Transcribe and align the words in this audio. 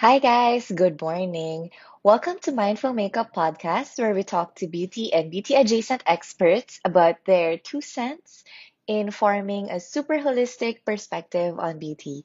Hi, 0.00 0.18
guys. 0.18 0.70
Good 0.70 1.00
morning. 1.02 1.70
Welcome 2.02 2.38
to 2.42 2.52
Mindful 2.52 2.92
Makeup 2.94 3.34
Podcast, 3.34 3.98
where 3.98 4.14
we 4.14 4.22
talk 4.22 4.54
to 4.56 4.66
beauty 4.66 5.12
and 5.12 5.30
beauty 5.30 5.54
adjacent 5.56 6.02
experts 6.06 6.80
about 6.84 7.24
their 7.26 7.58
two 7.58 7.80
cents 7.80 8.44
in 8.86 9.10
forming 9.10 9.70
a 9.70 9.78
super 9.80 10.14
holistic 10.14 10.84
perspective 10.86 11.58
on 11.58 11.78
beauty. 11.78 12.24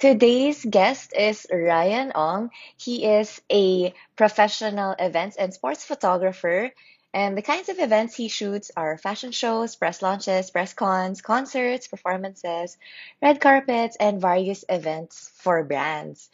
Today's 0.00 0.64
guest 0.64 1.12
is 1.16 1.46
Ryan 1.52 2.12
Ong. 2.14 2.50
He 2.76 3.04
is 3.06 3.40
a 3.52 3.94
professional 4.16 4.96
events 4.98 5.36
and 5.36 5.54
sports 5.54 5.84
photographer. 5.84 6.72
And 7.12 7.36
the 7.36 7.42
kinds 7.42 7.68
of 7.68 7.78
events 7.80 8.14
he 8.16 8.28
shoots 8.28 8.70
are 8.76 8.96
fashion 8.98 9.32
shows, 9.32 9.76
press 9.76 10.00
launches, 10.00 10.50
press 10.50 10.74
cons, 10.74 11.22
concerts, 11.22 11.88
performances, 11.88 12.78
red 13.20 13.40
carpets, 13.40 13.96
and 13.98 14.20
various 14.20 14.64
events 14.68 15.30
for 15.34 15.62
brands. 15.64 16.30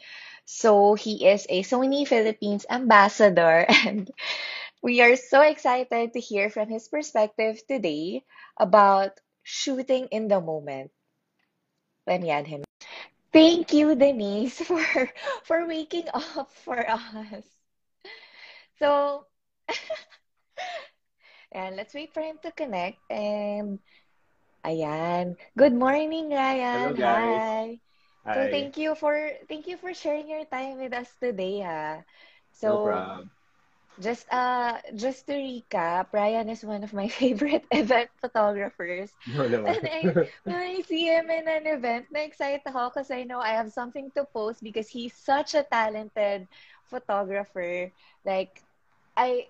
So 0.47 0.95
he 0.95 1.27
is 1.27 1.45
a 1.49 1.61
Sony 1.63 2.07
Philippines 2.07 2.65
ambassador, 2.71 3.65
and 3.85 4.09
we 4.81 5.01
are 5.01 5.15
so 5.15 5.41
excited 5.41 6.13
to 6.13 6.19
hear 6.19 6.49
from 6.49 6.69
his 6.69 6.87
perspective 6.87 7.61
today 7.67 8.25
about 8.57 9.19
shooting 9.43 10.07
in 10.11 10.27
the 10.27 10.41
moment. 10.41 10.91
Let 12.07 12.21
me 12.21 12.31
add 12.31 12.47
him. 12.47 12.63
Thank 13.33 13.73
you, 13.73 13.95
Denise, 13.95 14.59
for 14.67 15.11
for 15.43 15.65
waking 15.67 16.07
up 16.13 16.51
for 16.51 16.89
us. 16.89 17.45
So, 18.79 19.25
and 21.51 21.75
let's 21.75 21.93
wait 21.93 22.13
for 22.13 22.21
him 22.21 22.37
to 22.43 22.51
connect. 22.51 22.99
And 23.09 23.79
ayan. 24.65 25.35
Good 25.57 25.73
morning, 25.73 26.29
Hello 26.71 26.93
Ryan. 26.93 26.95
guys. 26.95 27.43
Hi. 27.47 27.79
So 28.33 28.47
Hi. 28.47 28.47
thank 28.47 28.77
you 28.77 28.95
for 28.95 29.13
thank 29.49 29.67
you 29.67 29.77
for 29.77 29.93
sharing 29.93 30.29
your 30.29 30.45
time 30.45 30.77
with 30.79 30.93
us 30.93 31.09
today, 31.19 31.61
ha. 31.61 32.03
So 32.51 32.71
problem. 32.79 33.29
just 33.99 34.27
uh 34.31 34.79
just 34.95 35.25
to 35.27 35.33
recap, 35.33 36.13
Ryan 36.13 36.49
is 36.49 36.63
one 36.63 36.83
of 36.83 36.93
my 36.93 37.07
favorite 37.21 37.65
event 37.71 38.09
photographers. 38.21 39.11
No 39.27 39.43
naman. 39.47 39.77
And 39.77 39.83
I 39.87 40.13
when 40.45 40.57
I 40.57 40.81
see 40.81 41.07
him 41.07 41.29
in 41.29 41.47
an 41.47 41.65
event, 41.67 42.07
na-excite 42.11 42.63
ako 42.67 42.89
because 42.93 43.11
I 43.11 43.23
know 43.23 43.39
I 43.39 43.57
have 43.57 43.71
something 43.73 44.11
to 44.15 44.25
post 44.33 44.61
because 44.63 44.89
he's 44.89 45.15
such 45.17 45.55
a 45.55 45.65
talented 45.65 46.47
photographer. 46.89 47.91
Like 48.25 48.61
I 49.17 49.47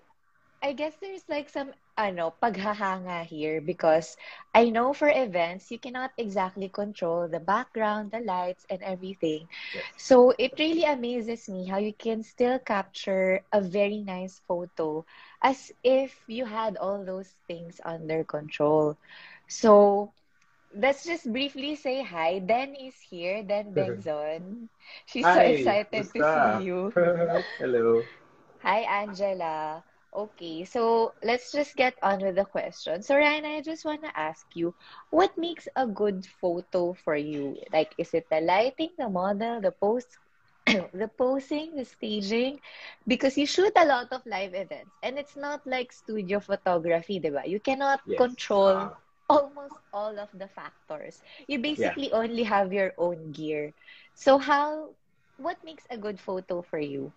I 0.62 0.72
guess 0.72 0.94
there's 1.00 1.24
like 1.28 1.48
some 1.50 1.72
ano, 1.98 2.32
paghahanga 2.40 3.24
here 3.26 3.60
because 3.60 4.16
I 4.54 4.70
know 4.70 4.94
for 4.94 5.10
events 5.10 5.70
you 5.70 5.78
cannot 5.78 6.12
exactly 6.16 6.68
control 6.70 7.28
the 7.28 7.40
background, 7.42 8.12
the 8.12 8.20
lights, 8.22 8.64
and 8.70 8.82
everything. 8.82 9.48
Yes. 9.72 9.84
So 9.98 10.32
it 10.38 10.54
really 10.58 10.84
amazes 10.84 11.48
me 11.50 11.66
how 11.66 11.78
you 11.78 11.92
can 11.94 12.22
still 12.22 12.58
capture 12.60 13.42
a 13.52 13.60
very 13.60 14.00
nice 14.02 14.40
photo 14.46 15.04
as 15.42 15.72
if 15.82 16.22
you 16.28 16.46
had 16.46 16.76
all 16.78 17.04
those 17.04 17.36
things 17.46 17.80
under 17.84 18.24
control. 18.24 18.96
So 19.48 20.12
let's 20.74 21.04
just 21.04 21.30
briefly 21.32 21.74
say 21.76 22.02
hi. 22.02 22.38
Den 22.40 22.74
is 22.76 22.96
here, 23.10 23.42
Den 23.42 23.74
Bengzon. 23.74 24.68
She's 25.06 25.30
so 25.30 25.40
Hi, 25.40 25.42
excited 25.42 26.12
to 26.14 26.22
see 26.24 26.62
you. 26.68 26.94
Hello. 27.58 28.04
Hi, 28.62 28.80
Angela. 28.80 29.84
Okay, 30.18 30.64
so 30.66 31.14
let's 31.22 31.52
just 31.54 31.76
get 31.78 31.94
on 32.02 32.18
with 32.24 32.34
the 32.34 32.44
question. 32.44 33.02
So, 33.02 33.16
Ryan, 33.16 33.46
I 33.46 33.62
just 33.62 33.84
want 33.86 34.02
to 34.02 34.10
ask 34.18 34.46
you, 34.54 34.74
what 35.10 35.38
makes 35.38 35.68
a 35.76 35.86
good 35.86 36.26
photo 36.26 36.94
for 36.94 37.14
you? 37.16 37.62
Like, 37.72 37.94
is 37.98 38.14
it 38.14 38.26
the 38.30 38.40
lighting, 38.42 38.90
the 38.98 39.08
model, 39.08 39.60
the 39.62 39.70
post, 39.70 40.18
the 40.66 41.10
posing, 41.16 41.76
the 41.76 41.84
staging? 41.84 42.60
Because 43.06 43.38
you 43.38 43.46
shoot 43.46 43.72
a 43.76 43.86
lot 43.86 44.10
of 44.12 44.26
live 44.26 44.54
events, 44.54 44.98
and 45.02 45.18
it's 45.18 45.36
not 45.36 45.62
like 45.66 45.92
studio 45.92 46.40
photography, 46.40 47.20
diba? 47.20 47.46
You 47.46 47.60
cannot 47.60 48.00
Yes. 48.04 48.16
control 48.16 48.76
Uh, 48.76 48.94
almost 49.30 49.78
all 49.92 50.18
of 50.18 50.30
the 50.34 50.48
factors. 50.48 51.22
You 51.46 51.58
yeah. 51.76 51.96
basically 51.98 52.12
only 52.12 52.42
have 52.44 52.72
your 52.72 52.92
own 52.98 53.30
gear. 53.32 53.74
So, 54.14 54.38
how, 54.38 54.96
what 55.36 55.62
makes 55.64 55.86
a 55.90 55.98
good 55.98 56.18
photo 56.20 56.62
for 56.62 56.78
you? 56.80 57.14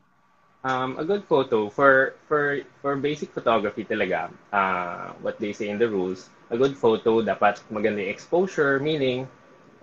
Um, 0.64 0.98
a 1.00 1.06
good 1.06 1.24
photo 1.26 1.70
for 1.70 2.14
for 2.28 2.62
for 2.82 2.96
basic 2.96 3.34
photography 3.34 3.84
talaga. 3.86 4.30
Uh, 4.54 5.14
what 5.26 5.40
they 5.40 5.54
say 5.54 5.70
in 5.70 5.78
the 5.80 5.90
rules, 5.90 6.30
a 6.50 6.58
good 6.58 6.78
photo 6.78 7.22
dapat 7.22 7.62
maganda 7.74 8.02
exposure, 8.06 8.78
meaning 8.80 9.26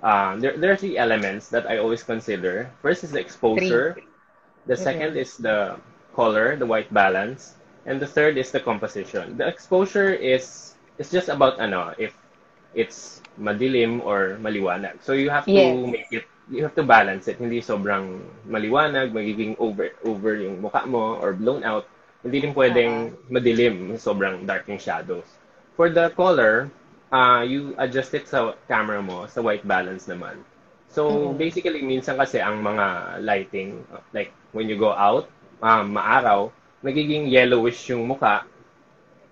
um, 0.03 0.39
there 0.41 0.55
there 0.57 0.71
are 0.73 0.79
three 0.79 0.99
elements 0.99 1.49
that 1.51 1.67
I 1.67 1.79
always 1.83 2.03
consider. 2.07 2.71
First 2.83 3.03
is 3.03 3.11
the 3.11 3.19
Three. 3.55 3.91
exposure. 3.99 3.99
The 4.67 4.77
second 4.77 5.15
Mm-mm. 5.15 5.19
is 5.19 5.37
the 5.39 5.79
color, 6.15 6.55
the 6.57 6.67
white 6.67 6.93
balance, 6.95 7.57
and 7.87 7.99
the 8.01 8.07
third 8.09 8.37
is 8.39 8.51
the 8.53 8.61
composition. 8.61 9.37
The 9.39 9.47
exposure 9.49 10.13
is 10.15 10.75
is 10.99 11.11
just 11.11 11.29
about 11.29 11.59
ano, 11.59 11.95
if 11.99 12.15
it's 12.75 13.23
madilim 13.41 14.05
or 14.05 14.39
maliwanag. 14.41 15.03
So 15.03 15.13
you 15.13 15.31
have 15.31 15.47
Yes. 15.47 15.79
to 15.79 15.87
make 15.87 16.07
it 16.11 16.27
you 16.51 16.63
have 16.65 16.75
to 16.77 16.85
balance 16.85 17.29
it. 17.29 17.39
Hindi 17.39 17.61
sobrang 17.61 18.21
maliwanag, 18.49 19.13
magiging 19.13 19.57
over 19.61 19.93
over 20.05 20.35
yung 20.37 20.61
mukha 20.65 20.85
mo 20.89 21.17
or 21.21 21.33
blown 21.37 21.63
out. 21.65 21.87
Hindi 22.25 22.43
din 22.45 22.55
Oo. 22.67 23.09
pwedeng 23.09 23.15
madilim, 23.31 23.97
sobrang 24.01 24.45
dark 24.49 24.67
yung 24.69 24.81
shadows. 24.81 25.27
For 25.77 25.89
the 25.91 26.11
color, 26.17 26.71
uh, 27.13 27.45
you 27.47 27.75
adjust 27.79 28.13
it 28.15 28.27
sa 28.29 28.55
camera 28.67 29.01
mo, 29.01 29.27
sa 29.31 29.41
white 29.41 29.65
balance 29.67 30.09
naman. 30.11 30.43
So, 30.89 31.03
Mm-mm. 31.09 31.39
basically, 31.39 31.85
minsan 31.85 32.17
kasi 32.19 32.41
ang 32.43 32.65
mga 32.65 33.21
lighting, 33.23 33.85
like 34.13 34.33
when 34.53 34.69
you 34.69 34.77
go 34.77 34.91
out, 34.93 35.29
um, 35.63 35.95
maaraw, 35.95 36.51
nagiging 36.83 37.29
yellowish 37.31 37.89
yung 37.93 38.09
mukha, 38.09 38.45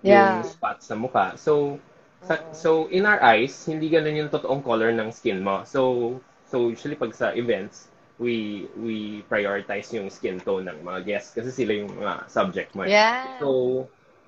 yung 0.05 0.41
Yeah. 0.41 0.45
spots 0.45 0.87
sa 0.89 0.95
mukha. 0.95 1.35
So, 1.37 1.79
sa, 2.23 2.39
so 2.51 2.87
in 2.89 3.05
our 3.05 3.19
eyes, 3.21 3.53
hindi 3.67 3.89
ganun 3.89 4.17
yung 4.25 4.31
totoong 4.33 4.63
color 4.63 4.91
ng 4.93 5.09
skin 5.13 5.41
mo. 5.43 5.63
So, 5.67 6.19
so 6.47 6.69
usually 6.69 6.95
pag 6.95 7.13
sa 7.13 7.31
events, 7.35 7.87
we 8.19 8.67
we 8.77 9.21
prioritize 9.29 9.93
yung 9.93 10.09
skin 10.09 10.39
tone 10.41 10.65
ng 10.65 10.81
mga 10.83 10.99
guests 11.05 11.31
kasi 11.35 11.51
sila 11.53 11.73
yung 11.85 11.91
mga 11.93 12.29
subject 12.29 12.73
mo. 12.75 12.83
eh. 12.87 12.91
Yeah. 12.91 13.25
So, 13.39 13.87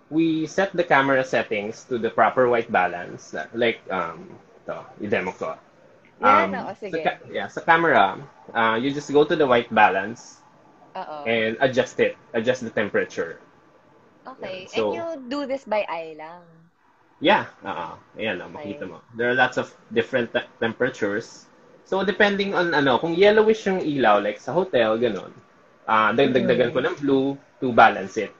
we 0.09 0.46
set 0.47 0.74
the 0.74 0.84
camera 0.84 1.24
settings 1.24 1.85
to 1.90 1.97
the 1.97 2.09
proper 2.09 2.47
white 2.50 2.72
balance. 2.72 3.34
Like, 3.53 3.81
um, 3.90 4.38
ito, 4.66 4.78
i-demo 5.02 5.31
ko. 5.34 5.57
Yeah, 6.19 6.46
no. 6.46 6.59
Um, 6.59 6.69
O, 6.69 6.74
sa, 6.90 6.97
sige. 6.97 7.03
ca- 7.03 7.22
yeah, 7.31 7.47
sa 7.47 7.62
camera, 7.62 8.18
uh, 8.53 8.75
you 8.80 8.91
just 8.91 9.12
go 9.13 9.24
to 9.25 9.36
the 9.36 9.47
white 9.47 9.72
balance 9.74 10.41
Oo. 10.96 11.25
and 11.25 11.57
adjust 11.62 12.00
it. 12.00 12.18
Adjust 12.34 12.63
the 12.63 12.72
temperature. 12.72 13.40
Okay. 14.28 14.69
And 14.74 14.74
So, 14.75 14.94
you 14.94 15.25
do 15.28 15.46
this 15.46 15.66
by 15.66 15.84
eye 15.90 16.16
lang. 16.18 16.44
yeah. 17.19 17.47
Uh, 17.63 17.96
ayan, 18.18 18.41
oh, 18.41 18.50
makita 18.50 18.86
Okay. 18.86 18.90
mo. 18.90 19.01
There 19.16 19.30
are 19.30 19.36
lots 19.38 19.57
of 19.57 19.72
different 19.94 20.34
te- 20.34 20.47
temperatures. 20.59 21.46
So, 21.89 21.95
depending 22.11 22.51
on 22.59 22.67
ano, 22.79 22.94
kung 23.01 23.13
yellowish 23.23 23.63
yung 23.69 23.81
ilaw, 23.94 24.17
like 24.25 24.39
sa 24.45 24.53
hotel, 24.59 24.91
ganun, 25.05 25.33
ah 25.89 26.09
dagdagdagan 26.19 26.72
ko 26.75 26.79
Mm-mm. 26.79 26.85
ng 26.85 26.95
blue 27.03 27.27
to 27.61 27.67
balance 27.81 28.16
it. 28.25 28.33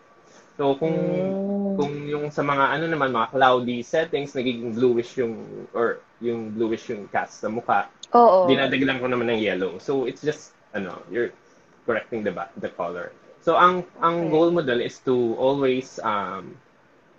So, 0.58 0.64
kung 0.82 0.96
Mm. 0.96 1.34
kung 1.78 1.94
yung 2.14 2.26
sa 2.38 2.44
mga 2.52 2.66
ano 2.76 2.86
naman, 2.92 3.10
mga 3.16 3.32
cloudy 3.34 3.80
settings, 3.94 4.36
nagiging 4.38 4.76
bluish 4.78 5.12
yung, 5.22 5.34
or 5.74 5.88
yung 6.20 6.52
bluish 6.56 6.92
yung 6.92 7.08
cast 7.14 7.40
sa 7.42 7.50
mukha, 7.50 7.88
Oo. 8.14 8.42
dinadagdagan 8.50 9.00
ko 9.02 9.08
naman 9.10 9.32
ng 9.32 9.42
yellow. 9.42 9.74
So, 9.80 10.06
it's 10.10 10.22
just, 10.22 10.54
ano, 10.76 11.00
you're 11.10 11.32
correcting 11.88 12.22
the 12.28 12.34
the 12.60 12.70
color. 12.76 13.12
So, 13.42 13.56
ang 13.56 13.88
ang 14.04 14.28
goal 14.30 14.52
Okay. 14.52 14.56
mo 14.56 14.62
dun 14.62 14.84
is 14.84 15.00
to 15.08 15.34
always 15.40 15.98
um, 16.04 16.54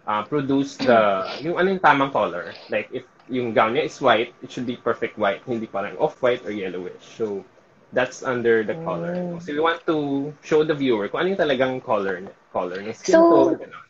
uh, 0.07 0.23
produce 0.25 0.77
the, 0.79 1.37
yung 1.41 1.59
ano 1.59 1.71
yung 1.71 1.81
tamang 1.81 2.13
color. 2.13 2.57
Like, 2.69 2.89
if 2.93 3.05
yung 3.29 3.53
gown 3.55 3.75
niya 3.75 3.85
is 3.85 4.01
white, 4.01 4.35
it 4.43 4.51
should 4.51 4.67
be 4.67 4.77
perfect 4.77 5.19
white, 5.19 5.43
hindi 5.47 5.67
parang 5.67 5.97
off-white 5.99 6.45
or 6.47 6.51
yellowish. 6.53 7.03
So, 7.17 7.45
that's 7.93 8.23
under 8.23 8.63
the 8.65 8.75
color. 8.75 9.27
Mm. 9.27 9.43
So, 9.43 9.53
we 9.53 9.61
want 9.61 9.85
to 9.87 10.33
show 10.43 10.65
the 10.65 10.75
viewer 10.75 11.09
kung 11.09 11.21
ano 11.21 11.29
yung 11.35 11.43
talagang 11.43 11.83
color, 11.85 12.23
color 12.53 12.81
ng 12.83 12.95
skin 12.95 13.15
So, 13.15 13.27
tone, 13.27 13.59
gano'n. 13.59 13.87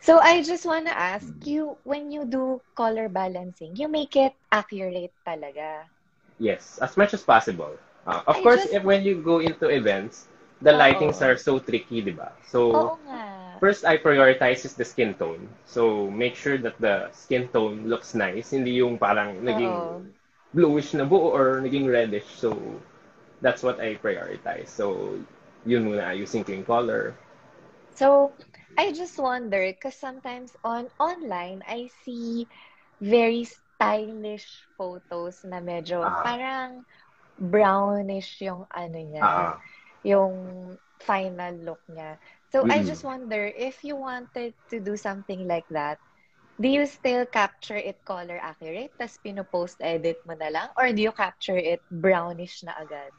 so 0.00 0.18
I 0.18 0.42
just 0.42 0.66
wanna 0.66 0.90
ask 0.90 1.32
you, 1.46 1.76
when 1.84 2.10
you 2.10 2.24
do 2.24 2.60
color 2.74 3.08
balancing, 3.08 3.76
you 3.76 3.88
make 3.88 4.16
it 4.16 4.34
accurate 4.50 5.12
talaga. 5.26 5.88
Yes, 6.38 6.78
as 6.82 6.96
much 6.96 7.14
as 7.14 7.22
possible. 7.22 7.78
Uh, 8.06 8.22
of 8.26 8.36
I 8.36 8.42
course, 8.42 8.64
just, 8.64 8.72
if 8.72 8.82
when 8.82 9.02
you 9.02 9.22
go 9.22 9.38
into 9.40 9.68
events, 9.68 10.26
the 10.60 10.72
lightings 10.72 11.20
oo. 11.20 11.22
are 11.22 11.36
so 11.36 11.58
tricky, 11.58 12.00
di 12.02 12.10
ba? 12.12 12.32
So, 12.46 12.72
Oo 12.72 12.94
nga. 13.04 13.22
First 13.62 13.86
I 13.86 13.96
prioritize 13.96 14.66
is 14.66 14.74
the 14.74 14.84
skin 14.84 15.14
tone. 15.14 15.46
So, 15.66 16.10
make 16.10 16.34
sure 16.34 16.58
that 16.58 16.76
the 16.80 17.10
skin 17.12 17.48
tone 17.48 17.86
looks 17.86 18.14
nice. 18.14 18.50
Hindi 18.50 18.82
yung 18.82 18.98
parang 18.98 19.40
naging 19.46 19.76
Oo. 19.78 20.02
bluish 20.52 20.94
na 20.98 21.04
buo 21.06 21.30
or 21.30 21.62
naging 21.62 21.86
reddish. 21.86 22.26
So, 22.42 22.58
that's 23.40 23.62
what 23.62 23.80
I 23.80 23.96
prioritize. 23.96 24.68
So, 24.68 25.16
yun 25.64 25.86
muna, 25.86 26.16
using 26.18 26.44
clean 26.44 26.64
color. 26.66 27.14
So, 27.94 28.32
I 28.78 28.92
just 28.92 29.18
wonder, 29.18 29.66
because 29.66 29.94
sometimes 29.96 30.56
on 30.64 30.88
online, 30.98 31.62
I 31.68 31.90
see 32.04 32.48
very 33.00 33.44
stylish 33.44 34.66
photos 34.78 35.44
na 35.44 35.60
medyo 35.60 36.08
Ah, 36.08 36.24
parang 36.24 36.84
brownish 37.38 38.40
yung 38.42 38.66
ano 38.72 38.98
niya. 38.98 39.28
ah, 39.28 39.60
yung 40.02 40.34
final 41.02 41.54
look 41.62 41.82
niya. 41.90 42.18
So 42.52 42.66
I 42.70 42.82
Mm. 42.82 42.86
just 42.86 43.02
wonder 43.02 43.46
if 43.46 43.82
you 43.82 43.96
wanted 43.96 44.54
to 44.70 44.78
do 44.78 44.96
something 44.96 45.48
like 45.48 45.66
that, 45.70 45.98
do 46.60 46.68
you 46.68 46.86
still 46.86 47.26
capture 47.26 47.76
it 47.76 48.04
color 48.04 48.38
accurate, 48.38 48.94
tas 48.98 49.18
pinopost 49.18 49.78
edit 49.80 50.22
mo 50.26 50.34
na 50.34 50.50
lang, 50.50 50.68
or 50.78 50.92
do 50.92 51.02
you 51.02 51.12
capture 51.12 51.58
it 51.58 51.82
brownish 51.90 52.62
na 52.62 52.74
agad? 52.78 53.12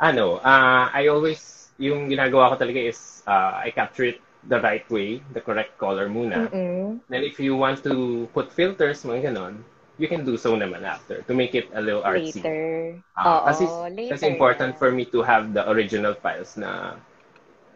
Ano, 0.00 0.40
ah, 0.44 0.90
I 0.92 1.08
always, 1.08 1.72
yung 1.80 2.08
ginagawa 2.12 2.52
ko 2.52 2.54
talaga 2.60 2.80
is, 2.92 3.24
ah, 3.26 3.56
I 3.64 3.70
capture 3.72 4.04
it 4.12 4.20
the 4.44 4.60
right 4.60 4.84
way, 4.92 5.20
the 5.32 5.40
correct 5.40 5.76
color 5.80 6.08
muna. 6.08 6.52
Mm-mm. 6.52 7.00
Then 7.08 7.22
if 7.24 7.40
you 7.40 7.56
want 7.56 7.82
to 7.84 8.28
put 8.34 8.52
filters, 8.52 9.04
mga 9.04 9.32
ganon, 9.32 9.64
you 9.98 10.08
can 10.08 10.24
do 10.24 10.36
so 10.36 10.56
naman 10.56 10.84
after 10.84 11.22
to 11.24 11.32
make 11.34 11.54
it 11.56 11.68
a 11.74 11.80
little 11.80 12.02
artsy. 12.04 12.44
Later. 12.44 13.02
Ah, 13.16 13.40
Oo, 13.40 13.46
kasi, 13.46 13.68
later. 13.96 14.14
kasi 14.14 14.28
important 14.28 14.76
for 14.78 14.90
me 14.92 15.04
to 15.08 15.22
have 15.24 15.52
the 15.56 15.64
original 15.70 16.14
files 16.14 16.56
na 16.60 16.96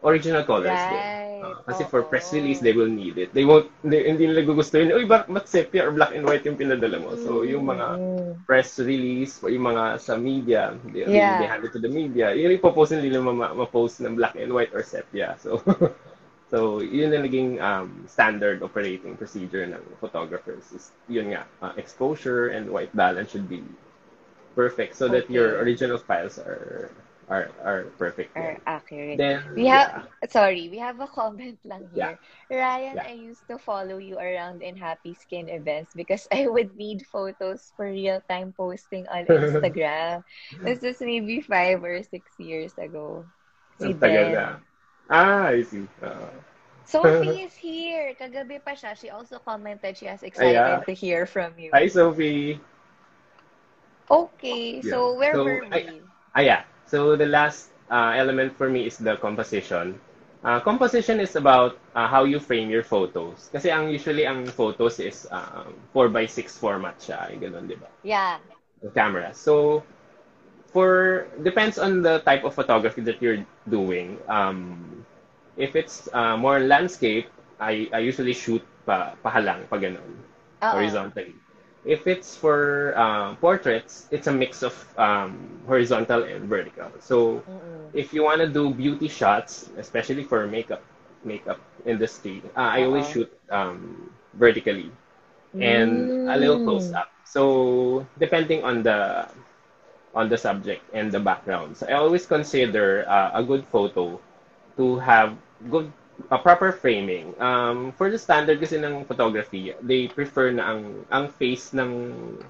original 0.02 0.44
colors 0.44 0.86
din. 0.86 1.06
Right. 1.06 1.28
Ah, 1.40 1.56
kasi 1.64 1.88
for 1.88 2.04
press 2.04 2.32
oo. 2.32 2.36
release, 2.36 2.60
they 2.60 2.76
will 2.76 2.88
need 2.90 3.16
it. 3.16 3.32
They 3.32 3.48
won't, 3.48 3.72
they, 3.80 4.04
hindi 4.04 4.28
nila 4.28 4.44
gugustuhin, 4.44 4.92
uy, 4.92 5.08
ba't, 5.08 5.24
ba't 5.32 5.48
sepia 5.48 5.88
or 5.88 5.92
black 5.92 6.12
and 6.12 6.28
white 6.28 6.44
yung 6.44 6.56
pinadala 6.60 7.00
mo? 7.00 7.16
So, 7.16 7.48
yung 7.48 7.64
mga 7.64 7.96
press 8.44 8.76
release, 8.76 9.40
o 9.40 9.48
yung 9.48 9.64
mga 9.64 9.96
sa 10.00 10.20
media, 10.20 10.76
they, 10.92 11.08
Yeah. 11.08 11.38
they 11.40 11.48
hand 11.48 11.64
it 11.64 11.72
to 11.72 11.80
the 11.80 11.88
media, 11.88 12.36
yun 12.36 12.52
yung 12.52 12.60
ipopost 12.60 12.92
nila 12.92 13.24
ma- 13.24 13.56
ma-post 13.56 14.04
ng 14.04 14.16
black 14.20 14.36
and 14.36 14.52
white 14.52 14.72
or 14.76 14.84
sepia. 14.84 15.36
So, 15.40 15.64
so 16.52 16.80
yun 16.84 17.16
na 17.16 17.24
naging 17.24 17.56
um, 17.60 18.04
standard 18.04 18.60
operating 18.60 19.16
procedure 19.16 19.64
ng 19.64 19.80
photographers. 19.96 20.68
Is, 20.76 20.92
yun 21.08 21.32
nga, 21.32 21.48
uh, 21.64 21.72
exposure 21.80 22.52
and 22.52 22.68
white 22.68 22.92
balance 22.92 23.32
should 23.32 23.48
be 23.48 23.64
perfect 24.54 24.96
so 24.96 25.08
that 25.08 25.30
your 25.30 25.56
Okay. 25.56 25.62
original 25.64 25.96
files 25.96 26.36
are 26.38 26.90
are 27.30 27.46
are 27.62 27.86
perfect. 27.94 28.34
Are 28.36 28.58
accurate. 28.66 29.16
Then, 29.22 29.38
We 29.54 29.70
have, 29.70 30.10
sorry, 30.28 30.66
we 30.68 30.78
have 30.82 30.98
a 30.98 31.06
comment 31.06 31.62
lang 31.64 31.86
Yeah. 31.94 32.18
here. 32.50 32.58
Ryan, 32.58 32.96
Yeah. 32.98 33.06
I 33.06 33.14
used 33.14 33.46
to 33.46 33.56
follow 33.56 34.02
you 34.02 34.18
around 34.18 34.60
in 34.66 34.74
Happy 34.76 35.14
Skin 35.14 35.46
events 35.48 35.94
because 35.94 36.26
I 36.34 36.50
would 36.50 36.74
need 36.76 37.06
photos 37.06 37.70
for 37.78 37.86
real-time 37.86 38.52
posting 38.58 39.06
on 39.06 39.24
Instagram. 39.30 40.26
this 40.66 40.82
is 40.82 40.98
maybe 41.00 41.40
five 41.40 41.80
or 41.86 42.02
six 42.02 42.34
years 42.36 42.74
ago. 42.76 43.24
Si 43.78 43.94
tagal 43.94 44.34
na. 44.34 44.46
Ah, 45.08 45.54
I 45.54 45.62
see. 45.62 45.86
Uh, 46.02 46.34
Sophie 46.84 47.46
is 47.46 47.54
here. 47.54 48.12
Kagabi 48.18 48.58
pa 48.58 48.74
siya. 48.74 48.98
She 48.98 49.08
also 49.14 49.38
commented 49.38 49.94
she 49.94 50.10
is 50.10 50.26
excited 50.26 50.82
to 50.82 50.92
hear 50.92 51.22
from 51.30 51.54
you. 51.54 51.70
hi, 51.70 51.86
Sophie. 51.86 52.58
Okay, 54.10 54.82
so 54.82 55.14
where 55.14 55.34
So, 55.34 55.44
were 55.46 55.62
I- 55.70 55.86
we? 55.86 56.02
Ah, 56.34 56.42
yeah. 56.42 56.62
So 56.90 57.14
the 57.14 57.30
last 57.30 57.70
uh, 57.86 58.18
element 58.18 58.58
for 58.58 58.68
me 58.68 58.86
is 58.90 58.98
the 58.98 59.14
composition. 59.16 60.02
Uh, 60.42 60.58
composition 60.58 61.20
is 61.20 61.36
about 61.36 61.78
uh, 61.94 62.08
how 62.08 62.24
you 62.24 62.40
frame 62.40 62.68
your 62.68 62.82
photos. 62.82 63.46
Kasi 63.52 63.70
ang 63.70 63.94
usually 63.94 64.26
ang 64.26 64.46
photos 64.50 64.98
is 64.98 65.28
um, 65.30 65.70
4x6 65.94 66.58
format 66.58 66.98
siya. 66.98 67.30
Yung 67.30 67.46
ganun, 67.46 67.64
di 67.70 67.78
ba? 67.78 67.86
Yeah. 68.02 68.42
The 68.82 68.90
camera. 68.90 69.30
So, 69.30 69.84
for, 70.72 71.28
depends 71.44 71.78
on 71.78 72.02
the 72.02 72.26
type 72.26 72.42
of 72.42 72.58
photography 72.58 73.06
that 73.06 73.22
you're 73.22 73.46
doing. 73.68 74.18
Um, 74.26 75.06
if 75.56 75.76
it's 75.76 76.08
uh, 76.12 76.36
more 76.36 76.58
landscape, 76.58 77.28
I, 77.60 77.86
I 77.92 78.00
usually 78.00 78.32
shoot 78.32 78.64
pa, 78.82 79.14
pahalang, 79.22 79.68
pa 79.68 79.76
ganun 79.76 80.24
Oo. 80.64 80.72
horizontally. 80.74 81.36
If 81.84 82.06
it's 82.06 82.36
for 82.36 82.96
um, 82.98 83.36
portraits, 83.36 84.06
it's 84.10 84.26
a 84.26 84.32
mix 84.32 84.62
of 84.62 84.74
um, 84.98 85.60
horizontal 85.66 86.22
and 86.24 86.44
vertical. 86.48 86.90
So 87.00 87.42
Mm-mm. 87.48 87.92
if 87.92 88.12
you 88.12 88.24
want 88.24 88.40
to 88.40 88.48
do 88.48 88.70
beauty 88.74 89.08
shots, 89.08 89.70
especially 89.78 90.22
for 90.24 90.46
makeup 90.46 90.82
makeup 91.24 91.60
industry, 91.86 92.42
uh, 92.56 92.60
I 92.76 92.84
always 92.84 93.06
shoot 93.06 93.30
um, 93.50 94.10
vertically 94.34 94.90
and 95.60 96.10
a 96.26 96.36
little 96.38 96.58
close 96.58 96.90
Mm. 96.90 96.94
up. 96.94 97.08
So 97.24 98.06
depending 98.18 98.64
on 98.64 98.82
the 98.82 99.26
on 100.14 100.28
the 100.28 100.36
subject 100.36 100.82
and 100.92 101.10
the 101.12 101.20
background. 101.20 101.76
So 101.76 101.86
I 101.86 101.92
always 101.94 102.26
consider 102.26 103.04
uh, 103.08 103.30
a 103.34 103.42
good 103.42 103.64
photo 103.66 104.20
to 104.76 104.98
have 104.98 105.36
good 105.70 105.92
a 106.30 106.38
proper 106.38 106.72
framing. 106.72 107.34
Um, 107.40 107.92
for 107.92 108.10
the 108.10 108.18
standard 108.18 108.60
kasi 108.60 108.76
ng 108.78 109.04
photography, 109.04 109.72
they 109.82 110.08
prefer 110.08 110.50
na 110.52 110.74
ang 110.74 110.82
ang 111.10 111.24
face 111.32 111.72
ng 111.72 111.90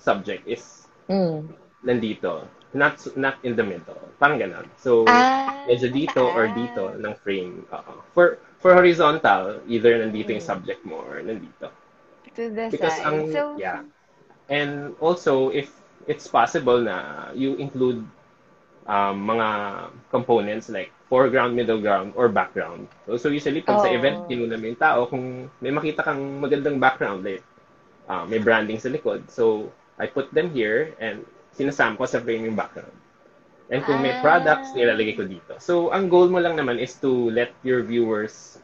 subject 0.00 0.46
is 0.48 0.88
Mm. 1.08 1.48
nandito, 1.84 2.46
not 2.74 2.96
not 3.16 3.36
in 3.42 3.56
the 3.56 3.64
middle. 3.64 4.00
Parang 4.18 4.38
ganun. 4.38 4.66
So 4.78 5.04
Ah, 5.06 5.54
medyo 5.68 5.88
dito 5.92 6.22
or 6.30 6.48
dito 6.50 6.94
ng 6.96 7.14
frame. 7.24 7.64
Oo. 7.72 7.94
For 8.14 8.38
for 8.60 8.74
horizontal, 8.76 9.60
either 9.68 9.96
nandito 9.98 10.30
yung 10.34 10.44
Mm. 10.44 10.50
subject 10.52 10.80
mo 10.84 11.00
or 11.00 11.20
nandito. 11.24 11.70
To 12.34 12.48
the 12.50 12.70
Because 12.70 12.96
side. 12.98 13.06
ang 13.06 13.30
so, 13.32 13.58
yeah. 13.58 13.82
And 14.48 14.94
also 15.00 15.50
if 15.50 15.70
it's 16.06 16.26
possible 16.26 16.80
na 16.80 17.30
you 17.34 17.54
include 17.56 18.04
um, 18.86 19.16
mga 19.26 19.48
components 20.10 20.68
like 20.68 20.92
foreground, 21.10 21.58
middle 21.58 21.82
ground, 21.82 22.14
or 22.14 22.30
background. 22.30 22.86
So, 23.04 23.18
so 23.18 23.28
usually 23.34 23.66
pag 23.66 23.82
sa 23.82 23.90
Oo. 23.90 23.98
event, 23.98 24.22
kinuna 24.30 24.54
mo 24.56 24.64
yung 24.70 24.78
tao, 24.80 25.10
kung 25.10 25.50
may 25.58 25.74
makita 25.74 26.06
kang 26.06 26.38
magandang 26.38 26.78
background, 26.78 27.26
like 27.26 27.42
uh, 28.06 28.24
may 28.30 28.38
branding 28.38 28.78
sa 28.78 28.88
likod. 28.88 29.26
So 29.26 29.74
I 29.98 30.06
put 30.06 30.30
them 30.30 30.54
here 30.54 30.94
and 31.02 31.26
sinasama 31.52 31.98
ko 31.98 32.06
sa 32.06 32.22
frame 32.22 32.46
yung 32.46 32.56
background. 32.56 32.94
And 33.70 33.82
kung 33.86 34.02
may 34.02 34.14
Ah. 34.14 34.22
products, 34.22 34.74
nilalagay 34.74 35.14
ko 35.18 35.24
dito. 35.26 35.54
So, 35.62 35.94
ang 35.94 36.10
goal 36.10 36.26
mo 36.26 36.42
lang 36.42 36.58
naman 36.58 36.82
is 36.82 36.98
to 37.06 37.30
let 37.30 37.54
your 37.62 37.82
viewers, 37.86 38.58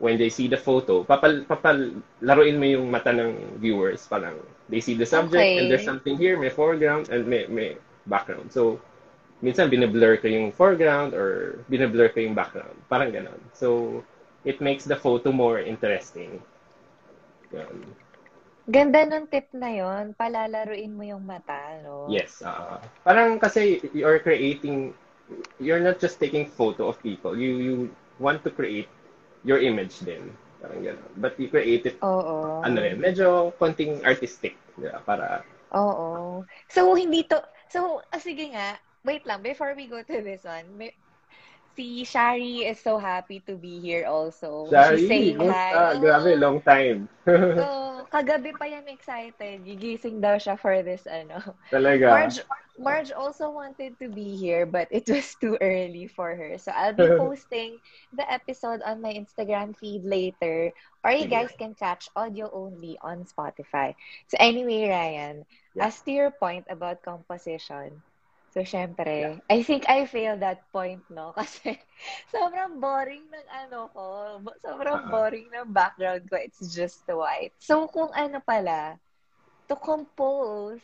when 0.00 0.18
they 0.20 0.28
see 0.28 0.48
the 0.48 0.58
photo, 0.60 1.04
papal, 1.04 1.44
papal, 1.48 1.96
laruin 2.20 2.60
mo 2.60 2.66
yung 2.68 2.90
mata 2.92 3.12
ng 3.12 3.56
viewers. 3.56 4.04
Parang, 4.04 4.36
they 4.68 4.80
see 4.84 4.92
the 4.96 5.06
subject 5.08 5.56
and 5.56 5.70
there's 5.70 5.84
Okay. 5.84 5.88
something 5.88 6.16
here, 6.20 6.36
may 6.36 6.52
foreground 6.52 7.08
and 7.08 7.24
may, 7.24 7.48
may 7.48 7.76
background. 8.04 8.52
So, 8.52 8.80
minsan 9.42 9.70
binablur 9.70 10.20
ko 10.22 10.28
yung 10.28 10.52
foreground 10.52 11.14
or 11.14 11.58
binablur 11.70 12.12
ko 12.14 12.20
yung 12.22 12.34
background. 12.36 12.76
Parang 12.86 13.10
ganon. 13.10 13.40
So, 13.56 14.00
it 14.44 14.60
makes 14.60 14.84
the 14.84 14.96
photo 14.96 15.32
more 15.32 15.58
interesting. 15.58 16.42
Yun. 17.54 17.94
ganda 18.64 19.04
nung 19.04 19.28
tip 19.28 19.52
na 19.52 19.68
yon 19.68 20.16
palalaruin 20.16 20.96
mo 20.96 21.04
yung 21.04 21.24
mata, 21.24 21.80
no? 21.84 22.08
Yes. 22.08 22.40
ah. 22.40 22.80
parang 23.04 23.36
kasi 23.36 23.80
you're 23.92 24.20
creating, 24.20 24.96
you're 25.60 25.80
not 25.84 26.00
just 26.00 26.16
taking 26.16 26.48
photo 26.48 26.88
of 26.88 26.96
people. 27.04 27.36
You 27.36 27.60
you 27.60 27.74
want 28.16 28.40
to 28.44 28.50
create 28.50 28.88
your 29.44 29.60
image 29.60 30.00
din. 30.00 30.32
Parang 30.64 30.80
gano'n. 30.80 31.12
But 31.20 31.36
you 31.36 31.52
create 31.52 31.84
it, 31.84 32.00
Oo. 32.00 32.64
ano 32.64 32.76
rin, 32.80 32.96
medyo 32.96 33.52
konting 33.60 34.00
artistic. 34.00 34.56
Di 34.80 34.88
ba? 34.88 35.04
Para, 35.04 35.44
Oo. 35.74 36.44
So, 36.70 36.94
hindi 36.96 37.26
to, 37.28 37.42
so, 37.68 38.00
ah, 38.08 38.20
sige 38.22 38.48
nga, 38.54 38.78
wait 39.04 39.26
lang, 39.26 39.42
before 39.42 39.74
we 39.76 39.86
go 39.86 40.02
to 40.02 40.16
this 40.22 40.44
one, 40.44 40.76
may, 40.76 40.92
si 41.76 42.04
Shari 42.04 42.64
is 42.66 42.80
so 42.80 42.98
happy 42.98 43.40
to 43.46 43.56
be 43.56 43.80
here 43.80 44.06
also. 44.06 44.66
Shari, 44.70 44.98
She's 44.98 45.06
saying 45.08 45.40
hi. 45.40 45.94
Grabe, 46.00 46.32
Oo. 46.34 46.40
long 46.40 46.60
time. 46.62 47.08
Oo. 47.58 48.06
kagabi 48.10 48.52
pa 48.58 48.64
yan 48.66 48.86
excited. 48.88 49.64
Gigising 49.64 50.20
daw 50.20 50.36
siya 50.38 50.56
for 50.58 50.82
this, 50.82 51.06
ano. 51.06 51.38
Talaga. 51.70 52.08
Marge, 52.10 52.38
Marge 52.78 53.10
also 53.12 53.50
wanted 53.50 53.98
to 53.98 54.08
be 54.08 54.36
here, 54.36 54.66
but 54.66 54.88
it 54.90 55.06
was 55.08 55.34
too 55.36 55.56
early 55.60 56.06
for 56.06 56.34
her. 56.34 56.58
So 56.58 56.70
I'll 56.74 56.96
be 56.96 57.10
posting 57.16 57.78
the 58.12 58.26
episode 58.30 58.80
on 58.82 59.00
my 59.02 59.12
Instagram 59.14 59.76
feed 59.76 60.04
later, 60.04 60.72
or 61.04 61.10
you 61.12 61.26
guys 61.26 61.54
can 61.58 61.74
catch 61.74 62.08
audio 62.16 62.50
only 62.52 62.98
on 63.02 63.24
Spotify. 63.24 63.94
So 64.28 64.36
anyway, 64.40 64.88
Ryan, 64.88 65.44
Yeah. 65.74 65.90
as 65.90 66.00
to 66.02 66.10
your 66.12 66.30
point 66.30 66.66
about 66.70 67.02
composition, 67.02 68.02
so 68.54 68.62
syempre, 68.62 69.42
I 69.50 69.62
think 69.66 69.90
I 69.90 70.06
failed 70.06 70.40
that 70.40 70.70
point, 70.72 71.02
no? 71.10 71.34
Kasi 71.38 71.76
sobrang 72.30 72.78
boring 72.78 73.26
ng 73.26 73.46
ano 73.50 73.90
ko. 73.90 74.06
Sobrang 74.62 75.04
Uh-uh. 75.04 75.10
boring 75.10 75.50
ng 75.50 75.74
background 75.74 76.30
ko. 76.30 76.38
It's 76.38 76.62
just 76.72 77.02
white. 77.10 77.52
So 77.58 77.90
kung 77.90 78.14
ano 78.14 78.38
pala, 78.40 78.96
to 79.68 79.76
compose, 79.76 80.82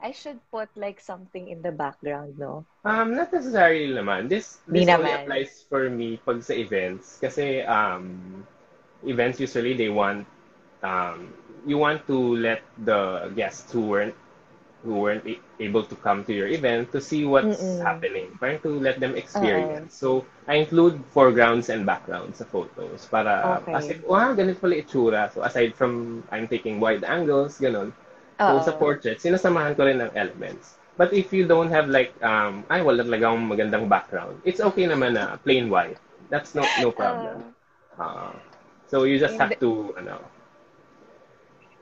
I 0.00 0.12
should 0.12 0.38
put 0.50 0.70
like 0.76 1.00
something 1.00 1.48
in 1.48 1.62
the 1.62 1.72
background, 1.72 2.38
no? 2.38 2.64
Um, 2.84 3.14
not 3.14 3.32
necessarily 3.32 3.90
naman. 3.90 4.28
This, 4.30 4.62
Di 4.70 4.84
this 4.84 4.88
only 4.88 5.10
naman. 5.10 5.26
applies 5.26 5.66
for 5.68 5.90
me 5.90 6.18
pag 6.22 6.42
sa 6.42 6.54
events. 6.54 7.18
Kasi, 7.18 7.66
um, 7.66 8.46
events 9.02 9.40
usually 9.40 9.74
they 9.74 9.90
want, 9.90 10.26
um, 10.82 11.34
you 11.66 11.78
want 11.78 12.06
to 12.06 12.36
let 12.38 12.62
the 12.86 13.32
guests 13.34 13.72
who 13.72 13.82
weren't 13.90 14.14
who 14.84 14.94
weren't 15.00 15.26
able 15.60 15.82
to 15.84 15.96
come 15.96 16.24
to 16.24 16.32
your 16.32 16.46
event 16.48 16.92
to 16.92 17.00
see 17.00 17.24
what's 17.24 17.78
Mm-mm. 17.78 17.80
happening. 17.80 18.30
Parang 18.40 18.60
to 18.62 18.70
let 18.80 19.00
them 19.00 19.16
experience. 19.16 19.94
So, 19.94 20.24
I 20.46 20.56
include 20.62 21.02
foregrounds 21.10 21.68
and 21.68 21.84
backgrounds 21.86 22.38
sa 22.38 22.46
photos 22.46 23.06
para 23.10 23.62
Okay. 23.62 23.74
kasi, 23.74 23.98
wow, 24.06 24.32
ganito 24.34 24.60
pala 24.62 24.78
itsura. 24.78 25.22
So, 25.34 25.42
aside 25.42 25.74
from 25.74 26.22
I'm 26.30 26.46
taking 26.46 26.78
wide 26.80 27.02
angles, 27.04 27.58
ganun. 27.58 27.92
So, 28.46 28.58
Oo. 28.58 28.62
sa 28.62 28.72
portrait, 28.72 29.20
sinasamahan 29.20 29.76
ko 29.76 29.84
rin 29.86 30.00
ng 30.02 30.12
elements. 30.16 30.78
But 30.98 31.14
if 31.14 31.30
you 31.30 31.46
don't 31.46 31.70
have 31.70 31.86
like, 31.88 32.10
um, 32.24 32.66
ay, 32.70 32.82
wala 32.82 33.04
talaga 33.06 33.30
akong 33.30 33.46
magandang 33.46 33.86
background, 33.86 34.42
it's 34.42 34.58
okay 34.58 34.86
naman 34.90 35.14
na 35.14 35.38
plain 35.42 35.70
white. 35.70 35.98
That's 36.30 36.54
no 36.58 36.66
no 36.82 36.90
problem. 36.90 37.44
Uh, 37.98 38.34
so 38.90 39.04
you 39.04 39.18
just 39.18 39.38
have 39.38 39.54
to, 39.62 39.94
ano, 39.98 40.18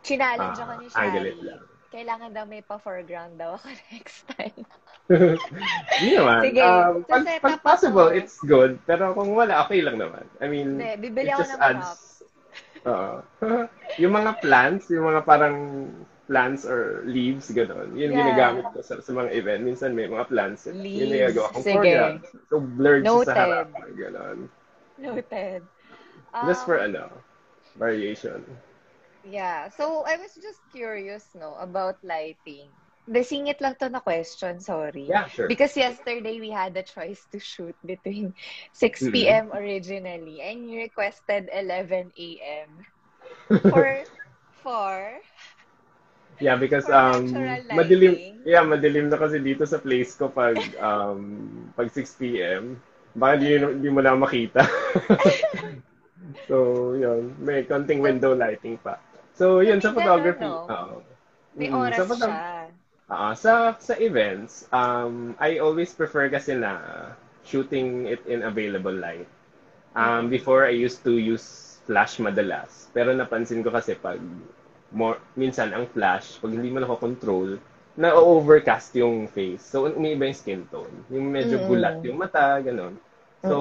Challenge 0.07 0.59
ako 0.63 0.73
ah, 0.77 0.81
ni 0.81 0.89
angle 0.95 1.27
it 1.27 1.39
lang. 1.43 1.63
Kailangan 1.97 2.29
daw 2.37 2.45
may 2.45 2.61
pa-foreground 2.61 3.41
daw 3.41 3.57
ako 3.57 3.73
next 3.97 4.29
time. 4.37 4.61
Hindi 5.97 6.11
naman. 6.13 6.41
Sige, 6.45 6.61
Um, 6.61 6.95
so 7.09 7.41
pag, 7.41 7.57
possible, 7.65 8.09
ako. 8.13 8.19
it's 8.21 8.37
good. 8.45 8.77
Pero 8.85 9.17
kung 9.17 9.33
wala, 9.33 9.65
okay 9.65 9.81
lang 9.81 9.97
naman. 9.97 10.29
I 10.37 10.47
mean, 10.47 10.77
Hindi, 10.77 11.09
bibili 11.09 11.33
it 11.33 11.41
just 11.41 11.57
adds... 11.57 12.21
Oo. 12.87 13.25
yung 13.99 14.13
mga 14.15 14.45
plants, 14.45 14.87
yung 14.93 15.09
mga 15.11 15.25
parang 15.27 15.57
plants 16.29 16.63
or 16.63 17.03
leaves, 17.03 17.49
gano'n. 17.51 17.97
Yun 17.97 18.13
Yeah. 18.13 18.19
ginagamit 18.23 18.67
ko 18.71 18.79
sa, 18.79 19.01
sa 19.01 19.11
mga 19.11 19.31
event. 19.33 19.63
Minsan 19.65 19.97
may 19.97 20.07
mga 20.07 20.27
plants. 20.29 20.69
Yun 20.69 20.85
Leaves. 20.85 21.11
ginagawa 21.11 21.47
kong 21.51 21.65
Sige. 21.65 21.75
foreground. 21.81 22.19
So, 22.47 22.55
blurred 22.61 23.03
siya 23.03 23.11
Noted. 23.11 23.27
sa 23.27 23.41
harapan. 23.41 23.87
Gano'n. 23.97 24.39
Noted. 25.01 25.61
Just 26.45 26.63
for, 26.63 26.77
Um, 26.79 26.87
ano, 26.93 27.05
variation. 27.75 28.43
Yeah. 29.27 29.69
So, 29.71 30.05
I 30.07 30.17
was 30.17 30.35
just 30.35 30.63
curious, 30.71 31.35
no, 31.35 31.55
about 31.57 31.99
lighting. 32.05 32.73
Desingit 33.09 33.61
lang 33.61 33.75
to 33.81 33.91
na 33.91 34.01
question, 34.01 34.61
sorry. 34.61 35.13
Yeah, 35.13 35.27
sure. 35.29 35.51
Because 35.51 35.77
yesterday 35.77 36.41
we 36.41 36.51
had 36.51 36.77
a 36.77 36.83
choice 36.85 37.27
to 37.35 37.39
shoot 37.41 37.77
between 37.85 38.35
6 38.73 39.27
Mhm. 39.27 39.29
p.m. 39.29 39.53
originally 39.53 40.41
and 40.41 40.65
you 40.69 40.79
requested 40.87 41.51
11 41.53 42.39
a.m. 42.43 42.87
for 43.69 44.05
for 44.63 45.19
Yeah, 46.41 46.57
because 46.57 46.89
For 46.89 46.93
um 46.93 47.61
madilim 47.73 48.21
yeah, 48.45 48.63
madilim 48.65 49.09
na 49.11 49.19
kasi 49.19 49.41
dito 49.41 49.65
sa 49.67 49.81
place 49.81 50.15
ko 50.19 50.29
pag 50.31 50.59
um 50.81 51.21
pag 51.77 51.89
6 51.91 52.37
PM. 52.37 52.77
Baka 53.17 53.41
di, 53.41 53.57
di 53.81 53.89
mo 53.89 54.01
na 54.05 54.13
makita. 54.15 54.61
so, 56.49 56.57
yun. 56.97 57.35
May 57.41 57.65
konting 57.65 58.01
window 58.05 58.35
lighting 58.37 58.77
pa. 58.81 58.99
So, 59.37 59.61
yun 59.61 59.81
sa 59.85 59.93
photography. 59.93 60.51
ganun, 60.51 60.67
no? 60.67 60.73
Oo. 60.73 61.03
may 61.57 61.69
Mm, 61.69 61.73
oras 61.73 61.97
sa 61.97 62.05
photog- 62.09 62.43
siya. 62.43 62.73
Ah, 63.09 63.35
sa 63.37 63.53
sa 63.79 63.95
events, 64.01 64.67
um 64.73 65.37
I 65.39 65.59
always 65.63 65.91
prefer 65.95 66.27
kasi 66.33 66.53
na 66.59 66.73
shooting 67.47 68.07
it 68.11 68.23
in 68.27 68.43
available 68.43 68.95
light. 68.95 69.29
Um 69.97 70.29
before 70.33 70.65
I 70.67 70.75
used 70.75 71.01
to 71.07 71.13
use 71.17 71.79
flash 71.89 72.19
madalas. 72.23 72.89
Pero 72.97 73.13
napansin 73.15 73.63
ko 73.65 73.71
kasi 73.73 73.95
pag 73.99 74.21
more 74.95 75.19
minsan 75.39 75.71
ang 75.75 75.87
flash 75.91 76.39
pag 76.43 76.53
hindi 76.55 76.71
mo 76.73 76.79
nakokontrol 76.83 77.59
na 77.99 78.13
overcast 78.17 78.95
yung 79.01 79.27
face. 79.31 79.63
So 79.65 79.87
umiiba 79.91 80.27
yung 80.29 80.39
skin 80.43 80.63
tone. 80.73 80.95
Yung 81.13 81.27
medyo 81.33 81.57
Mm. 81.57 81.69
gulat 81.69 82.01
yung 82.07 82.19
mata, 82.21 82.59
ganun. 82.63 82.95
So 83.45 83.57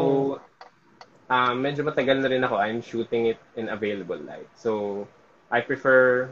um 1.30 1.56
medyo 1.62 1.82
matagal 1.86 2.18
na 2.22 2.30
rin 2.32 2.44
ako 2.46 2.56
I'm 2.62 2.82
shooting 2.82 3.30
it 3.34 3.40
in 3.58 3.70
available 3.70 4.20
light. 4.22 4.50
So 4.58 5.04
I 5.56 5.64
prefer 5.64 6.28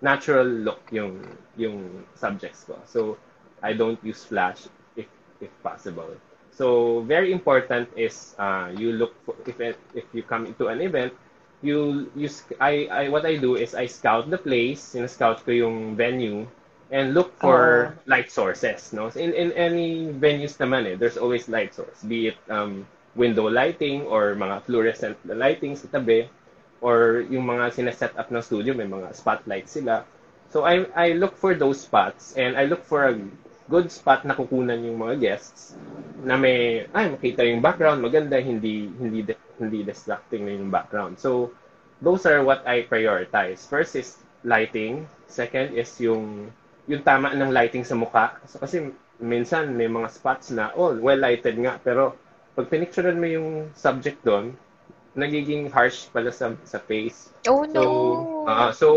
natural 0.00 0.48
look 0.48 0.80
yung 0.88 1.20
yung 1.60 2.08
subjects 2.16 2.64
ko. 2.64 2.80
So 2.88 3.20
I 3.60 3.76
don't 3.76 4.00
use 4.00 4.24
flash 4.24 4.64
if 4.96 5.04
if 5.44 5.52
possible. 5.60 6.08
So 6.56 7.04
very 7.04 7.36
important 7.36 7.92
is 8.00 8.32
uh, 8.40 8.72
you 8.72 8.96
look 8.96 9.12
for, 9.28 9.36
if 9.44 9.60
it, 9.60 9.76
if 9.92 10.08
you 10.16 10.24
come 10.24 10.48
into 10.48 10.72
an 10.72 10.80
event, 10.80 11.12
you 11.60 12.08
you 12.16 12.32
I 12.56 12.88
I 12.88 13.02
what 13.12 13.28
I 13.28 13.36
do 13.36 13.60
is 13.60 13.76
I 13.76 13.84
scout 13.84 14.32
the 14.32 14.40
place, 14.40 14.96
scout 15.04 15.44
ko 15.44 15.52
yung 15.52 15.92
venue 15.92 16.48
and 16.88 17.12
look 17.12 17.36
for 17.36 17.92
light 18.08 18.32
sources, 18.32 18.96
no? 18.96 19.12
In 19.12 19.36
in 19.36 19.52
any 19.52 20.08
venues 20.16 20.56
naman 20.56 20.88
eh, 20.88 20.96
there's 20.96 21.20
always 21.20 21.44
light 21.52 21.76
source, 21.76 22.00
be 22.08 22.32
it 22.32 22.40
um 22.48 22.88
window 23.16 23.52
lighting 23.52 24.08
or 24.08 24.32
mga 24.32 24.64
fluorescent 24.64 25.16
lighting 25.28 25.76
sa 25.76 25.88
tabi 25.92 26.28
or 26.80 27.24
yung 27.32 27.48
mga 27.48 27.72
sineset 27.72 28.14
up 28.16 28.28
ng 28.28 28.42
studio, 28.44 28.76
may 28.76 28.88
mga 28.88 29.12
spotlights 29.16 29.76
sila. 29.76 30.04
So 30.52 30.62
I 30.62 30.86
I 30.94 31.16
look 31.18 31.34
for 31.36 31.56
those 31.56 31.82
spots 31.82 32.36
and 32.38 32.54
I 32.54 32.64
look 32.70 32.86
for 32.86 33.10
a 33.10 33.14
good 33.66 33.90
spot 33.90 34.22
na 34.22 34.38
kukunan 34.38 34.78
yung 34.86 35.02
mga 35.02 35.18
guests 35.18 35.74
na 36.22 36.38
may 36.38 36.86
ay 36.94 37.10
makita 37.10 37.42
yung 37.42 37.58
background 37.58 37.98
maganda 37.98 38.38
hindi 38.38 38.86
hindi 38.94 39.26
di- 39.26 39.44
hindi 39.58 39.82
distracting 39.82 40.46
na 40.46 40.54
yung 40.54 40.70
background. 40.70 41.18
So 41.18 41.50
those 41.98 42.24
are 42.30 42.46
what 42.46 42.62
I 42.62 42.86
prioritize. 42.86 43.66
First 43.66 43.98
is 43.98 44.16
lighting, 44.46 45.10
second 45.26 45.74
is 45.74 45.90
yung 45.98 46.54
yung 46.86 47.02
tama 47.02 47.34
ng 47.34 47.50
lighting 47.50 47.82
sa 47.82 47.98
mukha. 47.98 48.38
So, 48.46 48.62
kasi 48.62 48.94
minsan 49.18 49.74
may 49.74 49.90
mga 49.90 50.12
spots 50.14 50.54
na 50.54 50.70
oh 50.78 50.94
well 50.94 51.18
lighted 51.18 51.58
nga 51.58 51.80
pero 51.82 52.14
pag 52.54 52.70
pinicturean 52.70 53.20
mo 53.20 53.28
yung 53.28 53.48
subject 53.76 54.22
doon, 54.24 54.56
nagiging 55.16 55.72
harsh 55.72 56.06
pala 56.12 56.30
sa 56.30 56.52
sa 56.68 56.78
face. 56.78 57.32
Oh 57.48 57.64
no. 57.64 57.82
So, 57.82 57.90
ah, 58.46 58.70
so 58.70 58.88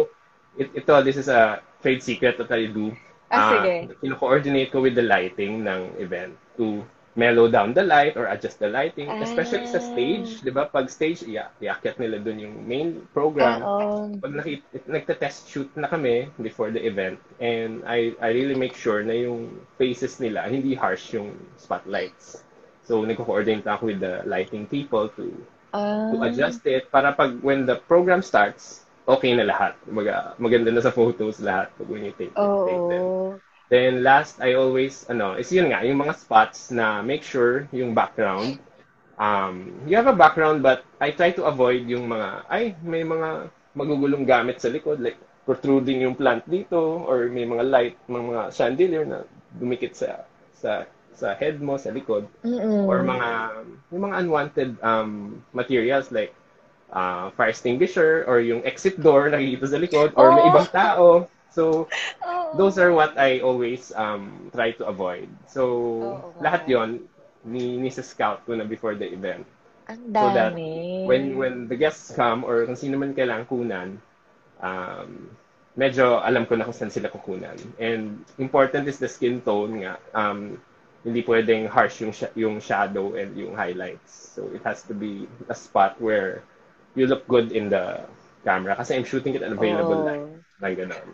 it, 0.60 0.70
ito, 0.76 0.94
this 1.02 1.16
is 1.16 1.32
a 1.32 1.64
trade 1.82 2.04
secret 2.04 2.38
that 2.38 2.52
I 2.52 2.68
do. 2.68 2.92
Ah, 3.32 3.36
Ah, 3.40 3.50
sige. 3.64 3.94
Kino-coordinate 4.02 4.70
ko 4.70 4.82
with 4.84 4.98
the 4.98 5.06
lighting 5.06 5.64
ng 5.64 5.96
event 5.98 6.34
to 6.58 6.84
mellow 7.16 7.52
down 7.52 7.74
the 7.74 7.84
light 7.84 8.16
or 8.16 8.26
adjust 8.32 8.60
the 8.60 8.70
lighting. 8.70 9.06
Especially 9.22 9.68
sa 9.68 9.78
Ah. 9.78 9.86
stage, 9.86 10.40
di 10.42 10.52
ba? 10.52 10.66
Pag 10.66 10.88
stage, 10.90 11.24
iya, 11.28 11.52
iakyat 11.60 12.00
nila 12.00 12.18
dun 12.20 12.40
yung 12.40 12.56
main 12.64 13.06
program. 13.12 13.60
Oo. 13.62 14.18
Pag 14.18 14.34
nakit 14.34 14.64
nagte-test 14.88 15.48
shoot 15.48 15.70
na 15.78 15.88
kami 15.88 16.28
before 16.42 16.72
the 16.72 16.80
event 16.82 17.20
and 17.40 17.84
I 17.86 18.16
I 18.20 18.32
really 18.34 18.56
make 18.56 18.74
sure 18.74 19.04
na 19.04 19.14
yung 19.14 19.62
faces 19.78 20.18
nila 20.20 20.48
hindi 20.48 20.74
harsh 20.74 21.14
yung 21.14 21.36
spotlights. 21.56 22.44
So 22.88 23.06
nagko-coordinate 23.06 23.68
ako 23.70 23.94
with 23.94 24.00
the 24.02 24.26
lighting 24.26 24.66
people 24.66 25.12
to 25.20 25.30
Ah. 25.70 26.10
to 26.10 26.26
adjust 26.26 26.66
it 26.66 26.90
para 26.90 27.14
pag 27.14 27.38
when 27.46 27.70
the 27.70 27.78
program 27.86 28.26
starts, 28.26 28.86
okay 29.06 29.34
na 29.38 29.46
lahat. 29.46 29.78
Maga, 29.86 30.34
maganda 30.42 30.74
na 30.74 30.82
sa 30.82 30.94
photos 30.94 31.38
lahat 31.42 31.70
pag 31.78 31.88
when 31.90 32.06
you 32.06 32.14
take, 32.18 32.34
take 32.34 32.84
them. 32.90 33.38
Then 33.70 34.02
last, 34.02 34.42
I 34.42 34.58
always, 34.58 35.06
ano, 35.14 35.38
is 35.38 35.54
yun 35.54 35.70
nga, 35.70 35.86
yung 35.86 36.02
mga 36.02 36.18
spots 36.18 36.74
na 36.74 37.06
make 37.06 37.22
sure 37.22 37.70
yung 37.70 37.94
background, 37.94 38.58
um, 39.22 39.70
you 39.86 39.94
have 39.94 40.10
a 40.10 40.18
background 40.18 40.66
but 40.66 40.82
I 40.98 41.14
try 41.14 41.30
to 41.38 41.46
avoid 41.46 41.86
yung 41.86 42.10
mga, 42.10 42.50
ay, 42.50 42.74
may 42.82 43.06
mga 43.06 43.54
magugulong 43.78 44.26
gamit 44.26 44.58
sa 44.58 44.74
likod, 44.74 44.98
like 44.98 45.22
protruding 45.46 46.02
yung 46.02 46.18
plant 46.18 46.42
dito, 46.50 47.06
or 47.06 47.30
may 47.30 47.46
mga 47.46 47.64
light, 47.70 47.96
mga, 48.10 48.26
mga 48.26 48.44
chandelier 48.54 49.06
na 49.06 49.22
dumikit 49.54 49.94
sa 49.94 50.26
sa 50.60 50.86
sa 51.14 51.34
head 51.36 51.60
mo, 51.62 51.78
sa 51.78 51.92
likod 51.92 52.28
Mm-mm. 52.44 52.88
or 52.88 53.04
mga 53.04 53.30
yung 53.92 54.04
mga 54.10 54.16
unwanted 54.24 54.72
um, 54.84 55.42
materials 55.54 56.12
like 56.12 56.34
uh, 56.94 57.30
fire 57.36 57.50
extinguisher 57.52 58.24
or 58.28 58.40
yung 58.40 58.64
exit 58.66 58.98
door 59.02 59.30
nakikita 59.30 59.68
sa 59.68 59.80
likod 59.82 60.12
or 60.16 60.32
may 60.32 60.46
Oh! 60.46 60.50
ibang 60.50 60.70
tao. 60.72 61.28
So 61.52 61.90
Oo. 62.26 62.54
those 62.54 62.78
are 62.78 62.92
what 62.94 63.18
I 63.18 63.40
always 63.42 63.92
um, 63.96 64.50
try 64.54 64.72
to 64.78 64.86
avoid. 64.88 65.30
So 65.48 65.64
Oo 66.02 66.30
nga. 66.38 66.44
lahat 66.44 66.66
'yon 66.70 66.90
ni 67.46 67.78
ni 67.78 67.90
sa 67.92 68.04
scout 68.04 68.44
ko 68.46 68.56
na 68.56 68.66
before 68.66 68.96
the 68.96 69.08
event. 69.10 69.46
Ang 69.90 70.02
So 70.20 70.30
that 70.32 70.60
dami. 70.60 70.70
When 71.04 71.38
when 71.40 71.68
the 71.72 71.76
guests 71.80 72.12
come 72.12 72.44
or 72.44 72.66
kung 72.68 72.76
sino 72.78 73.00
man 73.00 73.16
kailangan 73.16 73.48
kunan, 73.48 73.90
um, 74.62 75.32
medyo 75.78 76.20
alam 76.22 76.46
ko 76.46 76.54
na 76.56 76.68
kung 76.68 76.76
saan 76.76 76.92
sila 76.94 77.10
kukunan. 77.10 77.56
And 77.80 78.26
important 78.38 78.86
is 78.88 79.00
the 79.00 79.08
skin 79.10 79.42
tone 79.42 79.82
nga. 79.86 79.96
Um, 80.14 80.60
hindi 81.04 81.24
pwedeng 81.24 81.68
harsh 81.72 82.02
yung, 82.04 82.12
sha- 82.12 82.34
yung 82.36 82.60
shadow 82.60 83.16
and 83.16 83.36
yung 83.38 83.56
highlights. 83.56 84.36
So 84.36 84.48
it 84.52 84.64
has 84.68 84.84
to 84.88 84.94
be 84.94 85.28
a 85.50 85.56
spot 85.56 86.00
where 86.02 86.44
you 86.96 87.08
look 87.08 87.28
good 87.28 87.52
in 87.52 87.70
the 87.70 88.04
camera. 88.44 88.76
Kasi 88.76 88.96
I'm 88.96 89.08
shooting 89.08 89.36
it 89.36 89.42
at 89.44 89.52
available 89.52 90.04
Oo. 90.04 90.08
light. 90.08 90.28
Like 90.60 90.78
ganon. 90.78 91.08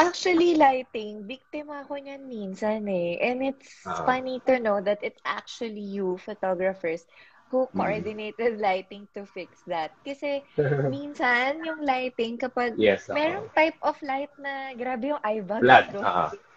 Actually, 0.00 0.56
lighting, 0.56 1.28
biktima 1.28 1.84
ako 1.84 2.00
niyan 2.00 2.24
minsan 2.24 2.88
eh. 2.88 3.20
And 3.20 3.44
it's 3.44 3.84
Ah. 3.84 4.00
funny 4.08 4.40
to 4.48 4.56
know 4.56 4.80
that 4.80 5.00
it's 5.04 5.20
actually 5.28 5.84
you, 5.84 6.16
photographers, 6.16 7.04
who 7.52 7.68
Mm. 7.68 7.76
coordinated 7.76 8.56
lighting 8.60 9.04
to 9.12 9.28
fix 9.28 9.60
that. 9.68 9.92
Kasi 10.00 10.40
minsan, 10.94 11.60
yung 11.60 11.84
lighting, 11.84 12.40
kapag 12.40 12.80
yes. 12.80 13.12
oo. 13.12 13.14
merong 13.16 13.48
type 13.52 13.76
of 13.84 13.96
light 14.00 14.32
na 14.40 14.72
grabe 14.72 15.12
yung 15.12 15.20
eyebags 15.20 15.60
Flat. 15.64 15.92
ko. 15.92 16.00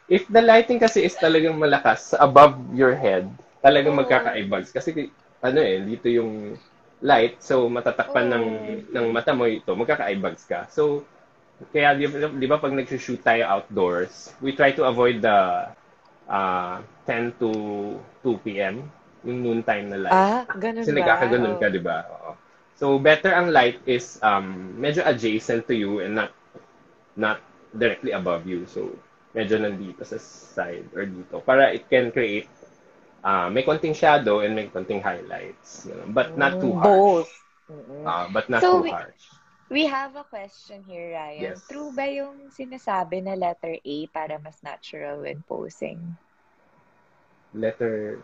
Ah. 0.09 0.13
If 0.15 0.27
the 0.29 0.41
lighting 0.41 0.79
kasi 0.79 1.03
is 1.07 1.15
talagang 1.15 1.57
malakas 1.59 2.13
above 2.17 2.59
your 2.75 2.95
head, 2.95 3.29
talagang 3.63 3.95
Oo. 3.95 3.99
magkaka-eyebags. 4.03 4.71
Kasi 4.73 5.11
ano 5.43 5.59
eh, 5.59 5.79
dito 5.83 6.07
yung 6.11 6.55
light, 7.03 7.39
so 7.43 7.67
matatakpan 7.67 8.27
ng 8.31 8.45
Oo. 8.47 8.93
ng 8.95 9.05
mata 9.11 9.31
mo 9.35 9.45
ito, 9.47 9.73
magkaka-eyebags 9.75 10.43
ka. 10.47 10.67
So, 10.71 11.03
kaya 11.73 11.95
di, 11.95 12.05
ba- 12.07 12.33
di 12.35 12.47
ba 12.47 12.57
pag 12.59 12.73
nag-shoot 12.75 13.21
tayo 13.23 13.43
outdoors, 13.47 14.33
we 14.43 14.51
try 14.55 14.71
to 14.75 14.83
avoid 14.87 15.21
the 15.23 15.67
uh, 16.29 16.81
10 17.07 17.31
to 17.39 17.49
2 18.23 18.59
p.m., 18.59 18.89
yung 19.23 19.39
noontime 19.43 19.87
na 19.91 19.99
light. 19.99 20.27
Ah, 20.27 20.45
ganun 20.63 20.85
Kasi 20.85 20.91
ba? 20.95 20.99
nagkakaganon 20.99 21.55
ka, 21.59 21.67
Oo. 21.67 21.73
di 21.73 21.81
ba? 21.81 21.97
Oo. 22.07 22.31
So, 22.75 22.99
better 22.99 23.31
ang 23.31 23.53
light 23.53 23.79
is 23.87 24.19
um, 24.23 24.75
medyo 24.79 25.05
adjacent 25.05 25.67
to 25.69 25.75
you 25.75 25.99
and 26.03 26.15
not 26.17 26.31
not 27.15 27.39
directly 27.73 28.11
above 28.11 28.45
you. 28.49 28.65
So, 28.67 28.97
medyo 29.33 29.57
nandito 29.59 30.01
sa 30.05 30.17
side 30.21 30.87
or 30.95 31.05
dito 31.05 31.41
para 31.43 31.73
it 31.73 31.85
can 31.89 32.09
create 32.13 32.49
uh, 33.25 33.49
may 33.49 33.63
konting 33.65 33.93
shadow 33.95 34.39
and 34.41 34.55
may 34.55 34.67
konting 34.69 35.01
highlights. 35.01 35.85
You 35.89 35.95
know, 35.97 36.07
but 36.09 36.37
not 36.37 36.59
too 36.61 36.73
harsh. 36.73 37.03
Both. 37.05 37.31
Uh, 38.05 38.27
but 38.31 38.49
not 38.49 38.61
So, 38.61 38.69
too 38.69 38.83
we- 38.83 38.91
harsh. 38.91 39.39
We 39.69 39.85
have 39.87 40.15
a 40.15 40.23
question 40.23 40.83
here, 40.83 41.13
Ryan. 41.17 41.57
Yes. 41.57 41.67
True 41.67 41.91
ba 41.91 42.05
yung 42.05 42.51
sinasabi 42.53 43.23
na 43.25 43.33
letter 43.33 43.79
A 43.81 43.97
para 44.13 44.37
mas 44.37 44.61
natural 44.61 45.21
when 45.25 45.41
posing? 45.43 46.17
Letter, 47.53 48.21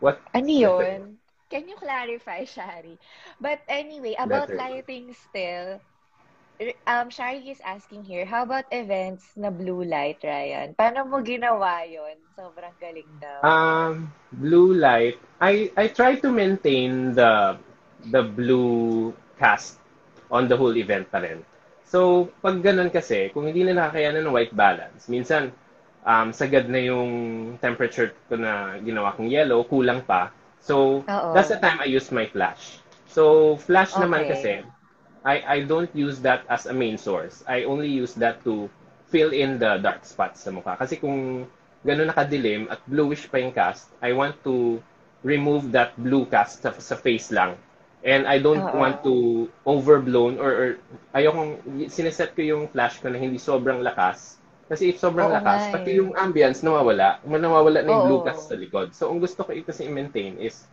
what? 0.00 0.20
Ano 0.34 0.48
Letter 0.54 0.98
yun? 0.98 1.18
Can 1.50 1.68
you 1.68 1.76
clarify, 1.76 2.44
Shari? 2.44 2.98
But 3.40 3.60
anyway, 3.68 4.14
about 4.18 4.50
Letter 4.50 4.54
lighting 4.54 5.12
still, 5.14 5.80
um, 6.86 7.10
Shari 7.10 7.48
is 7.50 7.60
asking 7.64 8.04
here, 8.04 8.24
how 8.24 8.42
about 8.42 8.64
events 8.72 9.32
na 9.36 9.50
blue 9.50 9.82
light, 9.84 10.20
Ryan? 10.22 10.74
Paano 10.76 11.08
mo 11.08 11.20
ginawa 11.24 11.84
yon? 11.88 12.16
Sobrang 12.36 12.76
galing 12.80 13.08
daw. 13.20 13.44
Um, 13.44 14.12
blue 14.32 14.74
light. 14.74 15.16
I 15.40 15.72
I 15.76 15.88
try 15.88 16.16
to 16.20 16.28
maintain 16.30 17.14
the 17.16 17.56
the 18.12 18.22
blue 18.22 19.12
cast 19.40 19.80
on 20.30 20.48
the 20.48 20.56
whole 20.56 20.76
event 20.76 21.08
pa 21.10 21.18
rin. 21.24 21.40
So, 21.84 22.30
pag 22.44 22.60
ganun 22.62 22.92
kasi, 22.92 23.32
kung 23.34 23.48
hindi 23.50 23.64
na 23.66 23.74
nakakayanan 23.74 24.22
ng 24.28 24.34
white 24.34 24.54
balance, 24.54 25.10
minsan, 25.10 25.50
um, 26.06 26.30
sagad 26.30 26.70
na 26.70 26.78
yung 26.78 27.10
temperature 27.58 28.14
ko 28.30 28.38
na 28.38 28.78
ginawa 28.78 29.10
kong 29.16 29.26
yellow, 29.26 29.64
kulang 29.66 30.04
pa. 30.06 30.30
So, 30.62 31.02
Oo. 31.08 31.30
that's 31.34 31.50
the 31.50 31.58
time 31.58 31.82
I 31.82 31.88
use 31.90 32.12
my 32.14 32.30
flash. 32.30 32.78
So, 33.10 33.56
flash 33.58 33.98
naman 33.98 34.22
Okay. 34.22 34.30
kasi, 34.30 34.52
I, 35.24 35.42
I 35.44 35.58
don't 35.64 35.90
use 35.92 36.20
that 36.20 36.44
as 36.48 36.66
a 36.66 36.72
main 36.72 36.96
source. 36.96 37.44
I 37.46 37.64
only 37.64 37.88
use 37.88 38.14
that 38.14 38.42
to 38.44 38.70
fill 39.08 39.32
in 39.32 39.58
the 39.58 39.78
dark 39.82 40.04
spots 40.06 40.40
sa 40.46 40.50
mukha. 40.50 40.78
Kasi 40.78 40.96
kung 40.96 41.44
gano'n 41.84 42.08
nakadilim 42.12 42.68
at 42.72 42.80
bluish 42.88 43.28
pa 43.28 43.40
yung 43.40 43.52
cast, 43.52 43.92
I 44.00 44.12
want 44.12 44.40
to 44.44 44.80
remove 45.24 45.72
that 45.72 45.92
blue 46.00 46.24
cast 46.24 46.64
sa, 46.64 46.72
sa 46.76 46.96
face 46.96 47.28
lang. 47.28 47.56
And 48.00 48.24
I 48.24 48.40
don't 48.40 48.64
Oo. 48.64 48.80
want 48.80 49.04
to 49.04 49.44
overblown 49.68 50.40
or, 50.40 50.52
or 50.56 50.68
ayokong 51.12 51.60
sineset 51.92 52.32
ko 52.32 52.40
yung 52.40 52.64
flash 52.72 52.96
ko 53.04 53.12
na 53.12 53.20
hindi 53.20 53.36
sobrang 53.36 53.84
lakas. 53.84 54.40
Kasi 54.72 54.94
if 54.94 54.96
sobrang 54.96 55.28
Oo 55.28 55.36
lakas, 55.36 55.68
eh. 55.68 55.72
pati 55.74 55.90
yung 56.00 56.16
ambience 56.16 56.64
nawawala. 56.64 57.20
Nawawala 57.28 57.84
na 57.84 57.90
yung 57.92 58.04
blue 58.08 58.22
Oo. 58.22 58.28
cast 58.28 58.48
sa 58.48 58.56
likod. 58.56 58.96
So, 58.96 59.12
ang 59.12 59.20
gusto 59.20 59.44
ko 59.44 59.52
kasi 59.52 59.84
i-maintain 59.84 60.40
is 60.40 60.64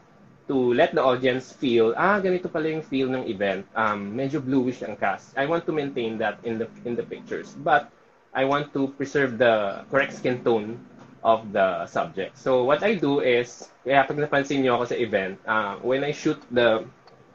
to 0.48 0.74
let 0.74 0.96
the 0.96 1.04
audience 1.04 1.52
feel, 1.52 1.94
ah, 1.98 2.20
ganito 2.20 2.48
pala 2.52 2.72
yung 2.72 2.84
feel 2.84 3.08
ng 3.12 3.28
event. 3.28 3.68
Um, 3.76 4.16
medyo 4.16 4.40
bluish 4.44 4.84
ang 4.84 4.96
cast. 4.96 5.36
I 5.38 5.46
want 5.46 5.66
to 5.68 5.74
maintain 5.76 6.18
that 6.20 6.40
in 6.44 6.58
the 6.60 6.68
in 6.88 6.96
the 6.96 7.04
pictures. 7.04 7.56
But 7.60 7.92
I 8.34 8.46
want 8.46 8.72
to 8.76 8.92
preserve 8.96 9.38
the 9.38 9.84
correct 9.92 10.14
skin 10.16 10.44
tone 10.44 10.80
of 11.24 11.52
the 11.52 11.86
subject. 11.88 12.38
So 12.38 12.64
what 12.64 12.84
I 12.84 12.96
do 12.96 13.20
is, 13.20 13.68
kaya 13.84 14.08
pag 14.08 14.18
napansin 14.20 14.64
niyo 14.64 14.80
ako 14.80 14.86
sa 14.94 14.98
event, 14.98 15.36
uh, 15.48 15.76
when 15.84 16.04
I 16.04 16.12
shoot 16.16 16.40
the 16.52 16.86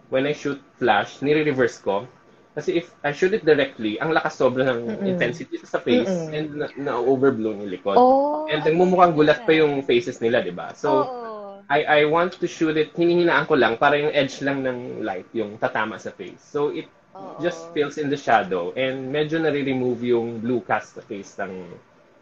when 0.09 0.27
I 0.27 0.33
shoot 0.33 0.61
flash, 0.79 1.21
nire-reverse 1.23 1.79
ko. 1.83 2.07
Kasi 2.53 2.77
if 2.85 2.93
I 3.01 3.13
shoot 3.17 3.33
it 3.33 3.49
directly, 3.49 3.97
ang 3.97 4.13
lakas 4.13 4.37
sobra 4.37 4.69
ng 4.69 4.81
Mm-mm. 4.85 5.09
intensity 5.09 5.57
sa 5.65 5.81
face 5.81 6.29
Mm-mm. 6.29 6.37
and 6.37 6.49
na, 6.53 6.67
na-overblow 6.77 7.57
yung 7.57 7.73
likod. 7.73 7.97
oh, 7.97 8.45
and 8.53 8.61
nagmumukhang 8.61 9.17
gulat 9.17 9.41
pa 9.49 9.57
yung 9.57 9.81
faces 9.81 10.21
nila, 10.21 10.45
di 10.45 10.53
ba? 10.53 10.77
So, 10.77 11.09
Oo. 11.09 11.22
I 11.71 11.81
I 11.85 12.01
want 12.07 12.39
to 12.41 12.47
shoot 12.49 12.77
it, 12.77 12.95
hinihinaan 12.95 13.47
ko 13.51 13.55
lang 13.55 13.77
para 13.79 13.95
yung 13.99 14.13
edge 14.15 14.43
lang 14.43 14.63
ng 14.67 15.03
light 15.05 15.27
yung 15.35 15.59
tatama 15.59 15.99
sa 15.99 16.11
face. 16.11 16.43
So 16.43 16.71
it 16.75 16.89
Oo. 17.15 17.35
just 17.41 17.71
fills 17.75 17.97
in 17.99 18.11
the 18.11 18.17
shadow 18.19 18.73
and 18.77 19.11
medyo 19.11 19.39
nare-remove 19.41 20.03
yung 20.05 20.39
blue 20.43 20.61
cast 20.67 20.99
sa 20.99 21.03
face 21.03 21.39
ng 21.41 21.55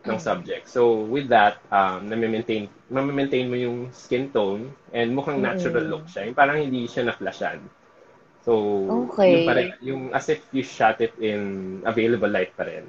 ng 0.08 0.18
Mm. 0.18 0.20
subject. 0.20 0.64
So 0.68 1.04
with 1.04 1.28
that, 1.28 1.60
um, 1.70 2.08
na-maintain, 2.08 2.68
ma-maintain 2.88 3.46
mo 3.52 3.56
yung 3.56 3.92
skin 3.92 4.32
tone 4.32 4.72
and 4.96 5.12
mukhang 5.12 5.40
natural 5.44 5.84
Mm. 5.84 5.92
look 5.92 6.08
siya. 6.08 6.24
Yung 6.28 6.36
parang 6.38 6.56
hindi 6.58 6.88
siya 6.88 7.04
na-flashan. 7.08 7.60
So, 8.44 8.52
Okay. 8.88 9.28
yung, 9.28 9.44
pa 9.44 9.52
rin, 9.56 9.72
yung 9.84 10.12
as 10.16 10.28
if 10.32 10.40
you 10.52 10.64
shot 10.64 11.00
it 11.04 11.12
in 11.20 11.80
available 11.84 12.28
light 12.30 12.52
pa 12.56 12.64
rin. 12.68 12.86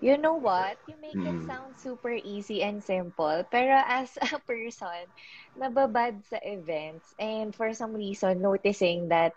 You 0.00 0.18
know 0.18 0.34
what? 0.36 0.78
You 0.86 0.96
make 1.00 1.24
it 1.24 1.40
Mm. 1.40 1.46
sound 1.46 1.78
super 1.78 2.12
easy 2.12 2.62
and 2.62 2.82
simple. 2.84 3.44
Pero 3.50 3.74
as 3.74 4.16
a 4.20 4.38
person, 4.48 5.08
nababad 5.56 6.24
sa 6.26 6.38
events 6.42 7.14
and 7.18 7.54
for 7.54 7.72
some 7.72 7.94
reason 7.94 8.40
noticing 8.42 9.08
that 9.08 9.34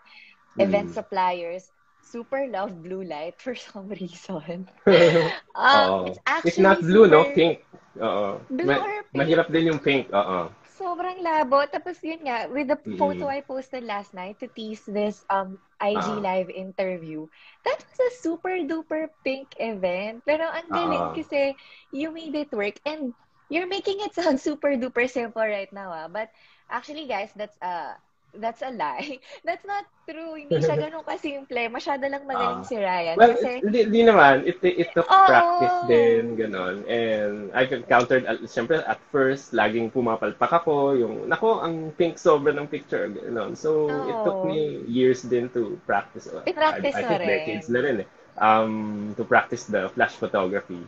event 0.58 0.90
Mm. 0.90 0.94
suppliers 0.94 1.70
super 2.02 2.46
love 2.48 2.72
blue 2.82 3.02
light 3.04 3.40
for 3.40 3.54
some 3.68 3.88
reason. 3.88 4.68
Um, 5.54 6.06
it's 6.06 6.18
If 6.44 6.56
actually 6.56 6.62
not 6.62 6.80
blue, 6.80 7.06
no? 7.08 7.24
super- 7.24 7.34
Pink. 7.34 7.56
Oo. 8.00 8.40
Blue 8.50 8.66
Ma- 8.66 8.80
or 8.80 8.92
pink? 9.12 9.16
Mahirap 9.16 9.48
din 9.52 9.70
yung 9.72 9.80
pink. 9.82 10.08
Oo. 10.12 10.48
Sobrang 10.80 11.20
labo. 11.20 11.60
Tapos 11.68 12.00
yun 12.00 12.24
nga, 12.24 12.48
with 12.48 12.68
the 12.72 12.80
photo 12.96 13.28
I 13.28 13.44
posted 13.44 13.84
last 13.84 14.16
night 14.16 14.40
to 14.40 14.48
tease 14.48 14.82
this 14.88 15.22
um 15.28 15.60
IG 15.76 16.06
Ah. 16.06 16.24
live 16.24 16.48
interview, 16.48 17.28
that 17.64 17.78
was 17.84 17.98
a 18.00 18.10
super 18.24 18.54
duper 18.64 19.12
pink 19.24 19.52
event. 19.60 20.24
Pero 20.24 20.48
ang 20.48 20.72
galing 20.72 21.12
Ah. 21.12 21.12
kasi 21.12 21.54
you 21.92 22.08
made 22.10 22.34
it 22.34 22.50
work 22.56 22.80
and 22.88 23.12
you're 23.52 23.68
making 23.68 24.00
it 24.00 24.16
sound 24.16 24.40
super 24.46 24.74
duper 24.80 25.04
simple 25.10 25.44
right 25.44 25.70
now 25.72 25.92
ah. 25.92 26.08
But 26.08 26.32
actually 26.72 27.04
guys, 27.06 27.32
that's 27.36 27.58
a 27.60 28.00
that's 28.34 28.62
a 28.62 28.70
lie. 28.70 29.18
That's 29.46 29.64
not 29.64 29.84
true. 30.06 30.34
Hindi 30.36 30.60
siya 30.62 30.76
ganun 30.82 31.02
kasimple. 31.02 31.68
Masyado 31.68 32.06
lang 32.06 32.26
magaling 32.26 32.62
Ah. 32.62 32.68
si 32.68 32.76
Ryan. 32.78 33.16
Well, 33.16 33.34
kasi, 33.34 33.60
hindi, 33.62 33.86
hindi 33.86 34.02
naman. 34.04 34.46
It, 34.46 34.58
it 34.62 34.94
took 34.94 35.08
Oo. 35.08 35.26
practice 35.26 35.76
din, 35.86 36.36
ganon. 36.36 36.84
And 36.86 37.50
I've 37.52 37.72
encountered, 37.72 38.26
uh, 38.26 38.38
siyempre, 38.46 38.82
at 38.82 38.98
first, 39.10 39.52
laging 39.52 39.90
pumapalpak 39.90 40.50
ako. 40.52 40.94
Yung, 40.94 41.26
nako, 41.26 41.60
ang 41.60 41.90
pink 41.96 42.18
sobra 42.18 42.54
ng 42.54 42.66
picture, 42.68 43.08
ganon. 43.10 43.56
So, 43.56 44.04
it 44.06 44.18
took 44.22 44.40
Oo. 44.42 44.46
me 44.46 44.82
years 44.86 45.22
din 45.22 45.48
to 45.50 45.78
practice. 45.86 46.28
I, 46.30 46.42
I 46.42 46.50
I-practice 46.50 46.96
mo 46.96 47.08
think 47.08 47.20
rin. 47.20 47.28
decades 47.28 47.66
na 47.68 47.80
rin 47.80 47.96
eh. 48.04 48.08
Um, 48.38 49.12
to 49.16 49.24
practice 49.24 49.66
the 49.66 49.90
flash 49.90 50.14
photography. 50.16 50.80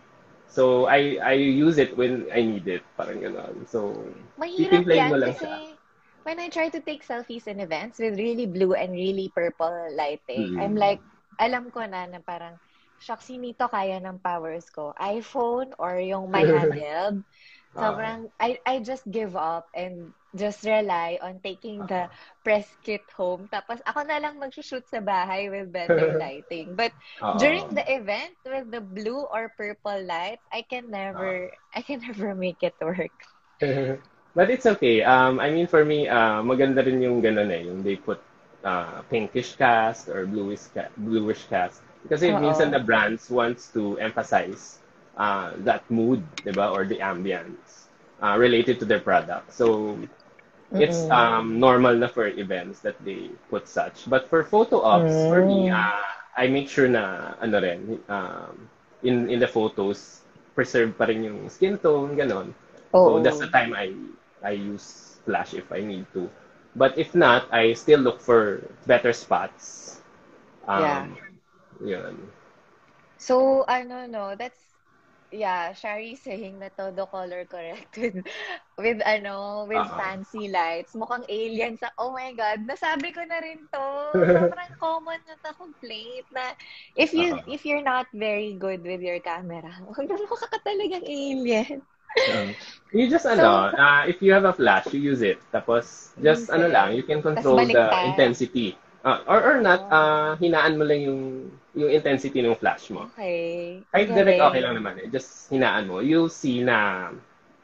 So, 0.49 0.85
I 0.87 1.17
I 1.19 1.35
use 1.37 1.77
it 1.81 1.97
when 1.97 2.29
I 2.31 2.45
need 2.45 2.69
it. 2.69 2.85
Parang 2.95 3.21
ganon. 3.21 3.65
So, 3.69 3.97
Mahirap 4.37 4.85
yan 4.89 5.09
mo 5.09 5.17
lang 5.17 5.33
kasi 5.33 5.45
siya. 5.45 5.72
When 6.25 6.39
I 6.39 6.49
try 6.49 6.69
to 6.71 6.81
take 6.81 7.07
selfies 7.07 7.47
in 7.47 7.61
events 7.61 7.99
with 7.99 8.19
really 8.19 8.47
blue 8.47 8.75
and 8.75 8.93
really 8.93 9.31
purple 9.35 9.73
lighting, 9.95 10.55
Mm. 10.57 10.63
I'm 10.63 10.77
like, 10.77 11.01
alam 11.39 11.71
ko 11.71 11.85
na 11.87 12.07
na 12.07 12.19
parang, 12.23 12.59
shucks, 13.03 13.29
hindi 13.29 13.53
to 13.59 13.67
kaya 13.67 13.99
ng 13.99 14.19
powers 14.23 14.71
ko. 14.71 14.95
iPhone 14.99 15.75
or 15.79 15.99
yung 15.99 16.31
my 16.31 16.43
handheld. 16.55 17.23
Ah. 17.75 17.89
Sobrang, 17.89 18.29
I, 18.39 18.61
I 18.67 18.79
just 18.85 19.09
give 19.11 19.35
up 19.35 19.67
and 19.75 20.13
just 20.37 20.65
rely 20.65 21.19
on 21.21 21.41
taking 21.45 21.85
the 21.89 22.09
press 22.45 22.69
kit 22.85 23.05
home. 23.17 23.49
Tapos 23.53 23.81
ako 23.85 24.05
na 24.05 24.21
lang 24.21 24.39
mag-shoot 24.39 24.85
sa 24.89 25.01
bahay 25.01 25.49
with 25.51 25.73
better 25.73 26.17
lighting. 26.23 26.77
But 26.77 26.93
oo. 27.25 27.37
during 27.41 27.73
the 27.73 27.85
event 27.89 28.37
with 28.45 28.71
the 28.71 28.81
blue 28.81 29.25
or 29.29 29.53
purple 29.57 30.01
lights, 30.05 30.45
I 30.53 30.63
can 30.63 30.89
never, 30.93 31.51
I 31.75 31.81
can 31.83 32.01
never 32.07 32.35
make 32.37 32.61
it 32.63 32.77
work. 32.81 33.13
But 34.35 34.51
it's 34.51 34.67
okay. 34.67 35.03
Um, 35.03 35.41
I 35.41 35.51
mean, 35.51 35.67
for 35.67 35.85
me, 35.85 36.09
uh, 36.09 36.41
maganda 36.43 36.85
rin 36.85 37.01
yung 37.03 37.21
ganun 37.23 37.51
eh. 37.53 37.63
Yung 37.69 37.83
they 37.83 37.97
put 37.97 38.21
uh, 38.65 39.03
pinkish 39.11 39.57
cast 39.57 40.09
or 40.09 40.25
bluish, 40.27 40.69
ca- 40.73 40.93
bluish 40.97 41.45
cast. 41.49 41.83
Kasi 42.09 42.33
Oo. 42.33 42.39
minsan 42.39 42.71
the 42.73 42.81
brands 42.81 43.29
wants 43.31 43.69
to 43.73 43.99
emphasize 44.01 44.81
uh, 45.17 45.53
that 45.65 45.85
mood, 45.91 46.25
di 46.45 46.53
ba? 46.53 46.73
Or 46.73 46.85
the 46.85 46.99
ambience 47.05 47.89
uh, 48.23 48.37
related 48.39 48.81
to 48.81 48.87
their 48.89 49.01
product. 49.01 49.53
So, 49.53 49.99
it's 50.79 51.07
Mm-mm. 51.07 51.11
um, 51.11 51.61
normal 51.61 51.95
na 51.97 52.09
for 52.09 52.27
events 52.29 52.81
that 52.81 52.97
they 53.05 53.31
put 53.51 53.69
such. 53.69 54.09
But 54.09 54.29
for 54.29 54.43
photo 54.45 54.81
ops, 54.83 55.27
for 55.27 55.43
me, 55.45 55.69
Mm. 55.69 55.73
uh, 55.73 56.01
I 56.37 56.49
make 56.49 56.69
sure 56.69 56.89
na, 56.89 57.35
ano 57.41 57.61
rin, 57.61 58.01
um, 58.09 58.69
in, 59.03 59.29
in 59.31 59.39
the 59.41 59.49
photos, 59.49 60.23
preserve 60.55 60.97
pa 60.97 61.05
rin 61.05 61.25
yung 61.25 61.49
skin 61.49 61.79
tone, 61.79 62.17
ganon. 62.17 62.55
So 62.97 63.19
that's 63.21 63.39
the 63.39 63.49
time 63.49 63.75
I 63.75 63.93
I 64.45 64.53
use 64.53 65.19
flash 65.25 65.55
if 65.55 65.71
I 65.73 65.81
need 65.81 66.07
to. 66.15 66.31
But 66.77 66.99
if 66.99 67.15
not, 67.15 67.49
I 67.53 67.73
still 67.75 68.01
look 68.01 68.21
for 68.21 68.63
better 68.87 69.13
spots. 69.13 70.01
Um, 70.67 71.17
Yun. 71.85 72.17
So, 73.17 73.65
ano, 73.69 74.07
no, 74.07 74.35
that's, 74.37 74.59
yeah, 75.31 75.73
Shari 75.73 76.17
saying 76.17 76.59
na 76.59 76.69
todo 76.69 77.07
color 77.07 77.45
corrected 77.47 78.27
with, 78.79 79.01
ano, 79.05 79.65
with 79.69 79.87
Ah. 79.87 79.97
fancy 79.97 80.49
lights. 80.49 80.95
Mukhang 80.95 81.25
alien 81.29 81.77
sa, 81.79 81.91
oh 81.99 82.13
my 82.13 82.35
God, 82.35 82.67
nasabi 82.67 83.15
ko 83.15 83.23
na 83.25 83.39
rin 83.41 83.69
to. 83.73 83.87
Sobrang 84.35 84.73
common 84.81 85.21
na 85.27 85.37
to 85.45 85.55
complaint 85.57 86.27
na 86.33 86.53
if 86.97 87.13
you, 87.15 87.39
Ah. 87.39 87.43
if 87.47 87.65
you're 87.65 87.85
not 87.85 88.07
very 88.13 88.55
good 88.59 88.83
with 88.83 89.01
your 89.01 89.21
camera, 89.21 89.71
mukha 89.87 90.49
ka 90.51 90.59
talagang 90.67 91.07
alien. 91.07 91.83
Um, 92.29 92.55
you 92.93 93.09
just 93.09 93.27
ano, 93.27 93.73
uh, 93.73 94.03
if 94.07 94.21
you 94.23 94.33
have 94.33 94.45
a 94.45 94.53
flash, 94.53 94.93
you 94.93 95.01
use 95.01 95.23
it. 95.23 95.41
Tapos 95.53 96.13
just 96.21 96.49
Use 96.49 96.53
ano 96.53 96.67
lang, 96.69 96.95
you 96.95 97.03
can 97.03 97.23
control 97.23 97.69
the 97.69 97.85
intensity 98.05 98.77
Ah, 99.03 99.19
or 99.27 99.43
or 99.43 99.57
not, 99.59 99.91
Oh. 99.91 99.91
ah, 99.91 100.31
hinaan 100.39 100.79
mo 100.79 100.87
lang 100.87 101.03
yung 101.03 101.21
yung 101.75 101.91
intensity 101.91 102.39
ng 102.39 102.55
flash 102.55 102.87
mo. 102.95 103.11
Okay. 103.11 103.83
Kahit 103.91 104.15
direct 104.15 104.39
okay 104.39 104.61
lang 104.63 104.79
naman 104.79 104.95
eh. 105.03 105.07
Just 105.11 105.51
hinaan 105.51 105.91
mo. 105.91 105.99
You'll 105.99 106.31
see 106.31 106.63
na 106.63 107.11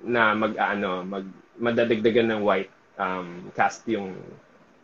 na 0.02 0.34
mag 0.34 0.58
ano, 0.58 1.06
mag 1.06 1.26
madadagdagan 1.58 2.30
ng 2.34 2.40
white 2.42 2.70
um 2.98 3.50
cast 3.54 3.87
yung 3.87 4.14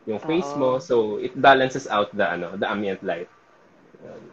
yung 0.07 0.19
face 0.23 0.55
mo 0.55 0.79
Oo. 0.79 0.83
so 0.83 1.19
it 1.19 1.35
balances 1.35 1.91
out 1.91 2.11
the 2.15 2.23
ano, 2.23 2.55
the 2.55 2.67
ambient 2.71 3.03
light. 3.03 3.27
Um, 4.07 4.25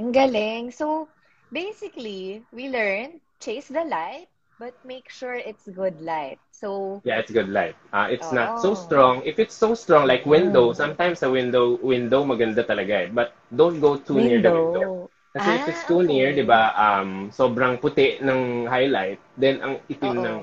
Ang 0.00 0.10
galing. 0.12 0.70
So, 0.74 1.08
basically, 1.52 2.42
we 2.50 2.68
learned 2.68 3.20
chase 3.38 3.68
the 3.68 3.84
light, 3.86 4.26
but 4.58 4.74
make 4.84 5.08
sure 5.10 5.34
it's 5.34 5.68
good 5.68 6.00
light. 6.00 6.40
So, 6.50 7.02
yeah, 7.04 7.18
it's 7.18 7.30
good 7.30 7.48
light. 7.48 7.76
Ah, 7.92 8.06
it's 8.08 8.32
not 8.32 8.58
so 8.58 8.74
oh. 8.74 8.74
strong. 8.74 9.22
If 9.24 9.38
it's 9.38 9.54
so 9.54 9.74
strong 9.74 10.06
like 10.06 10.24
window, 10.26 10.72
Mm. 10.72 10.74
sometimes 10.74 11.20
sa 11.20 11.30
window 11.30 11.76
window 11.82 12.24
maganda 12.24 12.64
talaga 12.66 13.06
eh. 13.06 13.08
But 13.12 13.34
don't 13.54 13.80
go 13.80 13.96
too 13.96 14.20
near 14.20 14.40
the 14.40 14.52
window. 14.52 14.52
window. 14.52 15.10
Kasi 15.34 15.56
if 15.58 15.64
Ah, 15.64 15.68
it's 15.68 15.84
too 15.84 16.02
near, 16.02 16.30
okay. 16.30 16.36
'di 16.36 16.46
ba, 16.46 16.72
um 16.76 17.28
sobrang 17.34 17.76
puti 17.82 18.22
ng 18.22 18.66
highlight, 18.70 19.18
then 19.36 19.60
ang 19.60 19.74
itim 19.90 20.16
Oo. 20.16 20.24
ng 20.24 20.40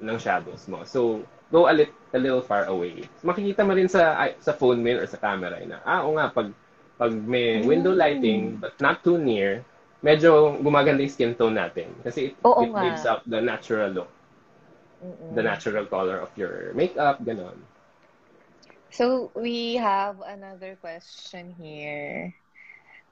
ng 0.00 0.16
shadows 0.18 0.64
mo. 0.70 0.82
So, 0.88 1.20
go 1.52 1.68
a, 1.68 1.74
lit, 1.76 1.92
a 2.14 2.18
little 2.18 2.40
far 2.40 2.64
away. 2.70 3.04
Makikita 3.26 3.66
mo 3.66 3.76
rin 3.76 3.90
sa 3.90 4.16
sa 4.40 4.54
phone 4.56 4.80
mo 4.80 4.90
or 4.96 5.06
sa 5.10 5.20
camera 5.20 5.58
na 5.66 5.82
ah, 5.84 6.06
o 6.06 6.14
nga 6.16 6.30
pag 6.32 6.48
pag 6.96 7.12
may 7.12 7.60
window 7.64 7.92
Mm. 7.92 7.96
lighting 7.96 8.56
but 8.62 8.72
not 8.80 9.02
too 9.04 9.18
near, 9.20 9.64
medyo 10.02 10.56
gumaganda 10.64 11.02
yung 11.04 11.12
skin 11.12 11.34
tone 11.36 11.56
natin 11.56 11.88
kasi 12.04 12.32
it, 12.32 12.34
Oo 12.46 12.64
it 12.64 12.72
nga. 12.72 12.84
gives 12.84 13.04
out 13.06 13.22
the 13.28 13.40
natural 13.40 13.90
look, 13.90 14.10
Mm-mm. 15.02 15.30
the 15.30 15.42
natural 15.42 15.86
color 15.86 16.18
of 16.18 16.30
your 16.36 16.72
makeup, 16.74 17.22
ganon. 17.24 17.56
So, 18.90 19.32
we 19.34 19.76
have 19.76 20.20
another 20.20 20.76
question 20.76 21.50
here. 21.52 22.34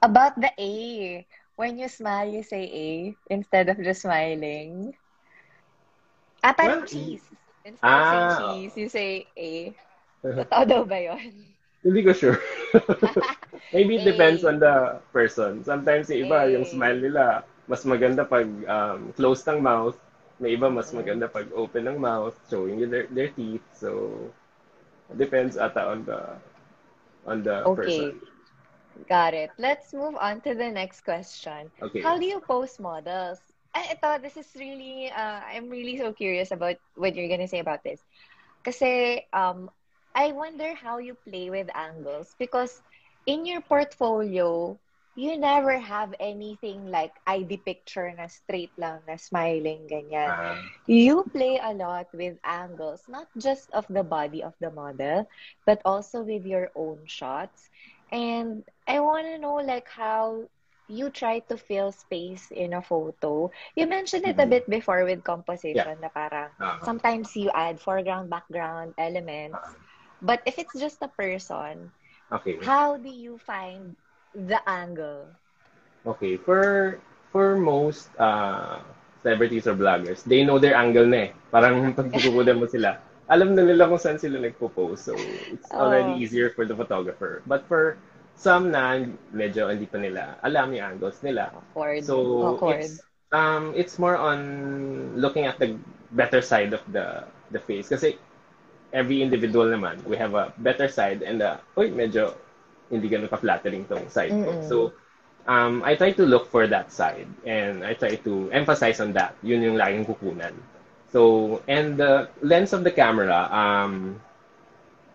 About 0.01 0.39
the 0.39 0.51
A. 0.59 1.27
When 1.55 1.77
you 1.77 1.87
smile, 1.89 2.29
you 2.29 2.43
say 2.43 2.63
A 2.65 3.17
instead 3.29 3.69
of 3.69 3.77
just 3.83 4.01
smiling. 4.01 4.95
Ah, 6.43 6.53
parang 6.53 6.83
Well, 6.83 6.85
cheese. 6.85 7.23
Instead 7.65 7.97
of 7.97 8.05
ah. 8.05 8.09
saying 8.09 8.29
cheese, 8.29 8.77
you 8.77 8.89
say 8.89 9.27
A. 9.37 9.75
Totoo 10.35 10.63
daw 10.69 10.83
ba 10.85 10.99
yun? 11.01 11.48
Hindi 11.83 11.99
ko 12.03 12.11
sure. 12.13 12.39
Maybe 13.73 13.95
it 13.97 14.03
depends 14.05 14.43
on 14.43 14.59
the 14.59 14.99
person. 15.13 15.63
Sometimes 15.63 16.09
yung 16.09 16.27
iba, 16.27 16.39
yung 16.51 16.65
smile 16.65 16.99
nila, 16.99 17.43
mas 17.69 17.83
maganda 17.85 18.25
pag 18.27 18.47
um, 18.67 19.11
closed 19.15 19.45
ng 19.47 19.61
mouth. 19.61 19.95
May 20.39 20.55
iba, 20.57 20.67
mas 20.71 20.91
Mm. 20.91 20.95
maganda 20.95 21.27
pag 21.31 21.47
open 21.55 21.87
ng 21.87 21.97
mouth, 21.99 22.35
showing 22.49 22.79
you 22.79 22.87
their, 22.87 23.07
their 23.11 23.29
teeth. 23.31 23.63
So, 23.75 24.31
depends 25.15 25.57
ata 25.57 25.89
on 25.93 26.05
the 26.05 26.19
on 27.25 27.43
the 27.43 27.65
Okay. 27.65 27.75
person. 27.75 28.19
Got 29.07 29.33
it. 29.33 29.51
Let's 29.57 29.93
move 29.93 30.15
on 30.15 30.41
to 30.41 30.53
the 30.55 30.69
next 30.69 31.01
question. 31.01 31.71
Okay. 31.81 32.03
How 32.03 32.17
do 32.17 32.25
you 32.25 32.41
post 32.41 32.79
models? 32.79 33.39
Ay, 33.73 33.93
ito, 33.95 34.17
this 34.21 34.37
is 34.37 34.49
really, 34.57 35.09
uh, 35.11 35.41
I'm 35.45 35.69
really 35.69 35.97
so 35.97 36.13
curious 36.13 36.51
about 36.51 36.77
what 36.95 37.15
you're 37.15 37.29
gonna 37.29 37.47
say 37.47 37.59
about 37.59 37.83
this. 37.83 38.01
Kasi, 38.63 39.23
um, 39.33 39.69
I 40.15 40.31
wonder 40.31 40.73
how 40.75 40.97
you 40.97 41.15
play 41.15 41.49
with 41.49 41.69
angles 41.75 42.35
because 42.39 42.81
in 43.25 43.45
your 43.45 43.61
portfolio, 43.61 44.79
you 45.15 45.37
never 45.37 45.77
have 45.79 46.13
anything 46.19 46.87
like 46.87 47.13
ID 47.27 47.57
picture 47.57 48.11
na 48.13 48.27
straight 48.27 48.73
lang, 48.77 49.01
na 49.07 49.15
smiling, 49.17 49.87
ganyan. 49.89 50.31
Ah, 50.31 50.55
You 50.85 51.23
play 51.31 51.59
a 51.61 51.73
lot 51.73 52.07
with 52.13 52.37
angles, 52.43 53.05
not 53.07 53.27
just 53.37 53.69
of 53.71 53.85
the 53.89 54.03
body 54.03 54.43
of 54.43 54.55
the 54.59 54.71
model, 54.71 55.27
but 55.65 55.81
also 55.85 56.21
with 56.23 56.45
your 56.45 56.71
own 56.75 57.05
shots. 57.05 57.69
And 58.11 58.63
I 58.87 58.99
want 58.99 59.27
to 59.27 59.37
know 59.37 59.55
like 59.61 59.87
how 59.89 60.49
you 60.87 61.09
try 61.09 61.39
to 61.49 61.57
fill 61.57 61.91
space 61.91 62.51
in 62.51 62.73
a 62.73 62.81
photo. 62.81 63.51
You 63.75 63.87
mentioned 63.87 64.25
it 64.25 64.39
a 64.39 64.45
Mhm. 64.45 64.49
bit 64.49 64.65
before 64.69 65.03
with 65.05 65.23
composition 65.23 65.99
na 66.01 66.09
parang 66.09 66.51
ah, 66.59 66.79
sometimes 66.79 67.35
you 67.35 67.49
add 67.53 67.79
foreground, 67.79 68.29
background 68.29 68.93
elements. 68.97 69.77
But 70.21 70.41
if 70.45 70.57
it's 70.59 70.73
just 70.77 71.01
a 71.01 71.07
person, 71.07 71.91
okay. 72.31 72.57
how 72.61 72.97
do 72.97 73.09
you 73.09 73.37
find 73.37 73.95
the 74.35 74.59
angle? 74.69 75.27
Okay. 76.05 76.37
For 76.37 76.99
for 77.31 77.55
most 77.57 78.09
uh, 78.19 78.79
celebrities 79.21 79.67
or 79.67 79.75
bloggers, 79.75 80.23
they 80.23 80.43
know 80.43 80.59
their 80.59 80.75
angle 80.75 81.05
na 81.05 81.29
eh. 81.29 81.29
Parang 81.51 81.93
pag 81.97 82.09
mo 82.11 82.65
sila, 82.67 82.99
alam 83.29 83.53
na 83.55 83.63
nila 83.63 83.87
kung 83.87 84.01
saan 84.01 84.17
sila 84.19 84.39
nagpo-post. 84.41 85.05
So, 85.05 85.13
it's 85.53 85.71
already 85.75 86.11
Oh. 86.11 86.17
easier 86.17 86.49
for 86.51 86.65
the 86.65 86.75
photographer. 86.75 87.41
But 87.45 87.65
for 87.67 87.97
some 88.39 88.71
na 88.71 89.03
medyo 89.35 89.67
hindi 89.67 89.83
pa 89.85 89.99
nila 89.99 90.39
alam 90.39 90.71
yung 90.71 90.95
angles 90.95 91.19
nila, 91.21 91.51
Awkward. 91.51 92.03
So 92.03 92.15
Awkward. 92.55 92.79
it's 92.79 93.03
um 93.35 93.75
it's 93.75 93.99
more 93.99 94.15
on 94.15 94.39
looking 95.19 95.45
at 95.45 95.59
the 95.59 95.75
better 96.15 96.41
side 96.41 96.71
of 96.73 96.81
the 96.89 97.27
the 97.51 97.59
face 97.59 97.91
kasi 97.91 98.15
every 98.93 99.21
individual 99.21 99.67
naman 99.69 100.01
we 100.05 100.17
have 100.17 100.33
a 100.33 100.51
better 100.57 100.87
side 100.89 101.21
and 101.21 101.41
a 101.41 101.61
oy 101.77 101.89
medyo 101.93 102.33
hindi 102.89 103.05
ganun 103.09 103.29
ka-flattering 103.29 103.85
tong 103.85 104.09
side 104.09 104.33
ko. 104.41 104.57
Mm-mm. 104.57 104.65
So 104.65 104.93
um 105.45 105.81
I 105.85 105.95
try 105.95 106.11
to 106.17 106.25
look 106.25 106.49
for 106.49 106.65
that 106.67 106.91
side 106.91 107.29
and 107.45 107.85
I 107.85 107.93
try 107.93 108.17
to 108.25 108.49
emphasize 108.51 108.99
on 108.99 109.13
that. 109.13 109.37
Yun 109.45 109.61
yung 109.61 109.77
laging 109.77 110.05
kukunan. 110.09 110.53
So 111.09 111.61
and 111.69 111.97
the 111.97 112.29
lens 112.41 112.73
of 112.73 112.83
the 112.85 112.91
camera 112.93 113.45
um 113.53 114.21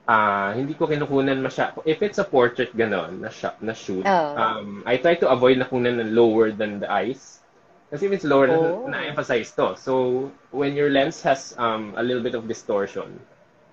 ah 0.04 0.52
hindi 0.52 0.76
ko 0.76 0.84
kinukunan 0.84 1.40
masya 1.40 1.72
if 1.88 2.04
it's 2.04 2.20
a 2.20 2.26
portrait 2.28 2.68
ganon 2.76 3.24
na 3.24 3.30
shot 3.32 3.56
na 3.64 3.72
shoot 3.72 4.04
Oh. 4.04 4.36
um 4.36 4.84
I 4.84 5.00
try 5.00 5.16
to 5.16 5.32
avoid 5.32 5.56
na 5.56 5.64
kunan 5.64 5.96
ng 5.96 6.12
lower 6.12 6.52
than 6.52 6.76
the 6.78 6.90
eyes 6.92 7.40
kasi 7.88 8.06
if 8.06 8.12
it's 8.12 8.28
lower 8.28 8.52
Oh. 8.52 8.84
na 8.84 9.00
emphasize 9.08 9.48
to 9.56 9.72
so 9.80 10.28
when 10.52 10.76
your 10.76 10.92
lens 10.92 11.24
has 11.24 11.56
um 11.56 11.96
a 11.96 12.04
little 12.04 12.20
bit 12.20 12.36
of 12.36 12.44
distortion 12.44 13.16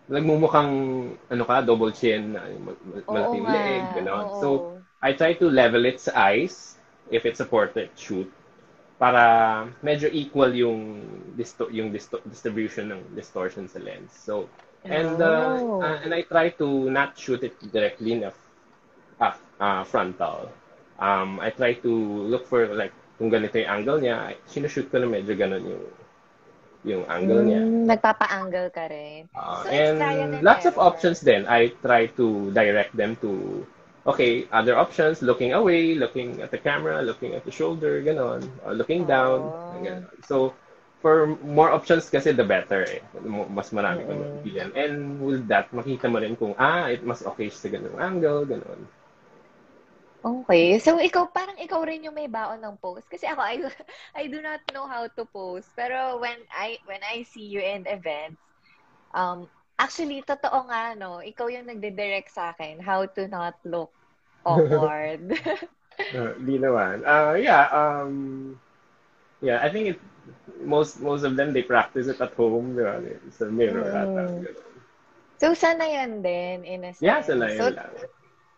nagmumukhang 0.09 0.73
ano 1.29 1.43
ka 1.45 1.61
double 1.61 1.93
chin 1.93 2.35
Oo 2.35 3.11
malaking 3.13 3.45
nga. 3.45 3.53
leeg 3.53 3.85
ganon 3.95 4.25
Oo. 4.27 4.39
so 4.41 4.47
I 5.01 5.13
try 5.13 5.33
to 5.37 5.49
level 5.49 5.85
it 5.85 5.97
sa 6.01 6.13
eyes 6.33 6.77
if 7.09 7.25
it's 7.25 7.41
a 7.41 7.47
portrait 7.47 7.91
shoot 7.97 8.29
para 9.01 9.65
medyo 9.81 10.07
equal 10.13 10.53
yung 10.53 11.01
disto- 11.33 11.71
yung 11.73 11.89
disto- 11.91 12.21
distribution 12.29 12.93
ng 12.93 13.01
distortion 13.17 13.65
sa 13.67 13.79
lens 13.81 14.13
so 14.13 14.47
And 14.81 15.21
uh, 15.21 15.61
Oh. 15.61 15.77
uh, 15.77 16.01
and 16.01 16.09
I 16.09 16.25
try 16.25 16.49
to 16.57 16.89
not 16.89 17.13
shoot 17.13 17.45
it 17.45 17.53
directly 17.69 18.17
in 18.17 18.25
a 18.25 18.33
uh, 19.19 19.33
uh, 19.59 19.83
frontal. 19.85 20.49
Um, 20.99 21.39
I 21.39 21.49
try 21.51 21.73
to 21.85 21.91
look 22.25 22.47
for 22.49 22.65
like 22.73 22.93
kung 23.21 23.29
ganito 23.29 23.61
yung 23.61 23.69
angle 23.69 24.01
niya, 24.01 24.33
sinushoot 24.49 24.89
ko 24.89 24.97
na 24.97 25.05
medyo 25.05 25.37
ganun 25.37 25.61
yung 25.69 25.85
yung 26.86 27.06
angle 27.10 27.44
niya. 27.46 27.63
Mm, 27.63 27.88
nagpapa-angle 27.89 28.67
ka 28.76 28.84
rin. 28.91 29.30
Uh, 29.36 29.63
So, 29.63 29.70
and 29.70 30.41
lots 30.44 30.65
of 30.65 30.78
options 30.78 31.22
then. 31.22 31.48
I 31.48 31.67
try 31.84 32.08
to 32.20 32.52
direct 32.52 32.96
them 32.96 33.15
to 33.24 33.65
okay, 34.08 34.48
other 34.52 34.76
options, 34.78 35.22
looking 35.22 35.54
away, 35.54 35.94
looking 35.96 36.41
at 36.41 36.52
the 36.52 36.58
camera, 36.58 37.02
looking 37.02 37.34
at 37.36 37.46
the 37.46 37.52
shoulder, 37.52 38.02
ganon, 38.02 38.50
or 38.65 38.74
looking 38.74 39.06
down, 39.06 39.54
Oh. 39.54 39.72
ganon. 39.72 40.10
So, 40.26 40.54
for 41.02 41.28
more 41.46 41.72
options 41.72 42.10
kasi 42.10 42.32
the 42.32 42.44
better 42.44 42.84
eh. 42.84 43.02
Mas 43.26 43.70
marami 43.72 44.06
kang 44.08 44.20
Mm-mm. 44.20 44.26
mapipilian. 44.26 44.74
And 44.76 45.22
with 45.22 45.48
that, 45.50 45.72
makita 45.72 46.10
mo 46.12 46.20
rin 46.20 46.36
kung, 46.36 46.56
ah, 46.58 46.89
it 46.89 47.04
mas 47.06 47.22
okay 47.26 47.50
sa 47.50 47.70
ganung 47.70 47.98
angle, 48.02 48.46
ganon. 48.46 48.82
Okay. 50.21 50.77
So, 50.77 51.01
ikaw, 51.01 51.34
parang 51.34 51.57
ikaw 51.57 51.81
rin 51.81 52.05
yung 52.05 52.13
may 52.17 52.29
baon 52.29 52.62
ng 52.62 52.77
post. 52.77 53.10
Kasi 53.10 53.25
ako, 53.25 53.41
I, 53.41 53.57
I 54.21 54.23
do 54.29 54.41
not 54.41 54.62
know 54.73 54.86
how 54.86 55.10
to 55.10 55.23
post. 55.25 55.73
Pero 55.73 56.21
when 56.21 56.38
I, 56.53 56.77
when 56.86 57.01
I 57.01 57.25
see 57.25 57.45
you 57.49 57.62
in 57.62 57.89
events, 57.89 58.41
um, 59.13 59.49
actually, 59.79 60.21
totoo 60.21 60.69
nga, 60.69 60.93
no, 60.93 61.25
ikaw 61.25 61.49
yung 61.49 61.65
nagde-direct 61.69 62.29
sa 62.29 62.53
akin 62.53 62.79
how 62.81 63.05
to 63.05 63.27
not 63.27 63.57
look 63.65 63.91
awkward. 64.45 65.34
Uh, 66.12 66.36
di 66.43 66.60
naman. 66.60 67.07
Uh, 67.07 67.39
yeah, 67.39 67.71
um, 67.71 68.60
yeah, 69.41 69.63
I 69.63 69.69
think 69.71 69.95
it, 69.95 69.99
most 70.60 70.99
most 70.99 71.23
of 71.23 71.36
them, 71.39 71.53
they 71.53 71.63
practice 71.63 72.07
it 72.07 72.19
at 72.19 72.34
home, 72.36 72.75
di 72.75 72.84
ba? 72.84 72.99
Sa 73.31 73.47
mirror 73.47 73.88
Mm. 73.88 73.95
ata. 73.95 74.43
so, 75.39 75.55
sanayan 75.55 76.19
din, 76.21 76.67
in 76.67 76.84
a 76.84 76.93
sense. 76.93 77.01
Yeah, 77.01 77.19
sa 77.23 77.34
layo 77.34 77.57
So, 77.57 77.65
lang. 77.71 77.91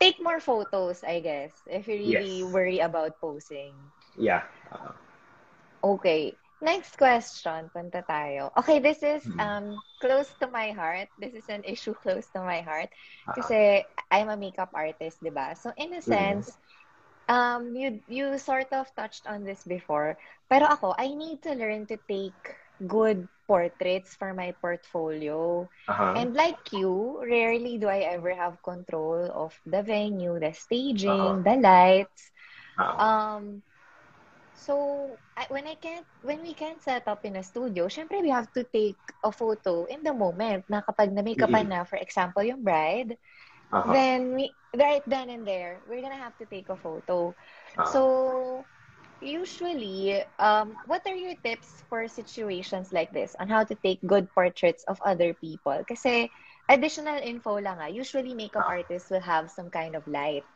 Take 0.03 0.19
more 0.21 0.39
photos, 0.39 1.03
I 1.03 1.21
guess, 1.21 1.63
if 1.67 1.87
you 1.87 1.95
really 1.95 2.43
Yes. 2.43 2.43
worry 2.43 2.79
about 2.79 3.19
posing. 3.21 3.93
Yeah. 4.17 4.43
Uh, 4.71 4.91
Okay. 5.83 6.39
Next 6.63 6.95
question, 6.97 7.69
punta 7.75 8.01
tayo. 8.07 8.49
Okay, 8.57 8.79
this 8.79 9.03
is 9.03 9.23
Mhm. 9.25 9.41
um 9.41 9.83
close 9.99 10.31
to 10.41 10.47
my 10.49 10.71
heart. 10.71 11.11
This 11.19 11.35
is 11.35 11.47
an 11.51 11.67
issue 11.67 11.93
close 11.93 12.31
to 12.33 12.41
my 12.41 12.63
heart. 12.63 12.89
uh, 13.27 13.33
Kasi 13.35 13.83
I'm 14.09 14.31
a 14.31 14.39
makeup 14.39 14.71
artist, 14.73 15.19
di 15.21 15.29
ba? 15.29 15.53
So 15.59 15.75
in 15.75 15.93
a 15.93 16.03
Mhm. 16.07 16.43
sense, 16.43 16.55
um, 17.27 17.75
you 17.75 17.99
you 18.07 18.39
sort 18.39 18.71
of 18.71 18.87
touched 18.95 19.27
on 19.29 19.43
this 19.43 19.67
before. 19.67 20.15
Pero 20.49 20.71
ako, 20.71 20.95
I 20.95 21.11
need 21.13 21.43
to 21.47 21.53
learn 21.57 21.85
to 21.91 21.97
take 22.09 22.39
good 22.87 23.27
portraits 23.47 24.15
for 24.15 24.33
my 24.33 24.53
portfolio. 24.61 25.69
Uh-huh. 25.87 26.13
And 26.15 26.33
like 26.35 26.71
you, 26.73 27.21
rarely 27.23 27.77
do 27.77 27.87
I 27.87 27.99
ever 28.15 28.33
have 28.33 28.61
control 28.63 29.29
of 29.33 29.53
the 29.65 29.83
venue, 29.83 30.39
the 30.39 30.53
staging, 30.53 31.41
Uh-huh. 31.41 31.43
the 31.43 31.55
lights. 31.57 32.31
Uh-huh. 32.77 32.99
Um, 32.99 33.61
so 34.53 35.19
I, 35.37 35.45
when 35.49 35.67
I 35.67 35.75
can't, 35.75 36.05
when 36.21 36.41
we 36.41 36.53
can't 36.53 36.81
set 36.81 37.07
up 37.07 37.25
in 37.25 37.35
a 37.35 37.43
studio, 37.43 37.87
syempre 37.87 38.21
we 38.21 38.29
have 38.29 38.51
to 38.53 38.63
take 38.63 38.99
a 39.23 39.31
photo 39.31 39.85
in 39.85 40.03
the 40.03 40.13
moment 40.13 40.65
na 40.69 40.81
kapag 40.81 41.11
na-makeupan 41.13 41.67
na, 41.69 41.83
for 41.85 41.97
example, 41.97 42.43
yung 42.43 42.63
bride, 42.63 43.17
Uh-huh. 43.71 43.93
then 43.93 44.33
we, 44.35 44.55
right 44.77 45.03
then 45.07 45.29
and 45.29 45.47
there, 45.47 45.81
we're 45.87 46.01
gonna 46.01 46.19
have 46.19 46.35
to 46.37 46.45
take 46.45 46.69
a 46.69 46.77
photo. 46.77 47.35
Uh-huh. 47.77 47.85
So, 47.85 48.67
usually, 49.23 50.21
um, 50.39 50.75
what 50.85 51.01
are 51.07 51.15
your 51.15 51.35
tips 51.43 51.83
for 51.89 52.07
situations 52.07 52.91
like 52.91 53.11
this 53.11 53.35
on 53.39 53.49
how 53.49 53.63
to 53.63 53.75
take 53.75 53.99
good 54.05 54.29
portraits 54.35 54.83
of 54.87 54.99
other 55.05 55.33
people? 55.33 55.83
Kasi, 55.87 56.31
additional 56.69 57.17
info 57.23 57.57
lang 57.59 57.79
ah, 57.81 57.89
usually 57.91 58.35
makeup 58.35 58.65
artists 58.67 59.09
will 59.09 59.23
have 59.23 59.49
some 59.51 59.69
kind 59.71 59.95
of 59.95 60.05
light. 60.07 60.49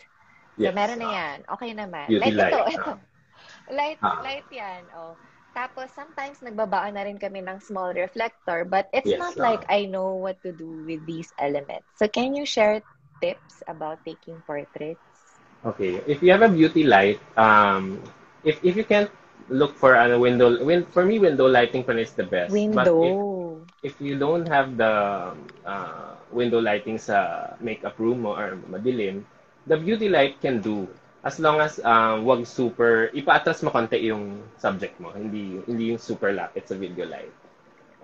So, 0.60 0.72
Yes. 0.72 0.76
meron 0.76 1.00
na 1.02 1.10
yan. 1.10 1.38
Okay 1.58 1.72
naman. 1.74 2.18
Like 2.20 2.36
ito, 2.38 2.58
light. 2.58 2.62
ito. 2.68 2.92
Light, 3.72 4.02
Ah. 4.04 4.24
light 4.24 4.48
yan. 4.52 4.90
Oh. 4.96 5.18
Tapos, 5.56 5.92
sometimes 5.94 6.42
nagbabaan 6.44 6.96
na 6.96 7.06
rin 7.06 7.18
kami 7.20 7.42
ng 7.46 7.60
small 7.62 7.94
reflector, 7.94 8.66
but 8.66 8.90
it's 8.94 9.14
Yes, 9.14 9.20
not 9.20 9.38
ah. 9.40 9.44
like 9.44 9.66
I 9.70 9.86
know 9.88 10.18
what 10.20 10.42
to 10.44 10.52
do 10.54 10.84
with 10.86 11.06
these 11.06 11.32
elements. 11.38 11.88
So, 11.98 12.08
can 12.08 12.34
you 12.36 12.46
share 12.46 12.84
tips 13.22 13.64
about 13.68 14.04
taking 14.06 14.42
portraits? 14.46 15.40
Okay, 15.66 16.02
if 16.08 16.22
you 16.22 16.32
have 16.32 16.42
a 16.42 16.50
beauty 16.50 16.84
light, 16.84 17.20
um, 17.38 18.02
if 18.43 18.62
if 18.65 18.76
you 18.76 18.84
can't 18.84 19.10
look 19.50 19.76
for 19.76 19.95
a 19.95 20.19
window, 20.19 20.63
win, 20.63 20.86
for 20.91 21.06
me 21.06 21.19
window 21.19 21.47
lighting 21.47 21.84
pa 21.84 21.95
is 21.95 22.12
the 22.13 22.23
best. 22.23 22.52
But 22.52 22.88
if, 22.88 22.93
Window. 22.93 23.62
if 23.84 23.95
you 24.02 24.19
don't 24.19 24.47
have 24.47 24.76
the 24.76 25.32
uh, 25.65 26.15
window 26.32 26.60
lighting 26.60 26.97
sa 27.00 27.52
makeup 27.60 27.95
room 28.00 28.28
mo 28.28 28.36
or 28.36 28.60
madilim, 28.67 29.23
the 29.65 29.78
beauty 29.78 30.10
light 30.10 30.39
can 30.41 30.62
do. 30.62 30.88
As 31.23 31.39
long 31.39 31.60
as 31.60 31.80
um, 31.84 32.23
wag 32.23 32.45
super, 32.47 33.12
ipaatras 33.12 33.63
mo 33.63 33.71
konti 33.71 34.00
yung 34.08 34.43
subject 34.60 34.95
mo, 35.00 35.12
hindi 35.12 35.60
hindi 35.67 35.91
yung 35.95 36.00
super 36.00 36.32
lapit 36.32 36.67
sa 36.67 36.76
video 36.76 37.08
light. 37.08 37.32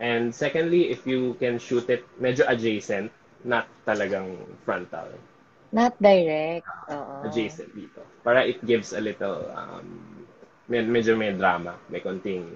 And 0.02 0.34
secondly, 0.34 0.92
if 0.92 1.06
you 1.08 1.38
can 1.40 1.60
shoot 1.60 1.88
it 1.88 2.04
medyo 2.20 2.44
adjacent, 2.50 3.14
not 3.46 3.70
talagang 3.88 4.36
frontal. 4.66 5.08
Not 5.74 5.96
direct. 5.98 6.68
Oo. 6.92 7.26
adjacent 7.26 7.72
dito. 7.72 8.04
Para 8.22 8.44
it 8.44 8.60
gives 8.66 8.92
a 8.94 9.02
little, 9.02 9.48
um, 9.56 10.13
med- 10.74 10.90
medyo 10.90 11.14
may 11.14 11.30
drama. 11.38 11.78
May 11.94 12.02
konting 12.02 12.50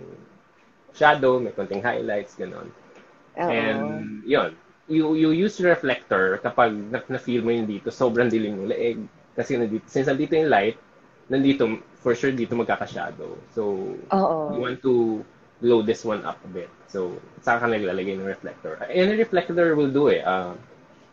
shadow, 0.97 1.37
may 1.37 1.53
konting 1.53 1.85
highlights, 1.85 2.33
ganon. 2.33 2.73
Oo. 3.37 3.45
And, 3.53 4.25
yun. 4.25 4.57
You, 4.89 5.13
you 5.13 5.29
use 5.35 5.61
reflector 5.61 6.41
kapag 6.41 6.73
na- 6.73 7.05
na-feel 7.05 7.45
mo 7.45 7.53
yung 7.53 7.69
dito, 7.69 7.93
sobrang 7.93 8.33
dilim 8.33 8.57
yung 8.57 8.69
leeg. 8.73 8.97
Kasi 9.37 9.53
nandito, 9.53 9.85
since 9.85 10.09
nandito 10.09 10.33
yung 10.33 10.49
light, 10.49 10.81
nandito, 11.29 11.69
for 12.01 12.17
sure, 12.17 12.33
dito 12.33 12.57
magkaka-shadow. 12.57 13.37
So, 13.53 13.93
Oo. 14.09 14.57
you 14.57 14.59
want 14.65 14.81
to 14.81 15.21
blow 15.61 15.85
this 15.85 16.01
one 16.01 16.25
up 16.25 16.41
a 16.41 16.49
bit. 16.49 16.71
So, 16.89 17.13
saan 17.45 17.61
ka 17.61 17.69
naglalagay 17.69 18.17
ng 18.17 18.25
reflector? 18.25 18.81
Any 18.89 19.13
reflector 19.19 19.77
will 19.77 19.91
do 19.93 20.09
eh. 20.09 20.25
Uh, 20.25 20.57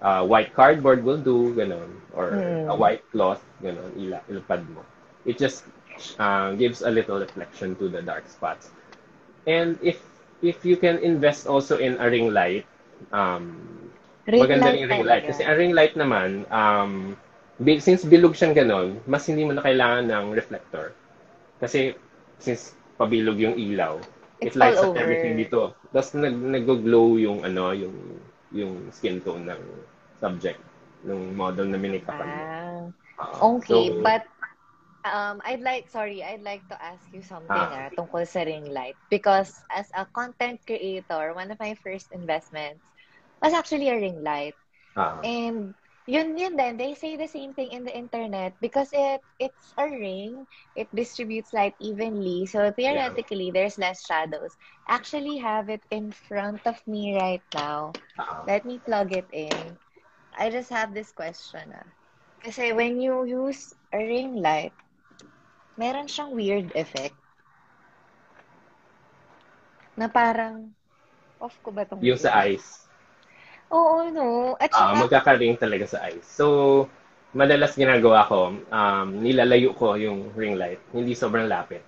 uh, 0.01 0.23
white 0.25 0.55
cardboard 0.57 1.05
will 1.05 1.21
do, 1.21 1.53
ganon. 1.53 2.01
Or 2.15 2.31
Mm. 2.33 2.71
a 2.71 2.77
white 2.79 3.05
cloth, 3.11 3.43
ganon, 3.61 3.91
ila, 3.99 4.23
ilapad 4.31 4.65
mo. 4.71 4.87
It 5.27 5.37
just 5.37 5.67
uh, 6.19 6.53
gives 6.55 6.83
a 6.83 6.91
little 6.91 7.19
reflection 7.19 7.75
to 7.77 7.89
the 7.89 8.03
dark 8.03 8.29
spots. 8.29 8.71
And 9.47 9.79
if 9.83 10.01
if 10.43 10.65
you 10.65 10.77
can 10.77 10.99
invest 11.01 11.47
also 11.47 11.79
in 11.79 11.97
a 12.01 12.07
ring 12.09 12.33
light, 12.33 12.67
um, 13.13 13.59
Ring 14.27 14.41
maganda 14.41 14.61
light 14.61 14.75
ring 14.75 14.89
ring 14.89 15.05
light. 15.05 15.25
Kasi 15.27 15.43
ang 15.45 15.57
ring 15.57 15.73
light 15.73 15.95
naman, 15.97 16.45
um, 16.51 17.17
since 17.81 18.05
bilog 18.05 18.35
siyang 18.37 18.55
ganon, 18.57 19.01
mas 19.07 19.27
hindi 19.29 19.45
mo 19.45 19.53
na 19.53 19.63
kailangan 19.65 20.05
ng 20.09 20.27
reflector. 20.35 20.93
Kasi 21.61 21.95
since 22.39 22.75
pabilog 22.99 23.39
yung 23.39 23.57
ilaw, 23.57 24.01
It's 24.41 24.55
it 24.55 24.59
lights 24.59 24.83
up 24.83 24.93
over. 24.93 24.99
everything 24.99 25.37
dito. 25.37 25.73
Tapos 25.93 26.13
nag, 26.17 26.35
nag-glow 26.35 27.17
yung 27.21 27.45
ano, 27.45 27.73
yung 27.73 27.95
yung 28.53 28.91
skin 28.93 29.21
tone 29.23 29.47
ng 29.49 29.63
subject 30.21 30.61
ng 31.05 31.35
model 31.35 31.67
na 31.69 31.79
minikapan 31.79 32.29
mo. 32.29 32.45
Ah. 32.45 32.91
Uh, 33.21 33.39
Okay, 33.41 33.91
so, 33.91 34.03
but 34.03 34.27
um, 35.05 35.41
I'd 35.45 35.61
like, 35.61 35.89
sorry, 35.89 36.23
I'd 36.25 36.43
like 36.43 36.69
to 36.69 36.79
ask 36.83 37.07
you 37.13 37.23
something 37.23 37.73
Ah. 37.73 37.77
ah, 37.77 37.91
tungkol 37.97 38.27
sa 38.27 38.43
ring 38.43 38.67
light. 38.73 38.97
Because 39.11 39.65
as 39.71 39.91
a 39.95 40.07
content 40.07 40.61
creator, 40.67 41.33
one 41.35 41.51
of 41.51 41.61
my 41.61 41.75
first 41.75 42.11
investments 42.13 42.85
was 43.43 43.53
actually 43.55 43.89
a 43.89 43.97
ring 43.99 44.23
light. 44.23 44.57
ah, 44.97 45.25
And 45.25 45.75
yun 46.07 46.37
yun 46.39 46.57
then 46.57 46.77
they 46.77 46.95
say 46.95 47.17
the 47.17 47.29
same 47.29 47.55
thing 47.55 47.71
in 47.73 47.85
the 47.85 47.95
internet 47.95 48.59
because 48.61 48.91
it 48.93 49.21
it's 49.39 49.73
a 49.79 49.87
ring 49.89 50.47
it 50.75 50.89
distributes 50.95 51.53
light 51.53 51.75
evenly 51.81 52.47
so 52.47 52.71
theoretically 52.73 53.51
there's 53.53 53.79
less 53.79 54.05
shadows 54.05 54.57
actually 54.89 55.39
have 55.39 55.69
it 55.69 55.83
in 55.91 56.11
front 56.11 56.61
of 56.67 56.81
me 56.87 57.17
right 57.17 57.45
now 57.55 57.97
ah, 58.19 58.47
let 58.47 58.65
me 58.65 58.79
plug 58.81 59.13
it 59.13 59.29
in 59.33 59.79
i 60.39 60.51
just 60.51 60.71
have 60.71 60.95
this 60.95 61.13
question 61.13 61.73
ah. 61.75 61.89
kasi 62.45 62.73
when 62.73 63.01
you 63.01 63.25
use 63.25 63.73
a 63.93 63.99
ring 63.99 64.37
light 64.37 64.75
meron 65.81 66.09
siyang 66.13 66.33
weird 66.39 66.69
effect 66.83 67.17
na 69.99 70.07
parang 70.17 70.57
off 71.45 71.57
ko 71.65 71.71
ba 71.77 71.85
tong 71.91 72.05
yung 72.05 72.19
sa 72.21 72.31
eyes. 72.47 72.87
oo 73.79 73.99
no 74.15 74.57
at 74.65 74.73
Ah, 74.79 74.93
saka 74.93 75.01
magkaka-ring 75.01 75.55
talaga 75.63 75.87
sa 75.93 75.99
eyes. 76.07 76.25
So, 76.39 76.47
madalas 77.41 77.73
ginagawa 77.81 78.21
ko, 78.31 78.41
um, 78.81 79.07
nilalayo 79.25 79.71
ko 79.81 79.87
yung 80.05 80.21
ring 80.41 80.55
light. 80.63 80.81
Hindi 80.97 81.13
sobrang 81.23 81.47
lapit. 81.55 81.83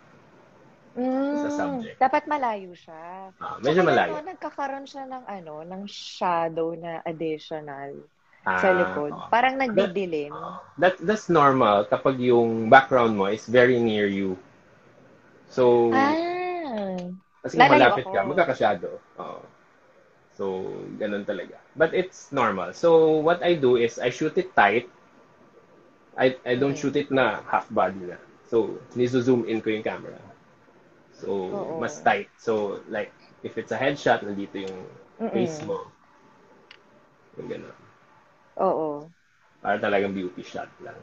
Mm, 0.97 1.37
sa 1.37 1.51
subject. 1.53 2.01
Dapat 2.01 2.25
malayo 2.25 2.73
siya. 2.73 3.31
Ah, 3.41 3.57
medyo 3.61 3.83
Tsaka 3.83 3.85
malayo. 3.85 4.17
ano, 4.17 4.23
nagkakaroon 4.25 4.87
siya 4.89 5.05
ng 5.05 5.25
ano, 5.29 5.61
ng 5.67 5.83
shadow 5.85 6.73
na 6.73 7.05
additional 7.05 8.01
Ah, 8.47 8.61
sa 8.63 8.71
likod. 8.73 9.13
Parang 9.33 9.57
nagdidilim. 9.61 10.35
That, 10.79 10.97
that's 10.99 11.29
normal 11.29 11.85
kapag 11.87 12.19
yung 12.21 12.69
background 12.71 13.17
mo 13.17 13.27
is 13.27 13.47
very 13.47 13.81
near 13.81 14.07
you. 14.07 14.39
So, 15.49 15.91
Ah. 15.91 17.11
kasi 17.45 17.59
lalayo 17.59 17.71
malapit 17.71 18.07
ka, 18.13 18.21
magkaka-shadow. 18.27 18.95
Oo. 19.23 19.41
So, 20.39 20.45
ganun 21.01 21.25
talaga. 21.27 21.57
But 21.77 21.95
it's 21.95 22.33
normal. 22.33 22.73
So, 22.75 23.21
what 23.23 23.41
I 23.43 23.55
do 23.57 23.77
is 23.77 23.99
I 23.99 24.11
shoot 24.11 24.37
it 24.39 24.55
tight. 24.57 24.89
I, 26.17 26.37
I 26.45 26.57
don't 26.57 26.75
Mm. 26.75 26.79
shoot 26.79 26.97
it 26.97 27.11
na 27.11 27.41
half 27.43 27.69
body 27.71 28.01
na. 28.01 28.17
So, 28.51 28.79
nizo-zoom 28.97 29.45
in 29.47 29.61
ko 29.63 29.71
yung 29.71 29.83
camera. 29.85 30.19
So, 31.13 31.57
Oo. 31.57 31.77
mas 31.79 32.01
tight. 32.01 32.31
So, 32.39 32.81
like, 32.89 33.13
if 33.43 33.59
it's 33.59 33.73
a 33.73 33.79
headshot, 33.79 34.23
nandito 34.23 34.57
yung 34.61 34.87
Mm-mm. 35.21 35.33
face 35.33 35.63
mo. 35.63 35.87
Yung 37.39 37.49
ganun. 37.49 37.77
Oo. 38.57 39.13
Para 39.63 39.77
talagang 39.81 40.15
beauty 40.17 40.43
shot 40.43 40.69
lang. 40.85 40.97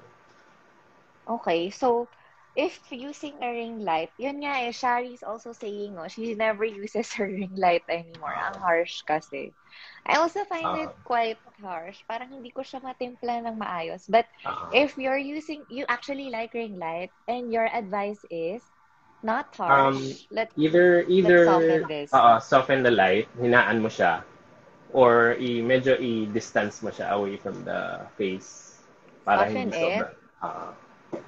Okay. 1.28 1.70
So, 1.70 2.10
if 2.56 2.80
using 2.92 3.42
a 3.42 3.50
ring 3.50 3.80
light, 3.80 4.12
yun 4.18 4.40
nga 4.44 4.62
eh, 4.68 4.72
Shari's 4.72 5.24
also 5.24 5.54
saying, 5.54 5.98
oh, 5.98 6.08
she 6.08 6.36
never 6.36 6.66
uses 6.66 7.14
her 7.14 7.26
ring 7.30 7.56
light 7.56 7.84
anymore. 7.90 8.36
Ang 8.36 8.60
harsh 8.60 9.02
kasi. 9.08 9.54
I 10.06 10.18
also 10.18 10.44
find 10.46 10.76
it 10.76 10.92
Ah. 10.92 11.04
quite 11.04 11.40
harsh. 11.64 12.04
Parang 12.08 12.30
hindi 12.30 12.52
ko 12.52 12.62
siya 12.62 12.84
matimpla 12.84 13.42
ng 13.48 13.58
maayos. 13.58 14.06
But 14.10 14.28
Ah. 14.46 14.70
if 14.74 14.98
you're 14.98 15.18
using, 15.20 15.66
you 15.70 15.86
actually 15.88 16.30
like 16.30 16.54
ring 16.54 16.78
light, 16.78 17.12
and 17.28 17.52
your 17.52 17.66
advice 17.66 18.22
is 18.30 18.62
not 19.24 19.50
harsh. 19.56 20.28
Let 20.30 20.52
Either, 20.58 21.02
either, 21.10 21.46
soften 21.50 21.88
this. 21.88 22.12
oo, 22.14 22.34
soften 22.40 22.84
the 22.84 22.92
light, 22.94 23.26
hinaan 23.42 23.82
mo 23.82 23.90
siya, 23.90 24.22
or 24.94 25.36
i, 25.40 25.62
medyo 25.66 25.98
i-distance 26.00 26.82
mo 26.86 26.92
siya 26.94 27.12
away 27.18 27.38
from 27.38 27.66
the 27.66 27.80
face. 28.18 28.80
Para 29.26 29.46
Soften 29.46 29.52
hindi 29.52 29.76
it? 30.00 30.08
sobrang, 30.08 30.14
ah, 30.44 30.74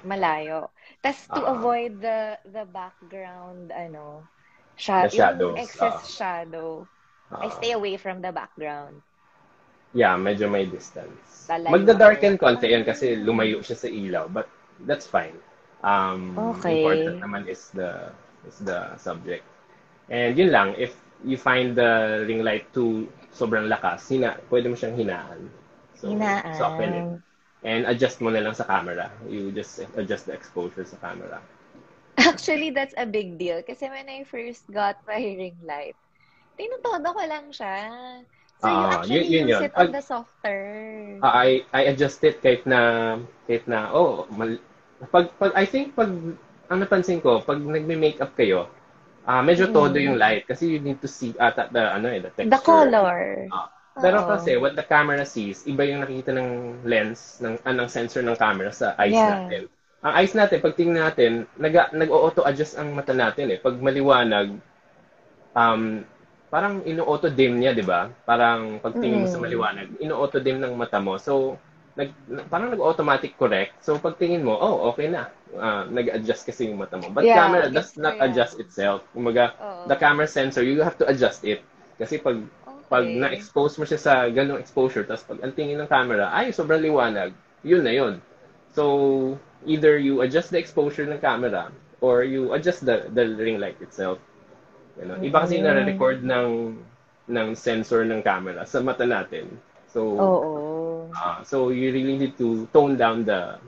malayo. 0.02 0.70
Tas 1.02 1.28
to 1.34 1.40
Ah. 1.40 1.46
avoid 1.46 2.00
the 2.00 2.38
the 2.44 2.64
background, 2.64 3.72
ano, 3.72 4.28
sha- 4.76 5.06
The 5.06 5.10
shadows, 5.10 5.54
yung 5.54 5.56
excess 5.56 5.98
ah. 5.98 6.02
shadow, 6.06 6.88
I 7.40 7.48
ah, 7.48 7.50
stay 7.50 7.72
away 7.72 7.96
from 7.96 8.20
the 8.22 8.32
background. 8.32 9.02
yeah, 9.94 10.14
medyo 10.16 10.50
may 10.50 10.66
distance. 10.66 11.52
Magda-darken 11.66 12.38
konti 12.38 12.70
yun 12.72 12.84
kasi 12.84 13.16
lumayo 13.18 13.60
siya 13.62 13.76
sa 13.78 13.88
ilaw, 13.88 14.24
but 14.30 14.48
that's 14.86 15.06
fine. 15.06 15.34
Um, 15.82 16.36
Okay. 16.36 16.70
Important 16.70 17.18
naman 17.22 17.46
is 17.48 17.70
the 17.74 18.10
is 18.46 18.58
the 18.62 18.94
subject. 18.98 19.44
And 20.10 20.36
yun 20.36 20.50
lang, 20.52 20.74
if 20.78 20.94
you 21.24 21.36
find 21.38 21.74
the 21.76 22.24
ring 22.26 22.42
light 22.44 22.70
too 22.74 23.08
sobrang 23.36 23.66
lakas, 23.68 24.00
hina, 24.10 24.30
pwede 24.50 24.66
mo 24.72 24.76
siyang 24.80 24.96
hinaan. 24.96 25.40
So, 26.00 26.08
Hinaan. 26.08 26.46
soften 26.50 27.04
it. 27.04 27.08
And 27.66 27.84
adjust 27.92 28.20
mo 28.24 28.30
na 28.32 28.40
lang 28.44 28.54
sa 28.56 28.64
camera. 28.72 29.10
You 29.28 29.52
just 29.52 29.82
adjust 30.00 30.26
the 30.28 30.34
exposure 30.34 30.84
sa 30.86 30.98
camera. 31.04 31.38
Actually, 32.18 32.70
that's 32.70 32.94
a 32.96 33.06
big 33.06 33.38
deal. 33.38 33.62
Kasi 33.62 33.88
when 33.88 34.08
I 34.08 34.24
first 34.24 34.70
got 34.72 34.96
my 35.06 35.18
ring 35.20 35.58
light, 35.64 35.96
tinutodo 36.58 37.14
ko 37.14 37.22
lang 37.26 37.50
siya. 37.52 37.76
So, 38.58 38.68
you 38.70 38.84
Ah, 38.84 38.90
actually 38.90 39.24
yun, 39.24 39.24
yun 39.32 39.48
use 39.48 39.48
yun. 39.48 39.64
it 39.64 39.72
on 39.76 39.90
the 39.92 40.00
softer. 40.02 41.24
ah, 41.24 41.32
I, 41.46 41.64
I 41.72 41.82
adjust 41.92 42.22
it 42.24 42.40
kahit 42.42 42.66
na, 42.66 42.80
kahit 43.48 43.64
na, 43.68 43.90
oh, 43.92 44.26
mal, 44.32 44.58
pag, 45.12 45.30
pag, 45.38 45.52
I 45.54 45.64
think 45.66 45.94
pag, 45.96 46.10
ang 46.70 46.78
napansin 46.82 47.20
ko, 47.22 47.40
pag 47.42 47.60
nagme-makeup 47.60 48.32
kayo, 48.36 48.68
ah, 49.26 49.42
medyo 49.42 49.66
todo 49.70 49.98
yung 49.98 50.16
Mm. 50.16 50.22
light 50.22 50.46
kasi 50.46 50.78
you 50.78 50.80
need 50.80 50.98
to 51.02 51.10
see 51.10 51.34
ata 51.38 51.68
the, 51.70 51.82
ano 51.82 52.08
eh, 52.10 52.20
the 52.22 52.30
The 52.38 52.58
texture. 52.58 52.62
color. 52.62 53.48
Ah. 53.52 53.68
Pero 54.00 54.20
Oo. 54.20 54.28
kasi, 54.28 54.56
what 54.60 54.76
the 54.76 54.84
camera 54.86 55.24
sees, 55.26 55.64
iba 55.66 55.82
yung 55.88 56.04
nakikita 56.04 56.32
ng 56.36 56.50
lens, 56.86 57.40
ng, 57.42 57.56
ah, 57.64 57.74
ng 57.74 57.88
sensor 57.90 58.22
ng 58.22 58.36
camera 58.38 58.70
sa 58.70 58.94
eyes 59.00 59.12
Yeah. 59.12 59.26
natin. 59.26 59.66
Ang 60.04 60.12
eyes 60.20 60.34
natin, 60.36 60.60
pag 60.62 60.76
tingnan 60.78 61.02
natin, 61.10 61.32
nag, 61.58 61.74
nag-auto-adjust 61.96 62.76
ang 62.78 62.94
mata 62.94 63.16
natin 63.16 63.50
eh. 63.50 63.58
Pag 63.58 63.80
maliwanag, 63.80 64.54
um, 65.56 65.82
parang 66.52 66.84
ino-auto 66.86 67.28
dim 67.32 67.58
niya, 67.58 67.72
di 67.74 67.82
ba? 67.82 68.08
Parang 68.28 68.78
pag 68.80 68.94
tingin 69.00 69.20
mo 69.24 69.28
sa 69.28 69.36
Mm. 69.36 69.42
maliwanag, 69.42 69.96
ino-auto 69.98 70.38
dim 70.38 70.60
ng 70.62 70.76
mata 70.78 71.00
mo. 71.02 71.18
So, 71.18 71.58
nag, 71.96 72.12
parang 72.52 72.70
nag-automatic 72.70 73.40
correct. 73.40 73.80
So, 73.80 73.96
pag 73.96 74.20
tingin 74.20 74.44
mo, 74.44 74.52
oh, 74.52 74.92
okay 74.92 75.08
na. 75.08 75.32
Ah, 75.56 75.88
nag-adjust 75.88 76.44
kasi 76.44 76.68
yung 76.68 76.76
mata 76.76 77.00
mo. 77.00 77.08
But 77.08 77.24
Yeah, 77.24 77.40
camera 77.40 77.72
does 77.72 77.96
not 77.96 78.20
yan. 78.20 78.30
adjust 78.30 78.60
itself. 78.60 79.00
Kumaga, 79.16 79.56
Oo. 79.56 79.88
the 79.88 79.96
camera 79.96 80.28
sensor, 80.28 80.60
you 80.60 80.84
have 80.84 81.00
to 81.00 81.08
adjust 81.08 81.42
it. 81.48 81.64
Kasi 81.96 82.20
pag 82.20 82.36
pag 82.86 83.02
Okay. 83.02 83.18
na-expose 83.18 83.80
mo 83.80 83.84
siya 83.88 83.98
sa 83.98 84.12
ganong 84.30 84.60
exposure, 84.62 85.02
tapos 85.02 85.26
pag 85.26 85.40
ang 85.42 85.50
tingin 85.56 85.80
ng 85.80 85.90
camera, 85.90 86.30
ay, 86.30 86.54
sobrang 86.54 86.78
liwanag, 86.84 87.34
yun 87.66 87.82
na 87.82 87.90
yun. 87.90 88.22
So, 88.76 89.34
either 89.66 89.96
you 89.98 90.20
adjust 90.22 90.52
the 90.52 90.60
exposure 90.60 91.08
ng 91.08 91.18
camera 91.18 91.72
or 92.04 92.22
you 92.22 92.52
adjust 92.52 92.84
the, 92.84 93.08
the 93.10 93.24
ring 93.40 93.58
light 93.58 93.80
itself. 93.82 94.20
You 95.00 95.08
know? 95.08 95.18
Iba 95.18 95.48
kasi 95.48 95.58
Mm. 95.58 95.64
na-record 95.64 96.20
ng 96.22 96.48
ng 97.26 97.48
sensor 97.58 98.06
ng 98.06 98.22
camera 98.22 98.62
sa 98.68 98.78
mata 98.84 99.02
natin. 99.02 99.50
So, 99.90 100.14
Oo. 100.14 100.50
Ah, 101.16 101.42
so 101.42 101.70
you 101.70 101.92
really 101.92 102.16
need 102.18 102.36
to 102.38 102.66
tone 102.72 102.96
down 102.96 103.24
the 103.24 103.58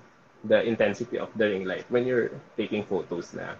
the 0.44 0.62
intensity 0.64 1.18
of 1.18 1.30
the 1.36 1.46
ring 1.48 1.64
light 1.64 1.86
when 1.90 2.06
you're 2.06 2.30
taking 2.56 2.84
photos 2.84 3.34
na. 3.34 3.56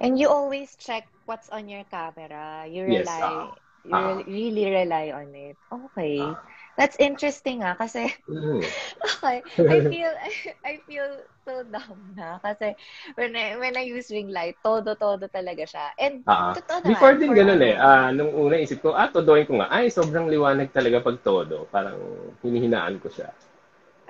And 0.00 0.18
you 0.18 0.28
always 0.28 0.76
check 0.76 1.08
what's 1.26 1.48
on 1.50 1.68
your 1.68 1.84
camera. 1.84 2.66
You 2.68 2.84
Yes, 2.86 3.18
rely, 3.22 3.22
ah. 3.22 3.54
you 3.84 3.98
re- 4.02 4.24
really 4.26 4.70
rely 4.70 5.10
on 5.12 5.34
it. 5.34 5.56
Okay. 5.72 6.36
Ah. 6.36 6.55
That's 6.76 6.96
interesting 7.00 7.64
ah 7.64 7.74
kasi 7.76 8.12
Mm. 8.28 8.60
okay, 9.22 9.42
I 9.68 9.78
feel 9.88 10.12
I, 10.12 10.32
I 10.64 10.74
feel 10.84 11.08
so 11.46 11.62
dumb 11.64 12.12
na 12.16 12.38
kasi 12.44 12.76
when 13.16 13.32
I 13.36 13.56
when 13.56 13.74
I 13.76 13.84
use 13.86 14.10
ring 14.12 14.28
light, 14.32 14.60
todo 14.64 14.96
todo 14.98 15.26
talaga 15.30 15.64
siya. 15.64 15.92
And 15.96 16.24
Ah, 16.26 16.58
totoo 16.58 16.80
naman, 16.84 16.90
before 16.90 17.14
din 17.14 17.30
for 17.30 17.36
ganun 17.38 17.62
eh. 17.62 17.74
ano, 17.74 17.78
Ah, 17.78 18.10
nung 18.10 18.34
una 18.34 18.58
isip 18.58 18.82
ko, 18.82 18.90
ah, 18.98 19.06
todoin 19.14 19.46
ko 19.46 19.62
nga. 19.62 19.70
Ay, 19.70 19.94
sobrang 19.94 20.26
liwanag 20.26 20.74
talaga 20.74 20.98
pag 20.98 21.18
todo. 21.22 21.70
Parang 21.70 21.98
hinihinaan 22.42 22.98
ko 22.98 23.06
siya. 23.06 23.30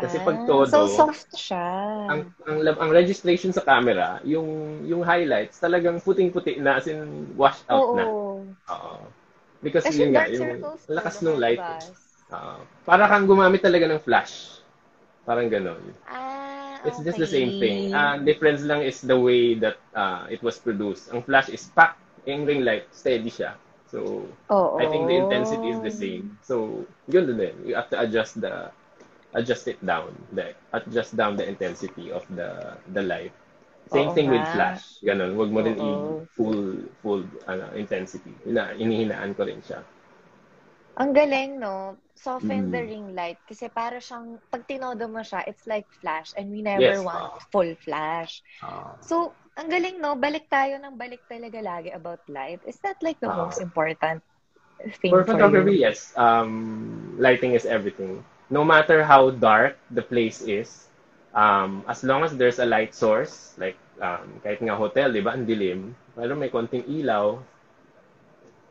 Kasi 0.01 0.17
pag 0.25 0.39
ah, 0.41 0.47
todo, 0.49 0.69
so 0.71 0.87
soft 0.89 1.29
siya. 1.37 1.67
ang, 2.09 2.21
ang 2.47 2.59
ang 2.63 2.91
registration 2.95 3.51
sa 3.53 3.65
camera, 3.67 4.23
yung 4.25 4.47
yung 4.87 5.03
highlights 5.05 5.59
talagang 5.61 5.99
puting-puti 6.01 6.57
na 6.63 6.79
as 6.81 6.87
in 6.89 7.29
washed 7.37 7.67
out 7.69 7.85
na. 7.93 8.07
Oo. 8.07 8.57
Oo. 8.71 8.95
Because 9.61 9.85
Kasi 9.85 10.03
yun 10.07 10.15
nga, 10.15 10.25
yung 10.31 10.63
lakas 10.89 11.21
ng 11.21 11.37
light. 11.37 11.61
lumabas. 11.61 12.06
Oo. 12.33 12.59
para 12.83 13.07
kang 13.07 13.27
gumamit 13.27 13.63
talaga 13.63 13.87
ng 13.87 14.03
flash. 14.03 14.63
Parang 15.27 15.51
ganun. 15.51 15.83
Ah, 16.07 16.79
It's 16.87 17.03
just 17.03 17.19
the 17.19 17.27
same 17.27 17.59
okay. 17.59 17.61
thing. 17.63 17.79
Ang 17.95 18.23
difference 18.23 18.63
lang 18.63 18.83
is 18.83 19.03
the 19.03 19.19
way 19.19 19.59
that 19.59 19.75
uh, 19.91 20.27
it 20.31 20.39
was 20.43 20.55
produced. 20.59 21.11
Ang 21.11 21.27
flash 21.27 21.51
is 21.51 21.67
packed. 21.75 21.99
Yung 22.27 22.47
ring 22.47 22.63
light, 22.63 22.87
steady 22.95 23.31
siya. 23.31 23.59
So, 23.91 24.27
Oo. 24.51 24.79
I 24.79 24.87
think 24.87 25.07
the 25.07 25.19
intensity 25.19 25.71
is 25.71 25.79
the 25.83 25.91
same. 25.95 26.39
So, 26.43 26.87
yun 27.07 27.31
din. 27.35 27.55
You 27.67 27.75
have 27.79 27.91
to 27.95 27.99
adjust 28.03 28.39
the 28.39 28.71
adjust 29.35 29.67
it 29.67 29.79
down. 29.83 30.15
The, 30.35 30.55
adjust 30.75 31.15
down 31.15 31.35
the 31.39 31.47
intensity 31.47 32.11
of 32.11 32.27
the 32.35 32.79
the 32.95 33.03
light. 33.03 33.35
Same 33.91 34.11
Oo 34.11 34.15
thing 34.15 34.27
with 34.31 34.43
nga. 34.43 34.55
flash. 34.55 34.99
Ganun. 35.03 35.39
Huwag 35.39 35.51
mo 35.55 35.63
rin 35.63 35.79
Oo. 35.79 36.23
i-full 36.27 36.87
full 37.03 37.23
ano, 37.47 37.71
intensity. 37.79 38.35
Ina, 38.47 38.75
inihinaan 38.75 39.35
ko 39.35 39.47
rin 39.47 39.63
siya. 39.63 39.83
Ang 40.97 41.13
galing, 41.13 41.61
no? 41.61 42.01
Soften 42.17 42.71
the 42.73 42.81
Mm. 42.81 42.89
ring 42.89 43.13
light. 43.15 43.39
Kasi 43.49 43.69
para 43.69 44.01
siyang, 44.01 44.41
pag 44.51 44.65
tinodo 44.69 45.07
mo 45.09 45.21
siya, 45.21 45.45
it's 45.47 45.67
like 45.69 45.87
flash. 46.01 46.33
And 46.37 46.51
we 46.51 46.63
never 46.65 46.99
Yes, 46.99 47.05
want 47.05 47.31
ah. 47.31 47.39
full 47.53 47.75
flash. 47.85 48.43
Ah. 48.63 48.97
So, 49.01 49.37
ang 49.57 49.69
galing, 49.69 50.01
no? 50.01 50.17
Balik 50.17 50.49
tayo 50.49 50.81
ng 50.81 50.97
balik 50.97 51.25
talaga 51.29 51.61
lagi 51.61 51.91
about 51.93 52.25
light. 52.29 52.61
Is 52.65 52.81
that 52.85 52.99
like 53.05 53.21
the 53.21 53.31
Ah. 53.31 53.33
most 53.33 53.61
important 53.61 54.23
thing 55.03 55.23
For 55.23 55.25
for 55.25 55.41
photography, 55.41 55.77
you? 55.77 55.83
yes. 55.83 56.13
Um, 56.17 57.17
lighting 57.19 57.53
is 57.55 57.65
everything. 57.67 58.25
No 58.51 58.65
matter 58.65 59.05
how 59.05 59.31
dark 59.31 59.79
the 59.91 60.03
place 60.03 60.41
is, 60.43 60.89
um, 61.35 61.85
as 61.89 62.03
long 62.05 62.25
as 62.25 62.37
there's 62.37 62.59
a 62.59 62.67
light 62.67 62.95
source, 62.95 63.55
like 63.59 63.77
um, 64.01 64.41
kahit 64.45 64.61
nga 64.63 64.77
hotel, 64.77 65.13
di 65.13 65.21
ba, 65.23 65.33
ang 65.35 65.47
dilim, 65.47 65.95
pero 66.15 66.35
may 66.37 66.51
konting 66.51 66.85
ilaw, 66.89 67.39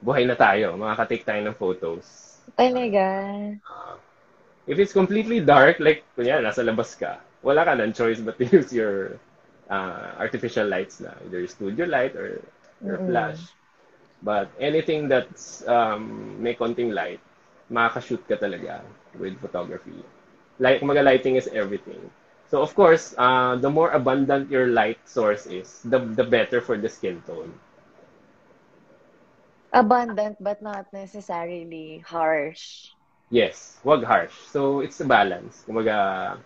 buhay 0.06 0.24
na 0.30 0.38
tayo. 0.38 0.68
Makaka-take 0.78 1.26
tayo 1.30 1.42
ng 1.44 1.58
photos. 1.58 2.06
Talaga. 2.58 3.06
Uh, 3.70 3.96
if 4.68 4.80
it's 4.80 4.94
completely 4.94 5.40
dark, 5.40 5.80
like, 5.80 6.04
kunya, 6.18 6.40
nasa 6.42 6.64
labas 6.66 6.96
ka, 6.98 7.20
wala 7.44 7.66
ka 7.66 7.74
ng 7.78 7.94
choice 7.94 8.20
but 8.22 8.38
to 8.38 8.46
use 8.58 8.72
your 8.74 9.20
uh, 9.70 10.16
artificial 10.20 10.68
lights 10.68 11.00
na, 11.02 11.12
either 11.26 11.46
studio 11.48 11.86
light 11.86 12.16
or, 12.16 12.42
or 12.88 13.00
Mm-mm. 13.00 13.06
flash. 13.06 13.54
But 14.22 14.52
anything 14.60 15.08
that's 15.08 15.66
um, 15.68 16.42
may 16.42 16.56
konting 16.56 16.94
light, 16.94 17.22
makaka-shoot 17.72 18.24
ka 18.28 18.36
talaga 18.38 18.82
with 19.18 19.40
photography. 19.42 20.04
Like, 20.60 20.82
kumaga 20.82 21.04
lighting 21.04 21.36
is 21.36 21.48
everything. 21.52 22.12
So, 22.50 22.62
of 22.62 22.74
course, 22.76 23.14
uh, 23.18 23.56
the 23.58 23.70
more 23.70 23.92
abundant 23.92 24.50
your 24.52 24.68
light 24.68 25.00
source 25.08 25.46
is, 25.48 25.82
the, 25.84 26.00
the 26.00 26.24
better 26.24 26.62
for 26.62 26.78
the 26.78 26.90
skin 26.90 27.22
tone. 27.26 27.54
Abundant 29.76 30.38
but 30.42 30.62
not 30.64 30.92
necessarily 30.94 32.00
harsh. 32.00 32.96
Yes, 33.30 33.78
wag 33.84 34.04
harsh. 34.04 34.34
So, 34.54 34.80
it's 34.82 35.00
a 35.02 35.06
balance. 35.06 35.66
Kumaga, 35.68 36.38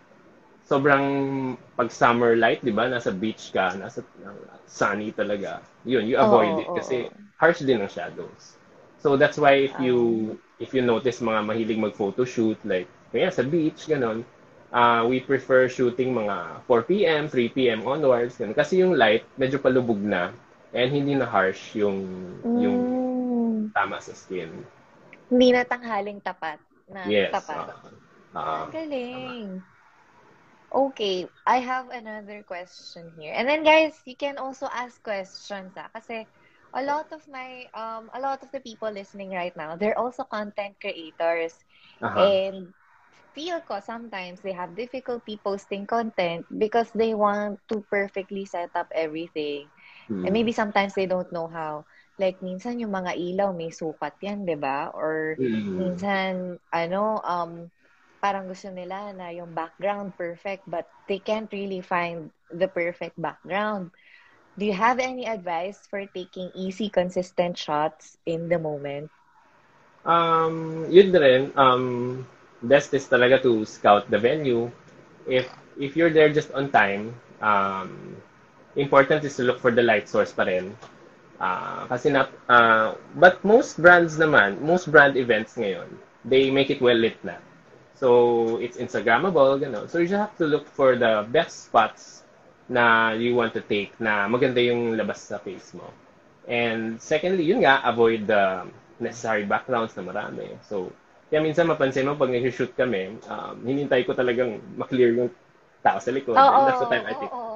sobrang 0.68 1.58
pag 1.78 1.92
summer 1.92 2.36
light, 2.36 2.64
di 2.64 2.72
ba? 2.72 2.88
Nasa 2.88 3.12
beach 3.12 3.52
ka, 3.52 3.76
nasa 3.76 4.02
uh, 4.24 4.36
sunny 4.68 5.12
talaga. 5.12 5.62
Yun, 5.86 6.08
you 6.08 6.18
avoid 6.18 6.56
Oo, 6.56 6.64
it 6.64 6.70
kasi 6.74 7.08
oo. 7.08 7.12
harsh 7.40 7.62
din 7.64 7.82
ang 7.84 7.92
shadows. 7.92 8.56
So, 9.04 9.16
that's 9.16 9.38
why 9.40 9.60
if 9.68 9.76
you 9.80 9.98
Ah. 10.36 10.64
if 10.64 10.76
you 10.76 10.84
notice 10.84 11.20
mga 11.24 11.42
mahilig 11.48 11.80
mag-photo 11.80 12.24
shoot, 12.28 12.60
like, 12.68 12.88
kaya 13.12 13.32
sa 13.32 13.44
beach, 13.44 13.88
ganon, 13.88 14.24
uh, 14.72 15.04
we 15.08 15.20
prefer 15.24 15.68
shooting 15.72 16.12
mga 16.16 16.64
4 16.68 17.06
p.m., 17.08 17.28
3 17.32 17.50
p.m. 17.72 17.84
onwards. 17.88 18.40
Ganun. 18.40 18.56
Kasi 18.56 18.84
yung 18.84 18.96
light, 18.96 19.24
medyo 19.40 19.60
palubog 19.60 20.00
na 20.00 20.32
and 20.76 20.92
hindi 20.94 21.16
na 21.16 21.26
harsh 21.26 21.76
yung, 21.80 22.06
yung 22.54 22.78
Mm. 22.84 22.99
Tama 23.80 23.98
sa 24.04 24.14
skin. 24.16 24.52
Hindi 25.32 25.48
na 25.56 25.64
tanghaling 25.72 26.20
tapat. 26.28 26.60
Na 26.94 27.04
Yes. 27.04 27.34
tapat. 27.34 27.64
uh, 27.66 27.74
uh, 28.36 28.66
Ang 28.66 28.70
galing. 28.74 29.64
Okay, 30.72 31.28
I 31.46 31.58
have 31.60 31.90
another 31.90 32.44
question 32.44 33.12
here. 33.18 33.34
And 33.36 33.48
then 33.48 33.64
guys, 33.64 34.02
you 34.06 34.16
can 34.16 34.38
also 34.38 34.68
ask 34.72 35.02
questions 35.04 35.74
ah. 35.78 35.90
Kasi 35.94 36.28
a 36.76 36.82
lot 36.86 37.10
of 37.12 37.24
my 37.28 37.66
um 37.74 38.10
a 38.14 38.20
lot 38.22 38.44
of 38.46 38.52
the 38.54 38.62
people 38.62 38.92
listening 38.92 39.32
right 39.34 39.56
now, 39.58 39.76
they're 39.78 39.98
also 39.98 40.24
content 40.26 40.78
creators. 40.82 41.58
uh 42.02 42.28
And 42.28 42.74
feel 43.34 43.62
ko 43.66 43.80
sometimes 43.82 44.42
they 44.46 44.54
have 44.54 44.78
difficulty 44.78 45.42
posting 45.42 45.86
content 45.90 46.46
because 46.52 46.92
they 46.94 47.14
want 47.18 47.60
to 47.74 47.82
perfectly 47.90 48.46
set 48.46 48.72
up 48.78 48.90
everything. 48.94 49.72
And 50.24 50.34
maybe 50.34 50.52
sometimes 50.54 50.94
they 50.96 51.06
don't 51.10 51.32
know 51.34 51.48
how. 51.50 51.89
Like 52.20 52.38
minsan 52.44 52.82
yung 52.84 52.94
mga 52.94 53.16
ilaw 53.18 53.50
may 53.56 53.72
sukat 53.74 54.16
yan, 54.22 54.46
'di 54.46 54.58
ba? 54.60 54.92
Or 54.94 55.40
Mm. 55.40 55.80
minsan 55.80 56.60
ano 56.74 57.20
um 57.24 57.52
parang 58.24 58.46
gusto 58.52 58.70
nila 58.70 59.16
na 59.16 59.32
yung 59.32 59.56
background 59.56 60.14
perfect 60.20 60.64
but 60.68 60.86
they 61.08 61.20
can't 61.24 61.50
really 61.56 61.82
find 61.82 62.30
the 62.52 62.68
perfect 62.68 63.16
background. 63.18 63.90
Do 64.60 64.66
you 64.68 64.76
have 64.76 65.00
any 65.00 65.26
advice 65.26 65.88
for 65.88 66.04
taking 66.06 66.52
easy 66.56 66.90
consistent 66.90 67.58
shots 67.58 68.18
in 68.26 68.50
the 68.50 68.60
moment? 68.60 69.12
Um, 70.06 70.86
yun 70.90 71.12
rin, 71.14 71.52
um, 71.56 72.26
best 72.64 72.94
is 72.94 73.08
talaga 73.08 73.42
to 73.44 73.66
scout 73.66 74.10
the 74.10 74.18
venue. 74.20 74.72
If 75.28 75.48
if 75.78 75.96
you're 75.96 76.10
there 76.12 76.30
just 76.32 76.52
on 76.54 76.70
time, 76.72 77.14
um, 77.42 78.18
important 78.76 79.24
is 79.24 79.36
to 79.38 79.44
look 79.44 79.60
for 79.60 79.72
the 79.72 79.84
light 79.84 80.08
source 80.10 80.32
pa 80.34 80.44
rin. 80.48 80.76
Ah, 81.40 81.88
kasi 81.88 82.12
na, 82.12 82.28
ah, 82.52 82.96
but 83.16 83.40
most 83.48 83.80
brands 83.80 84.20
naman, 84.20 84.60
most 84.60 84.92
brand 84.92 85.16
events 85.16 85.56
ngayon, 85.56 85.88
they 86.28 86.52
make 86.52 86.68
it 86.70 86.84
well 86.84 86.98
lit 87.00 87.16
na. 87.24 87.40
So, 87.96 88.58
it's 88.64 88.78
Instagrammable, 88.80 89.60
gano'n. 89.60 89.88
So, 89.92 90.00
you 90.00 90.08
just 90.08 90.20
have 90.20 90.36
to 90.40 90.48
look 90.48 90.68
for 90.68 90.96
the 91.00 91.28
best 91.32 91.68
spots 91.72 92.24
na 92.70 93.12
you 93.16 93.36
want 93.36 93.54
to 93.56 93.64
take 93.64 93.92
na 94.00 94.28
maganda 94.28 94.60
yung 94.64 94.96
labas 95.00 95.20
sa 95.24 95.40
face 95.40 95.74
mo. 95.76 95.88
And 96.48 97.00
secondly, 97.02 97.44
yun 97.48 97.64
nga, 97.64 97.84
avoid 97.88 98.28
the 98.28 98.68
necessary 99.00 99.44
backgrounds 99.48 99.96
na 99.96 100.04
marami. 100.04 100.48
So, 100.68 100.92
kaya 101.32 101.40
minsan 101.44 101.68
mapansin 101.72 102.08
mo 102.08 102.16
pag 102.20 102.32
nag-shoot 102.32 102.74
kami, 102.76 103.16
um, 103.32 103.56
hinintay 103.64 104.04
ko 104.08 104.16
talagang 104.16 104.60
maklear 104.76 105.16
yung 105.16 105.32
tao 105.84 106.00
sa 106.04 106.12
likod. 106.12 106.36
Oo, 106.40 106.52
And 106.56 106.64
that's 106.68 106.80
the 106.84 106.90
time 106.90 107.06
I 107.08 107.16
think. 107.16 107.32
oo. 107.32 107.49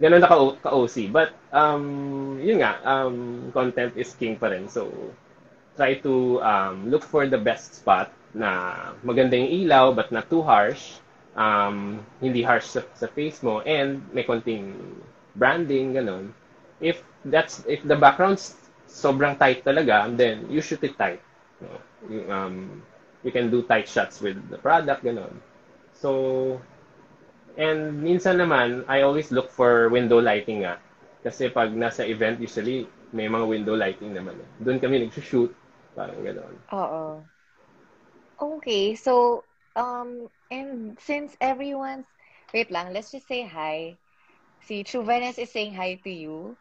Ganun 0.00 0.20
na 0.20 0.28
ka- 0.28 0.56
ka-OC. 0.60 1.08
But, 1.08 1.32
um, 1.52 2.36
yun 2.40 2.60
nga, 2.60 2.76
um, 2.84 3.48
content 3.56 3.96
is 3.96 4.12
king 4.12 4.36
pa 4.36 4.52
rin. 4.52 4.68
So, 4.68 4.92
try 5.76 5.96
to 6.04 6.40
um, 6.42 6.90
look 6.90 7.04
for 7.04 7.26
the 7.26 7.38
best 7.40 7.80
spot 7.80 8.12
na 8.36 8.92
maganda 9.04 9.36
yung 9.36 9.48
ilaw 9.64 9.96
but 9.96 10.12
not 10.12 10.28
too 10.28 10.42
harsh. 10.44 11.00
Um, 11.36 12.00
hindi 12.20 12.40
harsh 12.44 12.64
sa, 12.64 12.80
sa 12.96 13.08
face 13.08 13.44
mo 13.44 13.60
and 13.64 14.00
may 14.12 14.24
konting 14.24 14.72
branding, 15.36 15.92
ganun. 15.96 16.32
If 16.80 17.04
that's 17.24 17.64
if 17.68 17.84
the 17.84 17.96
background's 17.96 18.56
sobrang 18.88 19.36
tight 19.36 19.64
talaga, 19.64 20.08
then 20.16 20.48
you 20.48 20.60
shoot 20.64 20.80
it 20.84 20.96
tight. 20.96 21.20
You, 22.08 22.24
um, 22.32 22.82
you 23.24 23.32
can 23.32 23.50
do 23.50 23.62
tight 23.62 23.88
shots 23.88 24.20
with 24.20 24.36
the 24.48 24.58
product, 24.58 25.04
ganun. 25.04 25.40
So, 25.92 26.60
and 27.56 28.00
minsan 28.00 28.40
naman, 28.40 28.84
I 28.88 29.02
always 29.02 29.32
look 29.32 29.50
for 29.50 29.88
window 29.88 30.20
lighting 30.20 30.64
nga. 30.64 30.80
Kasi 31.26 31.50
pag 31.50 31.74
nasa 31.74 32.06
event, 32.06 32.38
usually, 32.38 32.86
may 33.10 33.26
mga 33.26 33.46
window 33.48 33.74
lighting 33.74 34.14
naman. 34.14 34.38
Eh. 34.38 34.48
Doon 34.62 34.78
kami 34.78 35.02
nag-shoot. 35.02 35.50
Parang 35.96 36.20
gano'n. 36.20 36.54
Oo. 36.76 37.24
Okay, 38.36 38.94
so, 38.94 39.42
um, 39.74 40.28
and 40.52 41.00
since 41.00 41.32
everyone's, 41.40 42.06
wait 42.52 42.70
lang, 42.70 42.92
let's 42.92 43.10
just 43.10 43.26
say 43.26 43.42
hi. 43.42 43.96
Si 44.60 44.84
Chuvenes 44.84 45.40
is 45.40 45.50
saying 45.50 45.72
hi 45.72 45.96
to 46.04 46.12
you. 46.12 46.56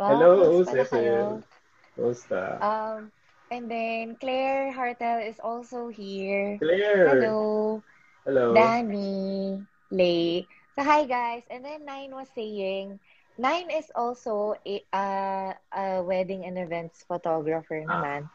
Wow, 0.00 0.16
Hello. 0.16 0.64
Cecil. 0.64 1.44
Kumusta? 1.92 2.56
Um, 2.62 3.12
and 3.50 3.68
then 3.70 4.16
Claire 4.16 4.72
Hartel 4.72 5.20
is 5.20 5.36
also 5.42 5.88
here. 5.88 6.56
Claire! 6.56 7.08
Hello. 7.08 7.82
Hello. 8.24 8.54
Danny, 8.54 9.60
Lay. 9.90 10.46
So, 10.76 10.82
hi 10.84 11.04
guys. 11.04 11.42
And 11.50 11.64
then 11.64 11.84
Nine 11.84 12.10
was 12.14 12.28
saying, 12.34 12.98
Nine 13.38 13.70
is 13.70 13.90
also 13.94 14.54
a, 14.66 14.84
uh, 14.92 15.52
a 15.72 16.02
wedding 16.02 16.44
and 16.44 16.58
events 16.58 17.04
photographer 17.08 17.82
Ah. 17.88 17.90
naman. 17.90 18.30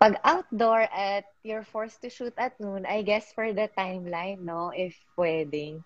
Pag 0.00 0.18
outdoor 0.24 0.84
at 0.90 1.24
you're 1.42 1.64
forced 1.64 2.02
to 2.02 2.10
shoot 2.10 2.34
at 2.36 2.58
noon, 2.60 2.84
I 2.84 3.02
guess 3.02 3.32
for 3.32 3.52
the 3.52 3.70
timeline, 3.78 4.42
no, 4.42 4.70
if 4.74 4.92
wedding, 5.16 5.84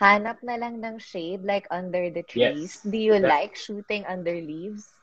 hanap 0.00 0.40
na 0.42 0.56
lang 0.56 0.80
ng 0.80 0.98
shade 0.98 1.42
like 1.44 1.66
under 1.70 2.08
the 2.08 2.22
trees. 2.22 2.80
Yes. 2.80 2.82
Do 2.86 2.96
you 2.96 3.18
That- 3.18 3.28
like 3.28 3.54
shooting 3.58 4.06
under 4.06 4.32
leaves? 4.32 4.94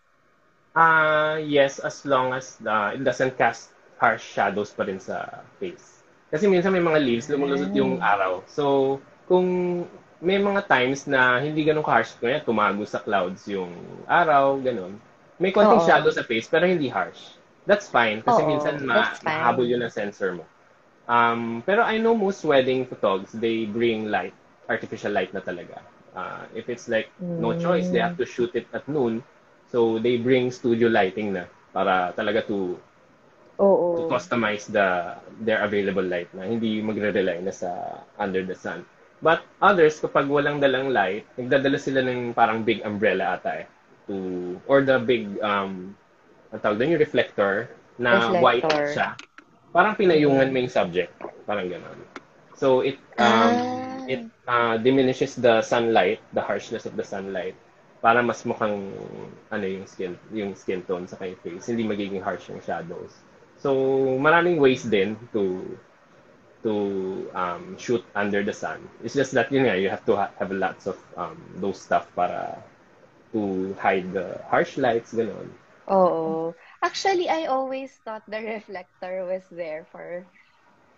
Ah, 0.75 1.35
yes, 1.39 1.79
as 1.79 2.03
long 2.03 2.33
as 2.33 2.59
uh, 2.65 2.91
it 2.95 3.03
doesn't 3.03 3.37
cast 3.39 3.71
harsh 3.95 4.23
shadows 4.23 4.71
pa 4.75 4.83
rin 4.83 4.99
sa 4.99 5.43
face. 5.55 6.03
Kasi 6.31 6.51
minsan 6.51 6.75
may 6.75 6.83
mga 6.83 6.99
leaves, 6.99 7.31
lumulusot 7.31 7.71
yung 7.71 8.03
araw. 8.03 8.43
So, 8.43 8.99
kung 9.29 9.47
may 10.21 10.39
mga 10.39 10.61
times 10.65 11.05
na 11.05 11.37
hindi 11.43 11.61
ganun 11.67 11.85
ka-harsh, 11.85 12.17
kaya 12.17 12.41
tumago 12.41 12.81
sa 12.87 13.01
clouds 13.03 13.45
yung 13.51 13.71
araw, 14.07 14.57
ganun. 14.61 14.95
May 15.37 15.51
konting 15.51 15.81
Oo. 15.81 15.85
shadow 15.85 16.09
sa 16.09 16.23
face, 16.23 16.47
pero 16.47 16.65
hindi 16.65 16.87
harsh. 16.87 17.35
That's 17.67 17.89
fine, 17.89 18.21
kasi 18.23 18.41
Oo, 18.41 18.47
minsan 18.47 18.79
ma 18.85 19.11
that's 19.11 19.19
fine. 19.19 19.37
mahabol 19.37 19.65
yun 19.67 19.81
ng 19.83 19.91
sensor 19.93 20.37
mo. 20.39 20.45
Um, 21.07 21.61
pero 21.65 21.83
I 21.85 21.97
know 22.01 22.15
most 22.17 22.41
wedding 22.45 22.85
photogs, 22.89 23.29
they 23.33 23.65
bring 23.65 24.09
light, 24.09 24.33
artificial 24.69 25.13
light 25.13 25.33
na 25.33 25.41
talaga. 25.41 25.81
Uh, 26.15 26.45
if 26.55 26.69
it's 26.69 26.87
like 26.89 27.11
no 27.37 27.53
choice, 27.53 27.89
they 27.89 27.99
have 28.01 28.17
to 28.17 28.25
shoot 28.25 28.53
it 28.55 28.65
at 28.73 28.87
noon, 28.87 29.21
So 29.73 29.99
they 29.99 30.15
bring 30.21 30.51
studio 30.55 30.87
lighting 30.87 31.33
na 31.35 31.51
para 31.73 32.13
talaga 32.15 32.45
to 32.47 32.77
Oo. 33.59 33.89
to 33.95 34.03
customize 34.03 34.67
the 34.67 35.15
their 35.41 35.63
available 35.63 36.03
light 36.03 36.27
na 36.35 36.43
hindi 36.43 36.83
magre-rely 36.83 37.39
na 37.41 37.53
sa 37.55 37.71
under 38.19 38.43
the 38.43 38.55
sun. 38.55 38.83
But 39.23 39.43
others 39.63 39.99
kapag 39.99 40.27
walang 40.29 40.59
dalang 40.61 40.91
light, 40.91 41.25
nagdadala 41.39 41.79
sila 41.79 42.03
ng 42.05 42.35
parang 42.35 42.61
big 42.63 42.83
umbrella 42.85 43.35
ata 43.39 43.63
eh 43.63 43.67
to 44.05 44.15
or 44.69 44.85
the 44.85 45.01
big 45.01 45.25
um 45.41 45.97
ang 46.53 46.61
tawag 46.61 46.77
doon 46.77 46.93
yung 46.95 47.03
reflector 47.03 47.73
na 47.97 48.31
Reflector. 48.31 48.39
white 48.43 48.69
siya. 48.85 49.17
Parang 49.73 49.97
pinayungan 49.97 50.51
mo 50.53 50.57
yung 50.61 50.71
subject, 50.71 51.11
parang 51.49 51.67
gano'n. 51.67 51.99
So 52.55 52.81
it 52.85 53.01
um 53.19 53.55
Ah. 53.57 54.05
it 54.05 54.21
uh, 54.47 54.77
diminishes 54.77 55.35
the 55.35 55.61
sunlight, 55.65 56.21
the 56.31 56.41
harshness 56.41 56.85
of 56.85 56.95
the 56.95 57.03
sunlight 57.03 57.57
para 58.03 58.21
mas 58.21 58.45
mukhang 58.45 58.93
ano 59.49 59.65
yung 59.65 59.85
skin 59.89 60.13
yung 60.29 60.53
skin 60.53 60.85
tone 60.85 61.09
sa 61.09 61.17
kay 61.17 61.33
face 61.41 61.65
hindi 61.73 61.81
magiging 61.81 62.21
harsh 62.21 62.53
yung 62.53 62.61
shadows 62.61 63.25
so 63.57 63.73
maraming 64.21 64.61
ways 64.61 64.85
din 64.85 65.17
to 65.33 65.65
to 66.65 67.29
um, 67.37 67.77
shoot 67.77 68.03
under 68.15 68.43
the 68.43 68.53
sun 68.53 68.81
it's 69.05 69.13
just 69.15 69.31
that 69.37 69.51
yun 69.53 69.65
nga 69.69 69.77
you 69.77 69.89
have 69.89 70.03
to 70.09 70.15
ha- 70.17 70.33
have 70.41 70.51
lots 70.51 70.87
of 70.87 70.97
um, 71.17 71.37
those 71.61 71.79
stuff 71.79 72.09
para 72.17 72.57
to 73.33 73.73
hide 73.79 74.11
the 74.13 74.27
harsh 74.49 74.77
lights 74.77 75.13
ganon 75.13 75.47
Oo. 75.89 76.55
Actually, 76.83 77.29
I 77.29 77.45
always 77.45 77.93
thought 78.05 78.23
the 78.27 78.41
reflector 78.41 79.25
was 79.25 79.47
there 79.49 79.85
for, 79.91 80.27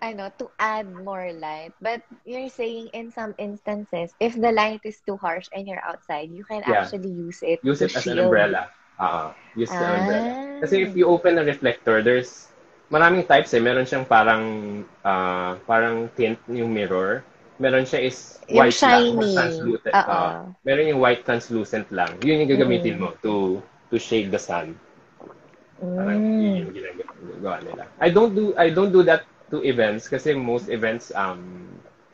I 0.01 0.13
know, 0.13 0.31
to 0.39 0.51
add 0.59 0.87
more 0.91 1.31
light. 1.33 1.73
But 1.81 2.03
you're 2.25 2.49
saying 2.49 2.89
in 2.93 3.11
some 3.11 3.33
instances, 3.37 4.15
if 4.19 4.33
the 4.35 4.51
light 4.51 4.81
is 4.83 5.01
too 5.01 5.17
harsh 5.17 5.47
and 5.53 5.67
you're 5.67 5.83
outside, 5.83 6.31
you 6.31 6.43
can 6.45 6.63
Yeah. 6.65 6.89
actually 6.89 7.09
use 7.11 7.41
it 7.43 7.61
use 7.63 7.81
it 7.81 7.95
as 7.95 8.07
an 8.07 8.19
umbrella 8.19 8.69
ah 8.99 9.33
use 9.55 9.75
the 9.77 9.87
Ah. 9.87 9.97
umbrella 9.97 10.37
kasi 10.61 10.81
if 10.85 10.95
you 10.95 11.07
open 11.07 11.37
a 11.39 11.43
reflector 11.43 12.01
there's 12.03 12.47
maraming 12.87 13.27
types 13.27 13.51
eh 13.53 13.61
meron 13.61 13.83
siyang 13.85 14.07
parang 14.07 14.43
ah, 15.03 15.59
parang 15.67 16.07
tint 16.15 16.39
yung 16.47 16.71
mirror 16.71 17.23
meron 17.59 17.83
siya 17.83 17.99
is 18.05 18.37
Yung 18.47 18.63
white 18.63 18.79
lang 18.79 19.03
shiny. 19.19 19.33
translucent 19.35 19.93
Oo. 19.93 20.07
Ah, 20.07 20.47
meron 20.63 20.87
yung 20.87 21.01
white 21.03 21.23
translucent 21.27 21.87
lang 21.91 22.11
yun 22.23 22.43
yung 22.43 22.51
gagamitin 22.51 22.95
Mm. 22.95 23.01
mo 23.03 23.09
to 23.19 23.59
to 23.91 23.99
shade 23.99 24.31
the 24.31 24.39
sun 24.39 24.71
parang 25.77 26.19
Mm. 26.21 26.39
yun 26.39 26.53
yung 26.63 26.71
ginagawa 26.73 27.55
nila 27.63 27.83
I 27.99 28.09
don't 28.09 28.33
do 28.33 28.53
I 28.57 28.69
don't 28.71 28.91
do 28.93 29.03
that 29.05 29.23
to 29.51 29.63
events 29.63 30.07
kasi 30.07 30.33
most 30.35 30.67
events 30.71 31.11
um 31.15 31.67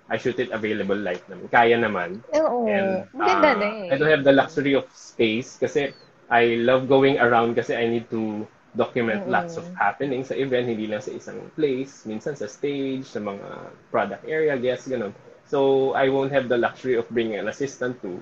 I 0.09 0.17
shoot 0.19 0.37
it 0.37 0.51
available 0.51 0.97
light 0.97 1.23
naman 1.31 1.47
kaya 1.49 1.77
naman 1.79 2.19
Oo. 2.33 2.67
And 2.67 3.07
uh, 3.17 3.39
na 3.41 3.53
eh. 3.61 3.89
I 3.93 3.95
don't 3.97 4.11
have 4.11 4.25
the 4.25 4.35
luxury 4.35 4.73
of 4.73 4.85
space 4.91 5.57
kasi 5.57 5.93
I 6.29 6.57
love 6.59 6.89
going 6.89 7.21
around 7.21 7.53
kasi 7.55 7.77
I 7.77 7.85
need 7.87 8.09
to 8.09 8.45
document 8.75 9.21
Mm-mm. 9.21 9.29
lots 9.29 9.57
of 9.57 9.65
happenings 9.77 10.29
sa 10.29 10.35
event, 10.35 10.67
hindi 10.69 10.87
lang 10.89 11.01
sa 11.01 11.11
isang 11.13 11.39
place, 11.57 12.05
minsan 12.09 12.35
sa 12.35 12.47
stage, 12.49 13.05
sa 13.05 13.19
mga 13.21 13.47
product 13.93 14.23
area, 14.27 14.57
guests, 14.57 14.87
ganun. 14.89 15.13
So, 15.45 15.91
I 15.93 16.09
won't 16.09 16.31
have 16.33 16.49
the 16.49 16.57
luxury 16.57 16.95
of 16.97 17.09
bringing 17.09 17.37
an 17.37 17.47
assistant 17.47 18.01
to 18.01 18.17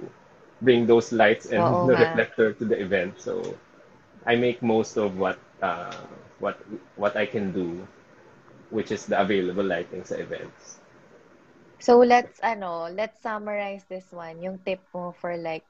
bring 0.62 0.86
those 0.88 1.12
lights 1.14 1.48
and 1.48 1.66
Oo 1.66 1.82
the 1.88 1.96
nga. 2.02 2.06
reflector 2.06 2.54
to 2.54 2.64
the 2.66 2.78
event. 2.80 3.20
So, 3.22 3.56
I 4.26 4.36
make 4.36 4.62
most 4.62 4.98
of 4.98 5.18
what 5.18 5.40
uh, 5.62 5.96
what 6.40 6.60
what 6.98 7.16
I 7.18 7.26
can 7.26 7.52
do, 7.54 7.88
which 8.72 8.92
is 8.92 9.06
the 9.08 9.20
available 9.22 9.64
lighting 9.66 10.04
sa 10.06 10.16
events. 10.16 10.80
So 11.82 12.00
let's 12.00 12.40
ano, 12.42 12.88
let's 12.92 13.20
summarize 13.22 13.84
this 13.90 14.12
one. 14.14 14.42
Yung 14.42 14.60
tip 14.64 14.86
mo 14.94 15.12
for 15.12 15.36
like 15.38 15.66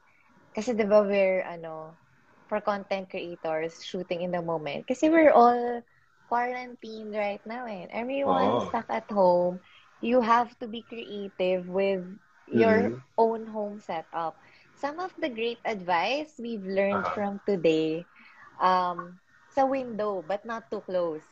kasi 0.55 0.75
'di 0.75 0.85
ba 0.87 1.01
we're 1.05 1.41
ano 1.47 1.97
for 2.51 2.59
content 2.59 3.07
creators 3.09 3.79
shooting 3.79 4.21
in 4.21 4.31
the 4.35 4.43
moment. 4.43 4.87
Kasi 4.87 5.07
we're 5.07 5.31
all 5.31 5.81
quarantined 6.27 7.15
right 7.15 7.41
now 7.47 7.65
eh. 7.65 7.87
Everyone's 7.91 8.65
Oo. 8.65 8.67
stuck 8.67 8.91
at 8.91 9.07
home. 9.11 9.59
You 10.03 10.19
have 10.21 10.51
to 10.59 10.67
be 10.67 10.83
creative 10.83 11.67
with 11.69 12.03
your 12.47 12.91
Mhm. 12.91 13.03
own 13.17 13.47
home 13.47 13.79
setup. 13.79 14.37
Some 14.75 14.99
of 14.99 15.15
the 15.17 15.29
great 15.29 15.63
advice 15.65 16.35
we've 16.39 16.65
learned 16.67 17.07
Aha. 17.07 17.15
from 17.15 17.39
today 17.47 18.07
um 18.61 19.17
sa 19.49 19.65
window 19.65 20.21
but 20.21 20.43
not 20.45 20.69
too 20.71 20.81
close. 20.83 21.25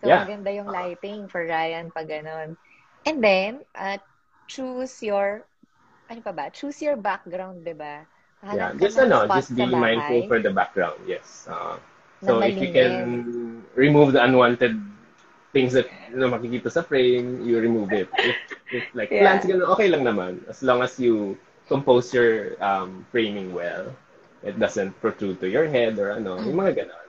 So 0.00 0.10
Yeah. 0.10 0.14
maganda 0.14 0.52
yung 0.54 0.70
lighting 0.70 1.28
for 1.28 1.44
Ryan 1.44 1.90
pag 1.90 2.08
ganun. 2.08 2.56
And 3.06 3.18
then, 3.24 3.64
uh, 3.74 3.98
choose 4.46 5.00
your, 5.02 5.46
ano 6.10 6.20
pa 6.22 6.32
ba? 6.32 6.50
Choose 6.52 6.80
your 6.82 6.96
background, 6.96 7.64
di 7.64 7.74
ba? 7.74 8.06
Yeah, 8.50 8.72
just 8.78 8.98
ano, 8.98 9.26
just 9.28 9.54
be 9.54 9.74
mindful 9.74 10.22
for 10.22 10.38
the 10.40 10.50
background. 10.50 11.00
Yes. 11.06 11.46
Uh, 11.50 11.76
so 12.20 12.40
if 12.40 12.60
you 12.60 12.68
can 12.68 13.62
remove 13.74 14.12
the 14.12 14.22
unwanted 14.22 14.80
things 15.52 15.72
that 15.74 15.90
you 16.10 16.16
know, 16.18 16.30
makikita 16.30 16.70
sa 16.70 16.82
frame, 16.82 17.42
you 17.42 17.58
remove 17.60 17.92
it. 17.92 18.08
If, 18.22 18.36
if 18.70 18.84
like 18.94 19.10
Yeah. 19.10 19.18
plants, 19.18 19.46
ganun, 19.46 19.66
okay 19.74 19.88
lang 19.88 20.04
naman. 20.04 20.46
As 20.48 20.62
long 20.62 20.82
as 20.82 20.98
you 21.00 21.36
compose 21.68 22.12
your 22.14 22.54
um, 22.62 23.04
framing 23.10 23.52
well. 23.54 23.92
It 24.42 24.58
doesn't 24.58 25.00
protrude 25.00 25.40
to 25.40 25.48
your 25.48 25.66
head 25.66 25.98
or 25.98 26.12
ano, 26.12 26.38
yung 26.44 26.56
mga 26.60 26.86
ganon. 26.86 27.06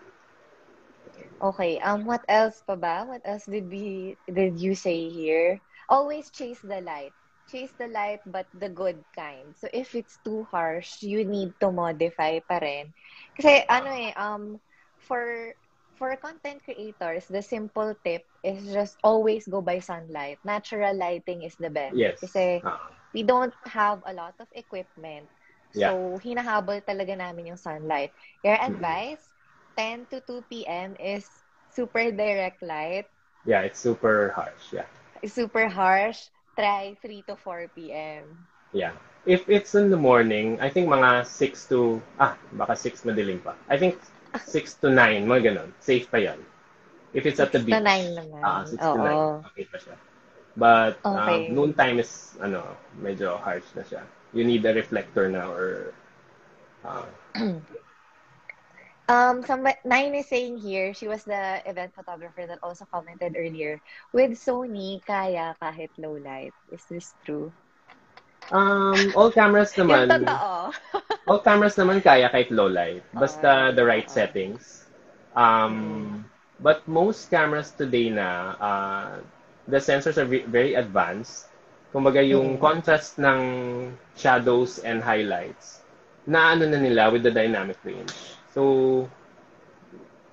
Okay, 1.41 1.79
um, 1.79 2.05
what 2.05 2.23
else 2.29 2.61
pa 2.61 2.75
ba? 2.75 3.03
What 3.05 3.21
else 3.25 3.45
did 3.45 3.69
we, 3.69 4.17
did 4.31 4.59
you 4.59 4.75
say 4.75 5.09
here? 5.09 5.61
Always 5.89 6.29
chase 6.31 6.61
the 6.61 6.81
light. 6.81 7.13
Chase 7.47 7.73
the 7.79 7.87
light, 7.87 8.21
but 8.25 8.47
the 8.53 8.69
good 8.69 9.03
kind. 9.15 9.55
So, 9.57 9.67
if 9.73 9.95
it's 9.95 10.19
too 10.23 10.43
harsh, 10.51 11.01
you 11.03 11.25
need 11.25 11.55
to 11.61 11.71
modify 11.71 12.39
pa 12.43 12.59
rin. 12.61 12.93
Kasi, 13.35 13.63
ano 13.67 13.89
eh, 13.91 14.11
um, 14.15 14.59
for, 14.99 15.53
for 15.95 16.15
content 16.17 16.63
creators, 16.63 17.27
the 17.27 17.41
simple 17.41 17.95
tip 18.03 18.23
is 18.43 18.71
just 18.71 18.97
always 19.03 19.47
go 19.47 19.61
by 19.61 19.79
sunlight. 19.79 20.39
Natural 20.43 20.93
lighting 20.95 21.43
is 21.43 21.55
the 21.57 21.69
best. 21.69 21.97
Yes. 21.97 22.19
Kasi 22.19 22.63
Ah, 22.63 22.79
we 23.13 23.23
don't 23.23 23.53
have 23.65 24.01
a 24.05 24.13
lot 24.13 24.35
of 24.39 24.47
equipment. 24.53 25.29
Yeah. 25.73 25.93
So, 25.93 26.19
hinahabol 26.23 26.83
talaga 26.85 27.17
namin 27.17 27.53
yung 27.55 27.61
sunlight. 27.61 28.11
Your 28.43 28.57
advice, 28.59 29.21
10 29.77 30.05
to 30.11 30.21
2 30.21 30.65
p.m. 30.67 30.95
is 30.99 31.27
super 31.71 32.11
direct 32.11 32.61
light. 32.63 33.07
yeah, 33.45 33.61
it's 33.61 33.79
super 33.79 34.31
harsh. 34.35 34.73
Yeah. 34.73 34.85
Super 35.25 35.67
harsh. 35.69 36.29
Try 36.57 36.97
3 36.99 37.21
to 37.29 37.35
4 37.37 37.69
p.m. 37.77 38.25
Yeah. 38.73 38.97
If 39.29 39.45
it's 39.45 39.75
in 39.75 39.93
the 39.93 39.99
morning, 39.99 40.57
I 40.59 40.69
think 40.73 40.89
mga 40.89 41.27
6 41.27 41.69
to, 41.69 42.01
ah, 42.17 42.33
baka 42.57 42.73
6 42.75 43.05
madilim 43.05 43.43
pa. 43.43 43.53
I 43.69 43.77
think 43.77 44.01
6 44.41 44.81
to 44.81 44.89
9, 44.89 45.27
mga 45.29 45.53
ganun. 45.53 45.69
Safe 45.79 46.09
pa 46.09 46.17
yan. 46.17 46.41
If 47.13 47.29
it's 47.29 47.39
at 47.39 47.53
the 47.53 47.61
6 47.61 47.69
beach. 47.69 47.77
to 47.77 47.83
9 47.85 48.17
naman. 48.17 48.41
Ah, 48.41 48.65
6 48.65 48.81
to 48.81 48.99
Oo. 48.99 49.45
9. 49.45 49.53
Okay 49.53 49.65
pa 49.69 49.77
siya. 49.77 49.95
But 50.57 50.97
Okay. 51.05 51.53
um, 51.53 51.53
noon 51.53 51.71
time 51.77 52.01
is, 52.01 52.33
ano, 52.41 52.65
medyo 52.97 53.37
harsh 53.37 53.69
na 53.77 53.85
siya. 53.85 54.01
You 54.33 54.41
need 54.41 54.65
a 54.65 54.73
reflector 54.73 55.29
na 55.29 55.45
or, 55.45 55.93
uh, 56.81 57.05
Um, 59.07 59.43
some 59.43 59.67
Nine 59.85 60.15
is 60.15 60.27
saying 60.29 60.57
here, 60.57 60.93
she 60.93 61.07
was 61.07 61.23
the 61.25 61.61
event 61.69 61.93
photographer 61.95 62.45
that 62.47 62.59
also 62.63 62.85
commented 62.85 63.35
earlier. 63.37 63.81
With 64.13 64.31
Sony, 64.31 65.03
kaya 65.05 65.55
kahit 65.61 65.91
low 65.97 66.15
light. 66.17 66.53
Is 66.71 66.85
this 66.87 67.15
true? 67.25 67.53
um, 68.51 69.11
all 69.15 69.31
cameras 69.31 69.73
Yung 69.89 70.05
naman, 70.05 70.09
totoo. 70.09 70.71
all 71.27 71.39
cameras 71.41 71.75
naman 71.77 72.01
kaya 72.03 72.29
kahit 72.29 72.49
low 72.51 72.67
light. 72.67 73.03
Basta 73.13 73.51
Ah, 73.51 73.75
the 73.75 73.83
right 73.85 74.09
oo. 74.09 74.09
settings. 74.09 74.87
Um, 75.35 76.25
but 76.59 76.85
most 76.87 77.29
cameras 77.29 77.71
today 77.71 78.09
na, 78.09 78.55
uh, 78.59 79.11
the 79.67 79.77
sensors 79.77 80.17
are 80.17 80.25
ve- 80.27 80.47
very 80.47 80.73
advanced. 80.75 81.47
Kumbaga 81.93 82.21
yung 82.23 82.57
Mm. 82.57 82.59
contrast 82.59 83.17
ng 83.19 83.41
shadows 84.15 84.79
and 84.83 85.01
highlights, 85.03 85.81
na 86.27 86.53
ano 86.53 86.65
na 86.69 86.77
nila 86.79 87.09
with 87.11 87.23
the 87.23 87.31
dynamic 87.33 87.77
range. 87.83 88.36
So, 88.57 89.05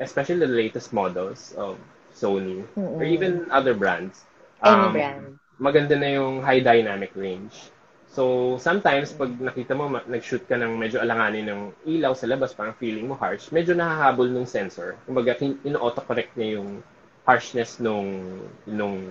especially 0.01 0.41
the 0.41 0.49
latest 0.51 0.93
models 0.93 1.55
of 1.57 1.79
Sony 2.15 2.65
or 2.99 3.05
Mm-mm. 3.05 3.05
even 3.05 3.51
other 3.51 3.75
brands. 3.75 4.25
Any 4.65 4.89
um, 4.89 4.93
brand. 4.93 5.39
Maganda 5.61 5.95
na 5.99 6.19
yung 6.19 6.43
high 6.43 6.61
dynamic 6.61 7.15
range. 7.15 7.71
So, 8.11 8.57
sometimes, 8.59 9.15
pag 9.15 9.35
nakita 9.39 9.75
mo, 9.75 9.91
nag-shoot 9.91 10.47
ka 10.47 10.55
ng 10.59 10.79
medyo 10.79 11.03
alanganin 11.03 11.47
ng 11.51 11.61
ilaw 11.87 12.15
sa 12.15 12.27
labas, 12.31 12.55
parang 12.55 12.75
feeling 12.79 13.11
mo 13.11 13.19
harsh, 13.19 13.51
medyo 13.51 13.75
nahahabol 13.75 14.31
nung 14.31 14.47
sensor. 14.47 14.95
Kumbaga, 15.07 15.35
ino-autocorrect 15.39 16.35
niya 16.39 16.59
yung 16.63 16.83
harshness 17.27 17.79
nung, 17.83 18.39
nung, 18.67 19.03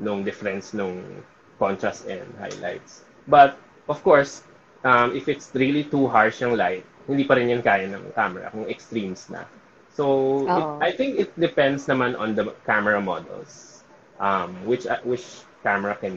nung 0.00 0.24
difference 0.24 0.72
nung 0.76 1.00
contrast 1.60 2.08
and 2.08 2.28
highlights. 2.40 3.04
But, 3.28 3.56
of 3.88 4.04
course, 4.04 4.44
um, 4.84 5.16
if 5.16 5.28
it's 5.28 5.52
really 5.56 5.84
too 5.84 6.08
harsh 6.08 6.40
yung 6.44 6.56
light, 6.56 6.84
hindi 7.06 7.24
pa 7.24 7.34
rin 7.38 7.50
yan 7.50 7.62
kaya 7.62 7.86
ng 7.90 8.12
camera 8.14 8.50
kung 8.50 8.66
extremes 8.68 9.30
na. 9.30 9.46
So, 9.96 10.44
it. 10.44 10.66
I 10.84 10.90
think 10.92 11.16
it 11.18 11.32
depends 11.40 11.86
naman 11.88 12.18
on 12.18 12.36
the 12.36 12.52
camera 12.68 13.00
models. 13.00 13.80
Um, 14.20 14.64
which 14.64 14.86
uh, 14.88 15.00
which 15.04 15.44
camera 15.62 15.92
can 15.96 16.16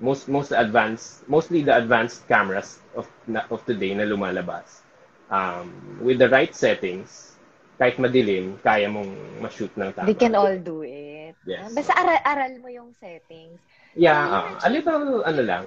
most 0.00 0.26
most 0.28 0.50
advanced 0.52 1.26
mostly 1.28 1.62
the 1.62 1.74
advanced 1.76 2.26
cameras 2.28 2.80
of 2.94 3.06
of 3.50 3.62
today 3.66 3.94
na 3.94 4.02
lumalabas 4.02 4.82
um, 5.30 5.70
with 6.02 6.18
the 6.18 6.28
right 6.28 6.54
settings 6.54 7.38
kahit 7.78 7.98
madilim 7.98 8.58
kaya 8.62 8.90
mong 8.90 9.10
ma-shoot 9.42 9.70
ng 9.78 9.90
tama 9.94 10.06
They 10.06 10.18
can 10.18 10.34
all 10.34 10.54
do 10.58 10.82
it. 10.82 11.34
Yes. 11.46 11.66
Ah, 11.66 11.70
Basta 11.74 11.92
aral-aral 11.98 12.52
mo 12.62 12.68
yung 12.70 12.90
settings. 12.94 13.58
yeah 13.94 14.22
So, 14.26 14.30
you 14.30 14.56
uh, 14.56 14.66
a 14.66 14.68
little 14.70 15.02
ano 15.24 15.42
lang 15.42 15.64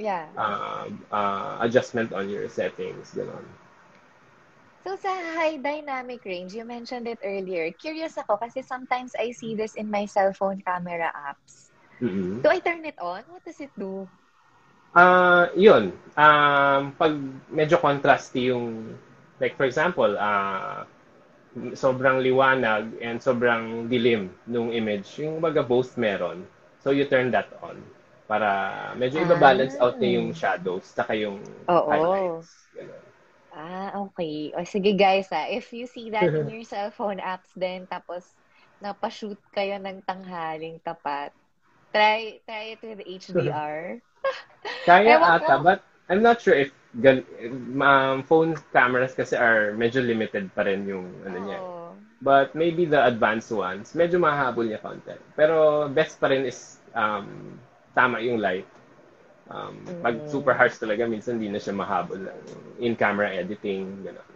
Yeah. 0.00 0.30
uh, 0.36 0.88
uh, 1.12 1.58
adjustment 1.60 2.12
on 2.12 2.28
your 2.30 2.48
settings 2.48 3.14
ganon 3.14 3.44
So 4.84 4.96
sa 4.96 5.12
high 5.36 5.56
dynamic 5.58 6.24
range, 6.26 6.54
you 6.54 6.64
mentioned 6.64 7.06
it 7.08 7.20
earlier. 7.24 7.70
Curious 7.72 8.16
ako 8.18 8.36
kasi 8.38 8.62
sometimes 8.62 9.12
I 9.16 9.32
see 9.32 9.54
this 9.56 9.74
in 9.76 9.90
my 9.90 10.06
cell 10.06 10.32
phone 10.34 10.60
camera 10.62 11.12
apps. 11.14 11.70
mm 12.00 12.42
Do 12.42 12.50
I 12.50 12.60
turn 12.60 12.84
it 12.86 12.98
on? 13.00 13.24
What 13.28 13.44
does 13.44 13.60
it 13.60 13.72
do? 13.78 14.10
Ah, 14.94 15.48
yun. 15.54 15.94
Um, 16.18 16.82
pag 16.98 17.14
medyo 17.50 17.78
contrasty 17.78 18.50
yung, 18.50 18.98
like 19.40 19.54
for 19.56 19.64
example, 19.64 20.16
ah, 20.18 20.84
sobrang 21.74 22.18
liwanag 22.22 22.84
and 23.02 23.18
sobrang 23.22 23.86
dilim 23.92 24.30
nung 24.46 24.70
image, 24.74 25.18
yung 25.22 25.40
baga 25.42 25.62
both 25.62 25.96
meron. 25.98 26.46
So 26.82 26.90
you 26.90 27.06
turn 27.06 27.30
that 27.34 27.50
on 27.62 27.76
para 28.30 28.48
medyo 28.94 29.18
iba-balance 29.26 29.74
Ah. 29.74 29.90
out 29.90 29.98
niya 29.98 30.22
yung 30.22 30.30
shadows 30.30 30.86
saka 30.86 31.18
yung 31.18 31.42
Oo. 31.66 31.90
highlights. 31.90 32.70
Ganun. 32.78 33.02
Ah, 33.50 33.90
okay. 34.06 34.54
O 34.54 34.62
sige 34.62 34.94
guys, 34.94 35.26
ah, 35.34 35.50
if 35.50 35.74
you 35.74 35.90
see 35.90 36.14
that 36.14 36.30
in 36.38 36.46
your 36.46 36.62
cellphone 36.72 37.18
apps 37.18 37.50
din, 37.58 37.90
tapos 37.90 38.38
napashoot 38.78 39.42
kayo 39.50 39.74
ng 39.82 40.06
tanghaling 40.06 40.78
tapat, 40.86 41.34
try 41.90 42.38
try 42.46 42.78
it 42.78 42.80
with 42.86 43.02
HDR. 43.02 43.98
Kaya 44.88 45.18
Ewan 45.18 45.34
ata, 45.42 45.58
ko. 45.58 45.64
but 45.66 45.78
I'm 46.06 46.22
not 46.22 46.38
sure 46.38 46.54
if 46.54 46.70
gan, 47.02 47.26
um, 47.82 48.22
phone 48.22 48.54
cameras 48.70 49.14
kasi 49.14 49.34
are 49.34 49.74
medyo 49.74 49.98
limited 50.02 50.50
pa 50.54 50.62
rin 50.66 50.86
yung 50.86 51.10
ano 51.26 51.38
niya. 51.42 51.58
Oo. 51.58 51.98
But 52.22 52.54
maybe 52.54 52.84
the 52.86 53.00
advanced 53.02 53.50
ones, 53.50 53.96
medyo 53.98 54.20
mahabol 54.20 54.68
niya 54.68 54.78
konti. 54.78 55.16
Pero 55.34 55.88
best 55.90 56.20
pa 56.22 56.28
rin 56.30 56.46
is 56.46 56.78
um, 56.94 57.58
tama 57.94 58.20
yung 58.22 58.38
light. 58.40 58.66
Um, 59.50 59.76
Pag 60.02 60.22
Mm. 60.22 60.26
super 60.26 60.54
harsh 60.54 60.78
talaga, 60.78 61.04
minsan 61.08 61.36
hindi 61.38 61.50
na 61.52 61.60
siya 61.62 61.74
mahabol. 61.74 62.22
In-camera 62.80 63.34
editing, 63.34 64.04
gano'n. 64.06 64.30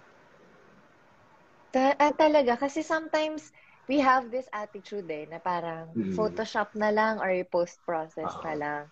Ta- 1.75 1.97
ah, 2.05 2.15
talaga, 2.15 2.55
kasi 2.65 2.81
sometimes 2.83 3.51
we 3.91 3.99
have 4.01 4.31
this 4.31 4.49
attitude 4.53 5.09
eh, 5.11 5.27
na 5.29 5.39
parang 5.43 5.97
Mm. 5.97 6.15
Photoshop 6.17 6.73
na 6.79 6.91
lang 6.99 7.21
or 7.21 7.31
post-process 7.51 8.33
Oo. 8.33 8.47
na 8.47 8.55
lang. 8.63 8.83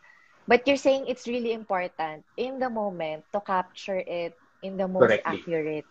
But 0.49 0.67
you're 0.67 0.81
saying 0.81 1.07
it's 1.09 1.27
really 1.31 1.53
important 1.55 2.27
in 2.37 2.59
the 2.59 2.69
moment 2.69 3.25
to 3.33 3.41
capture 3.41 4.01
it 4.03 4.35
in 4.63 4.77
the 4.77 4.89
most 4.89 5.21
Correctly. 5.21 5.25
accurate. 5.25 5.87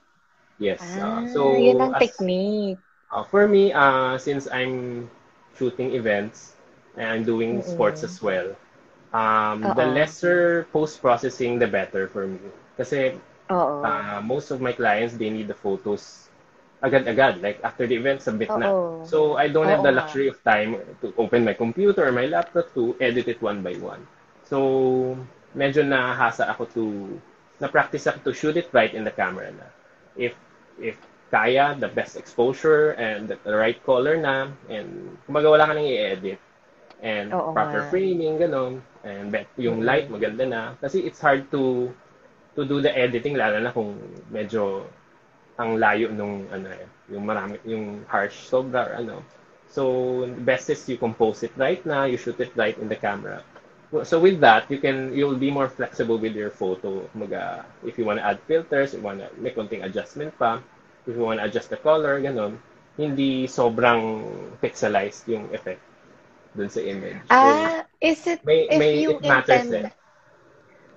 Yes. 0.59 0.97
Ah, 1.01 1.21
uh, 1.21 1.25
so, 1.25 1.41
yun 1.65 1.79
ang 1.81 1.93
as- 1.95 2.03
technique. 2.03 2.81
uh, 3.11 3.23
for 3.23 3.47
me, 3.47 3.71
uh, 3.73 4.17
since 4.17 4.47
I'm 4.51 5.09
shooting 5.57 5.93
events 5.95 6.55
and 6.97 7.25
doing 7.25 7.59
Mm-mm. 7.59 7.67
sports 7.67 8.03
as 8.03 8.21
well, 8.21 8.55
um, 9.13 9.61
the 9.61 9.85
lesser 9.85 10.67
post-processing, 10.71 11.59
the 11.59 11.67
better 11.67 12.07
for 12.07 12.27
me. 12.27 12.39
Kasi 12.77 13.15
uh, 13.49 14.21
most 14.23 14.51
of 14.51 14.61
my 14.61 14.71
clients, 14.71 15.15
they 15.15 15.29
need 15.29 15.47
the 15.47 15.57
photos 15.57 16.29
agad-agad. 16.81 17.41
Like 17.41 17.61
after 17.63 17.85
the 17.85 17.95
event, 17.95 18.21
submit 18.21 18.49
na. 18.49 18.71
Oo. 18.71 19.05
So 19.05 19.37
I 19.37 19.47
don't 19.47 19.69
have 19.69 19.83
the 19.83 19.93
luxury 19.93 20.27
of 20.27 20.41
time 20.43 20.81
to 21.01 21.13
open 21.17 21.45
my 21.45 21.53
computer 21.53 22.07
or 22.07 22.11
my 22.11 22.25
laptop 22.25 22.73
to 22.73 22.97
edit 22.99 23.27
it 23.27 23.39
one 23.41 23.61
by 23.61 23.77
one. 23.77 24.01
So 24.47 25.15
medyo 25.55 25.85
nahasa 25.85 26.49
ako 26.49 26.65
to 26.73 26.83
na-practice 27.61 28.09
ako 28.09 28.31
to 28.31 28.33
shoot 28.33 28.57
it 28.57 28.73
right 28.73 28.91
in 28.91 29.05
the 29.05 29.13
camera 29.13 29.53
na. 29.53 29.67
If 30.17 30.33
if 30.81 30.97
kaya, 31.31 31.77
the 31.79 31.87
best 31.87 32.19
exposure 32.19 32.91
and 32.99 33.29
the, 33.31 33.39
the 33.47 33.55
right 33.55 33.79
color 33.87 34.19
na 34.19 34.51
and 34.67 35.15
kumbaga 35.23 35.47
wala 35.47 35.63
ka 35.69 35.73
nang 35.77 35.87
i-edit 35.87 36.41
and 37.01 37.33
Oo 37.33 37.51
proper 37.53 37.81
nga. 37.81 37.89
framing 37.89 38.37
ganon 38.37 38.81
and 39.03 39.33
bet, 39.33 39.49
yung 39.57 39.81
Mm. 39.81 39.85
light 39.85 40.07
maganda 40.09 40.45
na 40.45 40.61
kasi 40.77 41.01
it's 41.05 41.19
hard 41.21 41.49
to 41.49 41.89
to 42.55 42.61
do 42.67 42.81
the 42.81 42.91
editing 42.93 43.35
lalo 43.35 43.57
na 43.59 43.71
kung 43.73 43.97
medyo 44.29 44.85
ang 45.57 45.77
layo 45.77 46.09
nung 46.13 46.45
ano 46.49 46.67
eh, 46.71 46.85
yung 47.13 47.23
marami 47.25 47.57
yung 47.65 48.05
harsh 48.09 48.47
sobra 48.49 48.87
or 48.87 48.93
ano. 49.01 49.15
So 49.71 50.27
best 50.43 50.69
is 50.69 50.83
you 50.89 50.97
compose 50.99 51.43
it 51.47 51.53
right 51.55 51.81
na, 51.87 52.05
you 52.05 52.17
shoot 52.17 52.39
it 52.39 52.51
right 52.55 52.77
in 52.77 52.89
the 52.91 52.97
camera. 52.99 53.41
So 54.07 54.19
with 54.23 54.39
that, 54.39 54.71
you 54.71 54.79
can 54.79 55.11
you'll 55.11 55.37
be 55.39 55.51
more 55.51 55.67
flexible 55.67 56.17
with 56.17 56.35
your 56.35 56.49
photo. 56.51 57.03
Kumaga, 57.11 57.65
if 57.83 57.99
you 57.99 58.05
want 58.07 58.19
to 58.19 58.25
add 58.25 58.39
filters, 58.47 58.93
you 58.95 59.01
want 59.03 59.19
to 59.19 59.27
make 59.39 59.55
konting 59.55 59.83
adjustment 59.83 60.31
pa, 60.39 60.63
if 61.07 61.15
you 61.15 61.23
want 61.23 61.39
to 61.39 61.45
adjust 61.45 61.69
the 61.69 61.77
color, 61.79 62.19
ganon, 62.23 62.55
hindi 62.95 63.47
sobrang 63.47 64.23
pixelized 64.63 65.27
yung 65.27 65.51
effect 65.51 65.83
dun 66.55 66.69
sa 66.69 66.81
image. 66.81 67.27
So, 67.39 67.47
Ah, 67.49 67.85
is 68.01 68.27
it 68.27 68.41
may, 68.43 68.69
if 68.69 68.91
may, 68.91 68.93
you 68.93 69.11
it 69.11 69.21
matters 69.23 69.71
intend, 69.71 69.71
eh. 69.71 69.91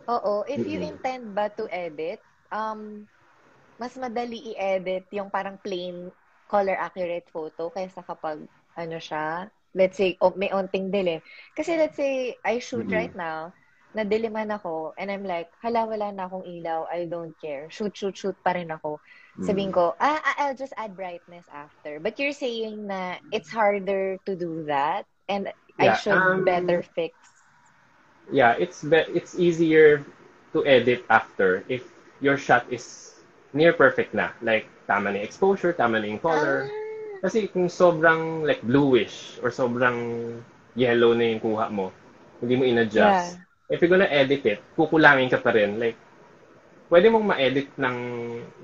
oo, 0.09 0.44
if 0.48 0.66
you 0.66 0.78
Mm-mm. 0.78 0.90
intend 0.90 1.32
ba 1.34 1.48
to 1.57 1.64
edit, 1.70 2.20
um, 2.52 3.05
mas 3.80 3.94
madali 3.98 4.55
i-edit 4.55 5.09
yung 5.14 5.30
parang 5.32 5.59
plain 5.61 6.11
color 6.48 6.76
accurate 6.78 7.26
photo 7.32 7.70
kaysa 7.72 8.05
kapag 8.05 8.44
ano 8.76 8.96
siya, 9.00 9.48
let's 9.74 9.96
say, 9.98 10.16
oh, 10.22 10.34
may 10.36 10.50
onting 10.52 10.90
dilim. 10.92 11.20
Kasi 11.57 11.76
let's 11.78 11.96
say, 11.98 12.38
I 12.44 12.59
shoot 12.61 12.86
Mm-mm. 12.86 12.92
right 12.92 13.14
now, 13.14 13.52
nadiliman 13.96 14.50
ako, 14.55 14.94
and 14.98 15.11
I'm 15.11 15.24
like, 15.24 15.50
hala, 15.62 15.86
wala 15.88 16.12
na 16.12 16.26
akong 16.28 16.44
ilaw, 16.46 16.86
I 16.90 17.07
don't 17.09 17.34
care. 17.40 17.68
Shoot, 17.70 17.96
shoot, 17.96 18.16
shoot 18.16 18.36
pa 18.44 18.52
rin 18.57 18.70
ako. 18.70 19.00
Sabihin 19.42 19.70
Mm. 19.70 19.74
ko, 19.74 19.94
ah, 19.98 20.20
ah, 20.20 20.36
I'll 20.46 20.59
just 20.59 20.74
add 20.76 20.96
brightness 20.96 21.46
after. 21.52 21.98
But 22.00 22.18
you're 22.18 22.34
saying 22.36 22.86
na 22.86 23.18
it's 23.30 23.50
harder 23.50 24.18
to 24.26 24.32
do 24.36 24.64
that, 24.68 25.07
and 25.28 25.52
I 25.78 25.92
Yeah, 25.92 25.92
should 25.92 26.20
um, 26.20 26.44
better 26.44 26.82
fix. 26.82 27.14
Yeah, 28.32 28.56
it's 28.58 28.82
be- 28.82 29.10
it's 29.12 29.36
easier 29.38 30.04
to 30.52 30.64
edit 30.66 31.04
after 31.10 31.64
if 31.68 31.84
your 32.20 32.36
shot 32.36 32.64
is 32.72 33.14
near 33.52 33.72
perfect 33.72 34.14
na. 34.14 34.32
Like, 34.42 34.66
tama 34.88 35.12
na 35.12 35.20
yung 35.20 35.26
exposure, 35.28 35.72
tama 35.72 36.00
na 36.00 36.06
yung 36.08 36.20
color. 36.22 36.64
Ah, 36.64 37.20
Kasi 37.22 37.48
kung 37.48 37.68
sobrang 37.68 38.44
like 38.44 38.60
bluish 38.64 39.38
or 39.44 39.50
sobrang 39.52 39.98
yellow 40.76 41.12
na 41.12 41.24
yung 41.36 41.40
kuha 41.42 41.68
mo, 41.72 41.92
hindi 42.40 42.54
mo 42.56 42.64
in-adjust. 42.64 43.40
If 43.68 43.80
you're 43.80 43.92
gonna 43.92 44.08
edit 44.10 44.44
it, 44.44 44.60
kukulangin 44.76 45.28
ka 45.32 45.40
pa 45.40 45.52
rin. 45.52 45.76
Like, 45.80 45.96
pwede 46.92 47.08
mong 47.12 47.26
ma-edit 47.28 47.68
ng 47.80 47.98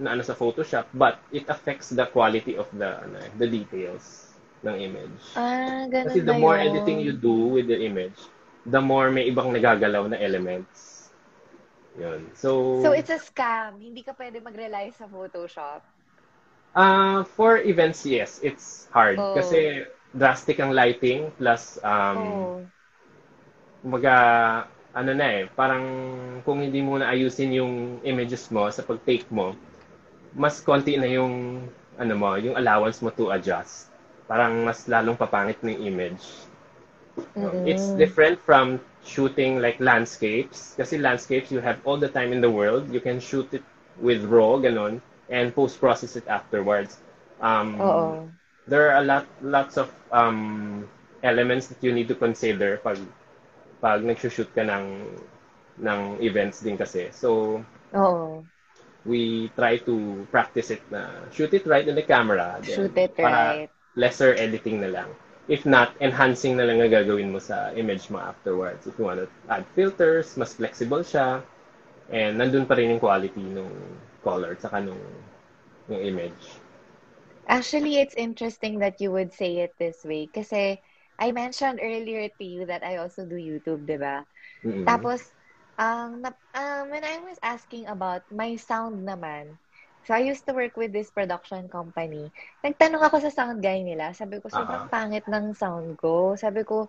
na 0.03 0.15
ano 0.17 0.23
sa 0.25 0.37
Photoshop, 0.37 0.87
but 0.97 1.19
it 1.33 1.45
affects 1.49 1.91
the 1.93 2.07
quality 2.09 2.57
of 2.57 2.69
the 2.77 3.01
ano, 3.05 3.19
the 3.41 3.49
details 3.49 4.30
ng 4.65 4.77
image. 4.81 5.25
ah, 5.35 5.87
ganun 5.91 6.07
Kasi 6.07 6.21
the 6.25 6.35
more 6.35 6.57
yun? 6.57 6.67
editing 6.69 7.01
you 7.01 7.13
do 7.13 7.53
with 7.57 7.67
the 7.69 7.79
image, 7.81 8.19
the 8.67 8.81
more 8.81 9.11
may 9.11 9.29
ibang 9.31 9.53
nagagalaw 9.53 10.09
na 10.09 10.19
elements. 10.21 11.11
Yun. 11.99 12.31
So, 12.35 12.51
So, 12.81 12.93
it's 12.93 13.11
a 13.11 13.19
scam. 13.19 13.81
Hindi 13.83 14.03
ka 14.03 14.13
pwede 14.19 14.43
mag-rely 14.43 14.91
sa 14.91 15.07
Photoshop. 15.07 15.83
uh, 16.75 17.25
for 17.25 17.59
events, 17.59 18.05
yes, 18.07 18.41
it's 18.43 18.89
hard. 18.93 19.19
Oh. 19.19 19.35
Kasi 19.35 19.85
drastic 20.17 20.59
ang 20.61 20.73
lighting 20.75 21.31
plus 21.39 21.79
um, 21.85 22.19
oh. 22.19 22.71
Kumbaga, 23.83 24.15
ano 24.93 25.13
na 25.17 25.27
eh, 25.41 25.43
parang 25.57 25.85
kung 26.45 26.61
hindi 26.61 26.83
mo 26.85 26.99
na 27.01 27.09
ayusin 27.13 27.53
yung 27.57 27.75
images 28.05 28.51
mo 28.53 28.69
sa 28.71 28.85
pag-take 28.85 29.29
mo, 29.33 29.57
mas 30.35 30.61
konti 30.61 30.97
na 31.01 31.09
yung, 31.09 31.67
ano 31.99 32.15
mo, 32.17 32.37
yung 32.41 32.57
allowance 32.57 33.01
mo 33.05 33.11
to 33.13 33.31
adjust. 33.33 33.90
Parang 34.31 34.63
mas 34.63 34.87
lalong 34.87 35.19
papangit 35.19 35.59
ng 35.67 35.75
image. 35.91 36.47
Mm-mm. 37.35 37.67
It's 37.67 37.91
different 37.99 38.39
from 38.39 38.79
shooting 39.03 39.59
like 39.59 39.83
landscapes. 39.83 40.79
Kasi 40.79 41.03
landscapes, 41.03 41.51
you 41.51 41.59
have 41.59 41.83
all 41.83 41.99
the 41.99 42.07
time 42.07 42.31
in 42.31 42.39
the 42.39 42.51
world. 42.51 42.87
You 42.95 43.03
can 43.03 43.19
shoot 43.19 43.51
it 43.51 43.67
with 43.99 44.23
RAW, 44.31 44.63
ganon, 44.63 45.03
and 45.27 45.51
post-process 45.51 46.15
it 46.15 46.31
afterwards. 46.31 47.03
Um, 47.43 47.83
Oo. 47.83 48.31
there 48.71 48.95
are 48.95 49.03
a 49.03 49.05
lot 49.05 49.27
lots 49.43 49.75
of 49.75 49.91
um, 50.15 50.87
elements 51.27 51.67
that 51.67 51.83
you 51.83 51.91
need 51.91 52.07
to 52.07 52.15
consider 52.15 52.79
pag 52.79 53.03
pag 53.83 54.05
nagsushoot 54.07 54.55
ka 54.55 54.63
ng 54.63 55.11
ng 55.83 56.01
events 56.23 56.63
din 56.63 56.79
kasi. 56.79 57.11
So, 57.11 57.61
Oo. 57.97 58.47
we 59.03 59.51
try 59.57 59.81
to 59.83 60.29
practice 60.31 60.71
it 60.71 60.85
na 60.93 61.09
shoot 61.33 61.51
it 61.51 61.65
right 61.67 61.89
in 61.89 61.97
the 61.97 62.05
camera. 62.05 62.61
then 62.63 62.77
Shoot 62.77 62.95
it 62.95 63.17
para 63.17 63.67
right. 63.67 63.71
Lesser 63.97 64.35
editing 64.35 64.81
na 64.81 64.91
lang. 64.91 65.09
If 65.51 65.67
not, 65.67 65.99
enhancing 65.99 66.55
na 66.55 66.65
lang 66.69 66.79
ang 66.79 66.95
gagawin 66.95 67.35
mo 67.35 67.43
sa 67.43 67.75
image 67.75 68.07
mo 68.11 68.23
afterwards. 68.23 68.87
If 68.87 68.95
you 68.99 69.11
want 69.11 69.19
to 69.19 69.27
add 69.51 69.67
filters, 69.75 70.39
mas 70.39 70.55
flexible 70.55 71.03
siya. 71.03 71.43
And 72.11 72.39
nandun 72.39 72.71
pa 72.71 72.79
rin 72.79 72.95
yung 72.95 73.03
quality 73.03 73.43
ng 73.43 73.71
color 74.23 74.55
at 74.55 74.63
saka 74.63 74.79
nung, 74.79 75.03
nung 75.91 76.03
image. 76.03 76.63
Actually, 77.51 77.99
it's 77.99 78.15
interesting 78.15 78.79
that 78.79 79.01
you 79.03 79.11
would 79.11 79.35
say 79.35 79.59
it 79.59 79.75
this 79.79 80.07
way. 80.07 80.31
Kasi 80.31 80.79
I 81.19 81.33
mentioned 81.35 81.83
earlier 81.83 82.31
to 82.31 82.45
you 82.45 82.67
that 82.67 82.87
I 82.87 83.03
also 83.03 83.27
do 83.27 83.35
YouTube, 83.35 83.91
di 83.91 83.99
ba? 83.99 84.23
Mm-mm. 84.63 84.87
Tapos, 84.87 85.35
um, 85.79 86.23
um, 86.55 86.85
when 86.91 87.03
I 87.03 87.19
was 87.27 87.39
asking 87.43 87.91
about 87.91 88.23
my 88.31 88.55
sound 88.55 89.03
naman, 89.03 89.59
so 90.05 90.15
I 90.17 90.23
used 90.25 90.45
to 90.49 90.55
work 90.57 90.77
with 90.77 90.93
this 90.93 91.11
production 91.11 91.69
company. 91.69 92.33
Nagtanong 92.65 93.03
ako 93.05 93.17
sa 93.25 93.31
sound 93.33 93.61
guy 93.63 93.83
nila. 93.85 94.13
Sabi 94.17 94.41
ko, 94.41 94.49
sobrang 94.49 94.89
Ah. 94.89 94.93
pangit 94.93 95.25
ng 95.29 95.53
sound 95.55 95.97
ko. 96.01 96.35
Sabi 96.37 96.65
ko, 96.65 96.89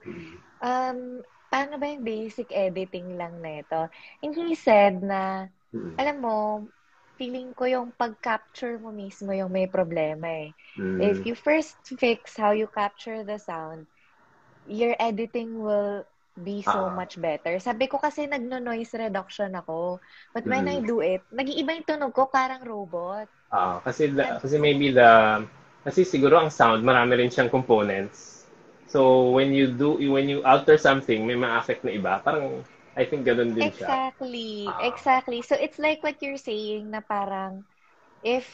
um, 0.62 1.22
paano 1.52 1.74
ba 1.80 1.86
yung 1.92 2.04
basic 2.06 2.52
editing 2.54 3.16
lang 3.20 3.40
na 3.44 3.62
ito? 3.64 3.82
And 4.24 4.32
he 4.36 4.56
said 4.56 5.02
na, 5.04 5.48
Mm. 5.72 5.96
alam 6.00 6.18
mo, 6.24 6.36
feeling 7.18 7.54
ko 7.54 7.64
yung 7.70 7.94
pag-capture 7.96 8.80
mo 8.82 8.92
mismo 8.92 9.32
yung 9.32 9.52
may 9.52 9.68
problema 9.70 10.28
eh. 10.48 10.52
Mm. 10.78 11.00
If 11.00 11.24
you 11.28 11.36
first 11.36 11.78
fix 12.00 12.36
how 12.38 12.52
you 12.52 12.68
capture 12.68 13.24
the 13.24 13.38
sound, 13.38 13.88
your 14.66 14.96
editing 15.00 15.60
will 15.60 16.06
be 16.38 16.62
so 16.64 16.88
Ah. 16.88 16.94
much 16.94 17.20
better. 17.20 17.60
Sabi 17.60 17.88
ko 17.92 18.00
kasi 18.00 18.28
nagno-noise 18.28 18.94
reduction 18.98 19.52
ako. 19.56 20.00
But 20.36 20.48
when 20.48 20.68
I 20.68 20.80
Mm. 20.80 20.88
do 20.88 21.00
it, 21.04 21.28
nag-iiba 21.32 21.76
yung 21.82 21.88
tunog 21.88 22.14
ko, 22.16 22.28
parang 22.32 22.64
robot. 22.64 23.28
Ah, 23.52 23.84
kasi 23.84 24.08
the, 24.16 24.24
kasi 24.40 24.56
maybe 24.58 24.92
the 24.96 25.44
kasi 25.84 26.06
siguro 26.08 26.40
ang 26.40 26.52
sound 26.54 26.86
marami 26.88 27.20
rin 27.20 27.32
siyang 27.34 27.52
components. 27.52 28.48
So 28.88 29.32
when 29.36 29.52
you 29.52 29.72
do 29.72 29.98
when 30.00 30.28
you 30.32 30.40
alter 30.44 30.78
something, 30.80 31.28
may 31.28 31.36
ma-affect 31.36 31.84
na 31.84 31.92
iba. 31.92 32.14
Parang 32.24 32.64
I 32.96 33.04
think 33.08 33.28
ganun 33.28 33.52
din 33.56 33.72
siya. 33.76 33.92
Exactly. 33.92 34.76
Ah. 34.76 34.80
Exactly. 34.80 35.42
So 35.42 35.56
it's 35.56 35.80
like 35.80 36.02
what 36.04 36.22
you're 36.22 36.42
saying 36.42 36.90
na 36.92 37.02
parang 37.06 37.66
if 38.24 38.48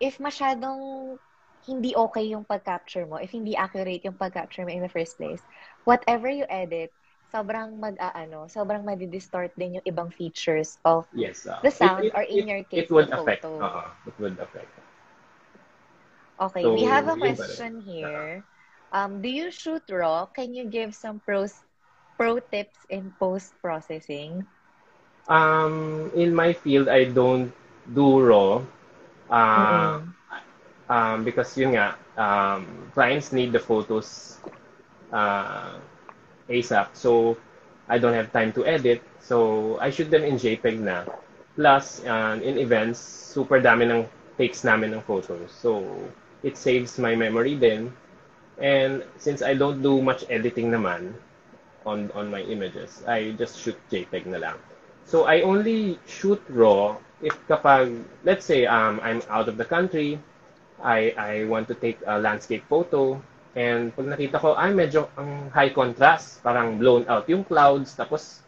if 0.00 0.18
masyadong 0.18 1.18
hindi 1.66 1.94
okay 1.94 2.30
yung 2.34 2.44
pag-capture 2.46 3.06
mo, 3.06 3.16
if 3.18 3.30
hindi 3.30 3.54
accurate 3.56 4.02
yung 4.04 4.18
pag-capture 4.18 4.66
mo 4.66 4.72
in 4.74 4.82
the 4.82 4.90
first 4.92 5.18
place, 5.18 5.42
whatever 5.84 6.28
you 6.30 6.46
edit, 6.50 6.90
sobrang 7.32 7.80
mag-aano, 7.80 8.44
sobrang 8.52 8.84
madi-distort 8.84 9.56
din 9.56 9.80
yung 9.80 9.86
ibang 9.88 10.10
features 10.12 10.76
of 10.84 11.08
Yes. 11.12 11.46
ah. 11.48 11.60
The 11.64 11.70
sound, 11.72 12.04
It- 12.04 12.12
it- 12.12 12.14
or 12.14 12.22
in 12.22 12.44
it- 12.44 12.48
your 12.48 12.62
case, 12.64 12.84
it 12.84 12.90
would 12.92 13.08
the 13.08 13.16
affect. 13.20 13.44
photo. 13.44 13.64
Oo, 13.64 13.82
it 14.06 14.14
would 14.20 14.36
affect. 14.38 14.72
Okay, 16.40 16.62
So, 16.62 16.74
we 16.74 16.82
have 16.84 17.08
a 17.08 17.16
yun 17.16 17.20
pa 17.20 17.24
rin. 17.24 17.36
question 17.36 17.80
here. 17.80 18.44
Um, 18.92 19.20
do 19.22 19.28
you 19.28 19.50
shoot 19.50 19.82
raw? 19.90 20.26
Can 20.26 20.54
you 20.54 20.64
give 20.68 20.94
some 20.94 21.20
pros 21.20 21.64
pro 22.18 22.38
tips 22.40 22.84
in 22.88 23.12
post-processing? 23.18 24.46
Um, 25.28 26.10
in 26.14 26.34
my 26.34 26.52
field, 26.52 26.88
I 26.88 27.04
don't 27.04 27.52
do 27.94 28.20
raw. 28.20 28.62
Uh, 29.30 30.00
um, 30.88 31.24
because 31.24 31.56
yun 31.56 31.72
nga, 31.76 31.96
um, 32.16 32.66
clients 32.94 33.32
need 33.32 33.52
the 33.52 33.60
photos 33.60 34.38
uh, 35.12 35.78
ASAP. 36.48 36.94
So, 36.94 37.36
I 37.88 37.98
don't 37.98 38.14
have 38.14 38.32
time 38.32 38.52
to 38.54 38.66
edit. 38.66 39.02
So, 39.20 39.78
I 39.80 39.90
shoot 39.90 40.10
them 40.10 40.24
in 40.24 40.36
JPEG 40.36 40.80
na. 40.80 41.04
Plus, 41.56 42.04
uh, 42.04 42.40
in 42.42 42.58
events, 42.58 42.98
super 42.98 43.60
dami 43.60 43.90
ng 43.90 44.08
takes 44.38 44.64
namin 44.64 44.94
ng 44.94 45.02
photos. 45.02 45.52
So, 45.52 45.84
it 46.42 46.56
saves 46.56 46.98
my 46.98 47.14
memory 47.14 47.54
din. 47.54 47.92
And 48.58 49.04
since 49.18 49.42
I 49.42 49.54
don't 49.54 49.82
do 49.82 50.00
much 50.00 50.24
editing 50.28 50.70
naman 50.70 51.14
on 51.84 52.14
on 52.14 52.30
my 52.30 52.46
images, 52.46 53.02
I 53.08 53.34
just 53.34 53.58
shoot 53.58 53.76
JPEG 53.90 54.30
na 54.30 54.38
lang. 54.38 54.56
So, 55.04 55.26
I 55.26 55.42
only 55.42 55.98
shoot 56.06 56.40
raw 56.48 56.96
if 57.22 57.38
kapag, 57.46 58.02
let's 58.26 58.44
say, 58.44 58.66
um, 58.66 59.00
I'm 59.02 59.22
out 59.30 59.48
of 59.48 59.56
the 59.56 59.64
country, 59.64 60.18
I, 60.82 61.14
I 61.16 61.44
want 61.44 61.68
to 61.68 61.74
take 61.74 61.98
a 62.04 62.18
landscape 62.18 62.66
photo, 62.68 63.22
and 63.52 63.92
pag 63.92 64.08
nakita 64.08 64.36
ko, 64.40 64.56
ay, 64.56 64.72
medyo 64.72 65.08
ang 65.16 65.52
high 65.52 65.72
contrast, 65.72 66.40
parang 66.40 66.80
blown 66.80 67.04
out 67.08 67.28
yung 67.28 67.44
clouds, 67.44 67.92
tapos 67.96 68.40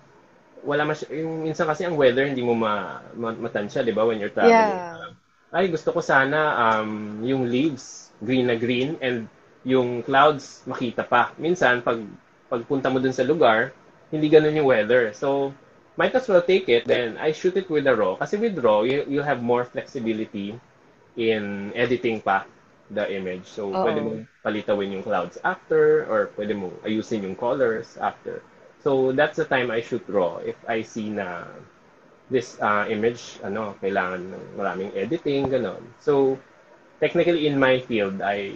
wala 0.64 0.88
mas 0.88 1.04
yung 1.12 1.44
minsan 1.44 1.68
kasi 1.68 1.84
ang 1.84 1.92
weather 1.92 2.24
hindi 2.24 2.40
mo 2.40 2.56
ma, 2.56 3.04
ma 3.12 3.36
matansya, 3.36 3.84
'di 3.84 3.92
ba, 3.92 4.08
when 4.08 4.16
you're 4.16 4.32
traveling. 4.32 4.80
Yeah. 4.80 5.12
Ay, 5.52 5.68
gusto 5.68 5.92
ko 5.92 6.00
sana 6.00 6.56
um, 6.56 7.20
yung 7.20 7.46
leaves 7.46 8.10
green 8.24 8.48
na 8.48 8.56
green 8.56 8.96
and 9.04 9.28
yung 9.60 10.00
clouds 10.00 10.64
makita 10.64 11.04
pa. 11.04 11.36
Minsan 11.36 11.84
pag 11.84 12.00
pagpunta 12.48 12.88
mo 12.88 12.96
dun 12.96 13.12
sa 13.12 13.28
lugar, 13.28 13.76
hindi 14.08 14.32
ganun 14.32 14.56
yung 14.56 14.72
weather. 14.72 15.12
So, 15.12 15.52
might 15.96 16.14
as 16.14 16.26
well 16.26 16.42
take 16.42 16.68
it 16.68 16.84
then 16.86 17.16
I 17.18 17.30
shoot 17.30 17.56
it 17.56 17.70
with 17.70 17.86
a 17.86 17.94
raw 17.94 18.18
kasi 18.18 18.36
with 18.36 18.58
raw 18.58 18.82
you 18.82 19.06
you 19.06 19.22
have 19.22 19.42
more 19.42 19.62
flexibility 19.62 20.58
in 21.14 21.70
editing 21.74 22.18
pa 22.18 22.46
the 22.90 23.04
image. 23.12 23.46
So, 23.46 23.76
Oo. 23.76 23.82
pwede 23.82 24.00
mo 24.04 24.20
palitawin 24.44 24.92
yung 24.92 25.04
clouds 25.04 25.38
after 25.44 26.04
or 26.10 26.28
pwede 26.36 26.54
mo 26.56 26.72
ayusin 26.84 27.24
yung 27.24 27.36
colors 27.36 27.96
after. 28.00 28.42
So, 28.84 29.12
that's 29.12 29.36
the 29.36 29.44
time 29.48 29.70
I 29.70 29.80
shoot 29.80 30.04
raw. 30.08 30.38
If 30.44 30.56
I 30.68 30.82
see 30.82 31.08
na 31.10 31.44
this 32.30 32.58
uh, 32.60 32.86
image, 32.88 33.38
ano, 33.44 33.76
kailangan 33.82 34.22
ng 34.32 34.44
maraming 34.56 34.90
editing, 34.96 35.48
ganon. 35.52 35.82
So, 36.00 36.38
technically 37.00 37.46
in 37.46 37.58
my 37.58 37.80
field, 37.80 38.20
I 38.22 38.54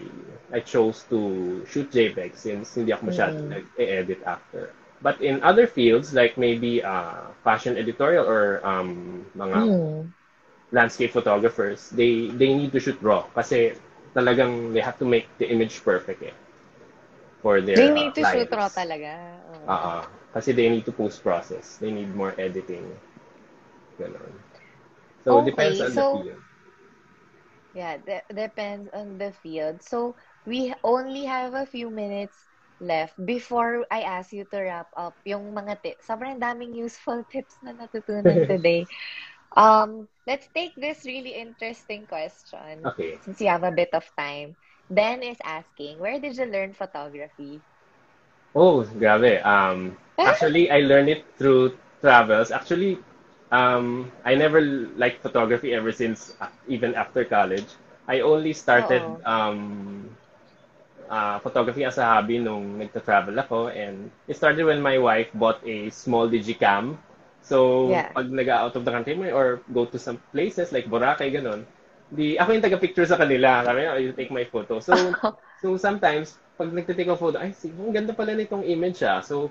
I 0.53 0.61
chose 0.61 1.05
to 1.13 1.63
shoot 1.69 1.91
JPEG 1.93 2.33
since 2.37 2.75
hindi 2.77 2.93
ako 2.93 3.11
masyadong 3.13 3.47
Mm. 3.47 3.53
nag-edit 3.53 4.21
after. 4.25 4.73
But 5.03 5.21
in 5.21 5.43
other 5.45 5.67
fields, 5.69 6.13
like 6.15 6.37
maybe 6.41 6.83
uh, 6.83 7.31
fashion 7.45 7.77
editorial 7.77 8.27
or 8.27 8.61
um, 8.67 9.25
mga 9.37 9.69
Hmm. 9.69 10.13
landscape 10.73 11.11
photographers, 11.13 11.91
they 11.91 12.29
they 12.29 12.55
need 12.55 12.73
to 12.73 12.81
shoot 12.81 12.99
raw 13.01 13.23
kasi 13.35 13.73
talagang 14.19 14.75
they 14.75 14.83
have 14.83 14.99
to 14.99 15.07
make 15.07 15.27
the 15.39 15.47
image 15.55 15.77
perfect 15.87 16.21
eh 16.31 16.37
for 17.43 17.61
their 17.61 17.79
They 17.79 17.89
uh, 17.97 18.11
need 18.11 18.15
to 18.17 18.25
shoot 18.25 18.51
clients. 18.51 18.53
raw 18.53 18.69
talaga. 18.71 19.15
Oo. 19.55 19.69
Ah, 19.69 20.03
ah. 20.03 20.03
kasi 20.35 20.53
they 20.53 20.69
need 20.69 20.85
to 20.85 20.93
post-process. 20.93 21.79
They 21.79 21.91
need 21.93 22.15
more 22.15 22.35
editing. 22.39 22.85
Ganon. 23.99 24.33
So, 25.25 25.41
Okay, 25.41 25.45
depends 25.45 25.81
on 25.81 25.95
the 25.95 26.03
so 26.03 26.05
field. 26.05 26.43
yeah, 27.73 27.99
de 27.99 28.23
depends 28.35 28.89
on 28.93 29.19
the 29.19 29.33
field. 29.33 29.83
So 29.83 30.17
we 30.47 30.75
only 30.85 31.25
have 31.25 31.55
a 31.55 31.67
few 31.67 31.91
minutes 31.91 32.49
left 32.81 33.15
before 33.25 33.85
I 33.91 34.03
ask 34.03 34.33
you 34.33 34.45
to 34.51 34.59
wrap 34.63 34.89
up 34.97 35.19
yung 35.25 35.53
mga 35.55 35.83
tips. 35.83 36.07
Sobrang 36.09 36.41
daming 36.41 36.75
useful 36.75 37.25
tips 37.33 37.59
na 37.63 37.73
natutunan 37.73 38.45
today. 38.47 38.87
Um, 39.59 40.09
let's 40.27 40.49
take 40.55 40.75
this 40.77 41.05
really 41.05 41.35
interesting 41.35 42.07
question 42.07 42.93
Okay. 42.93 43.19
since 43.21 43.41
you 43.43 43.49
have 43.49 43.65
a 43.65 43.73
bit 43.73 43.91
of 43.95 44.09
time. 44.17 44.57
Ben 44.91 45.23
is 45.23 45.39
asking, 45.45 45.99
where 46.01 46.21
did 46.21 46.37
you 46.39 46.47
learn 46.47 46.75
photography? 46.75 47.65
Oh, 48.55 48.83
grabe. 48.85 49.45
Um, 49.45 49.97
actually, 50.25 50.71
I 50.71 50.81
learned 50.81 51.09
it 51.11 51.25
through 51.39 51.77
travels. 52.01 52.51
Actually, 52.51 52.99
um, 53.53 54.11
I 54.25 54.35
never 54.35 54.61
liked 54.97 55.23
photography 55.23 55.75
ever 55.75 55.93
since, 55.93 56.35
uh, 56.41 56.49
even 56.69 56.95
after 56.95 57.25
college. 57.25 57.69
I 58.09 58.21
only 58.21 58.53
started 58.55 59.05
Oo. 59.07 59.25
um, 59.25 60.11
uh, 61.11 61.39
photography 61.41 61.85
as 61.85 61.99
a 61.99 62.05
hobby 62.05 62.39
nung 62.39 62.79
nagta-travel 62.79 63.37
ako. 63.39 63.69
And 63.69 64.11
it 64.29 64.37
started 64.37 64.65
when 64.65 64.81
my 64.83 64.99
wife 64.99 65.31
bought 65.35 65.61
a 65.67 65.91
small 65.91 66.29
digicam. 66.29 66.97
So, 67.49 67.89
Yeah. 67.89 68.13
pag 68.13 68.29
nag-out 68.29 68.77
of 68.77 68.85
the 68.85 68.93
country 68.93 69.17
mo 69.17 69.25
or 69.33 69.65
go 69.73 69.89
to 69.89 69.97
some 69.99 70.21
places 70.37 70.69
like 70.71 70.85
Boracay, 70.93 71.33
ganun, 71.33 71.65
di, 72.13 72.37
ako 72.37 72.53
yung 72.53 72.65
taga-picture 72.65 73.09
sa 73.09 73.17
kanila. 73.17 73.65
Sabi 73.65 73.85
niya, 73.85 73.93
"Oh, 73.97 74.01
you 74.01 74.13
take 74.13 74.33
my 74.33 74.45
photo. 74.45 74.81
So, 74.85 74.93
so 75.63 75.81
sometimes, 75.81 76.37
pag 76.61 76.71
nagtitake 76.73 77.09
ako 77.09 77.33
photo, 77.33 77.37
ay, 77.41 77.57
sige, 77.57 77.73
ang 77.81 77.95
ganda 77.97 78.13
pala 78.13 78.37
nitong 78.37 78.65
image 78.69 79.01
ah. 79.05 79.25
So, 79.25 79.49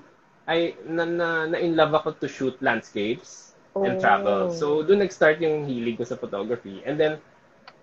I, 0.48 0.78
na, 0.86 1.04
na, 1.06 1.30
na 1.50 1.58
in 1.60 1.74
love 1.76 1.94
ako 1.98 2.18
to 2.22 2.28
shoot 2.30 2.56
landscapes 2.62 3.58
and 3.82 3.98
travel. 4.00 4.48
Oh. 4.48 4.54
So, 4.54 4.66
doon 4.86 5.04
nag-start 5.06 5.42
yung 5.42 5.66
hilig 5.68 5.98
ko 5.98 6.06
sa 6.06 6.18
photography. 6.20 6.82
And 6.86 6.98
then, 7.02 7.20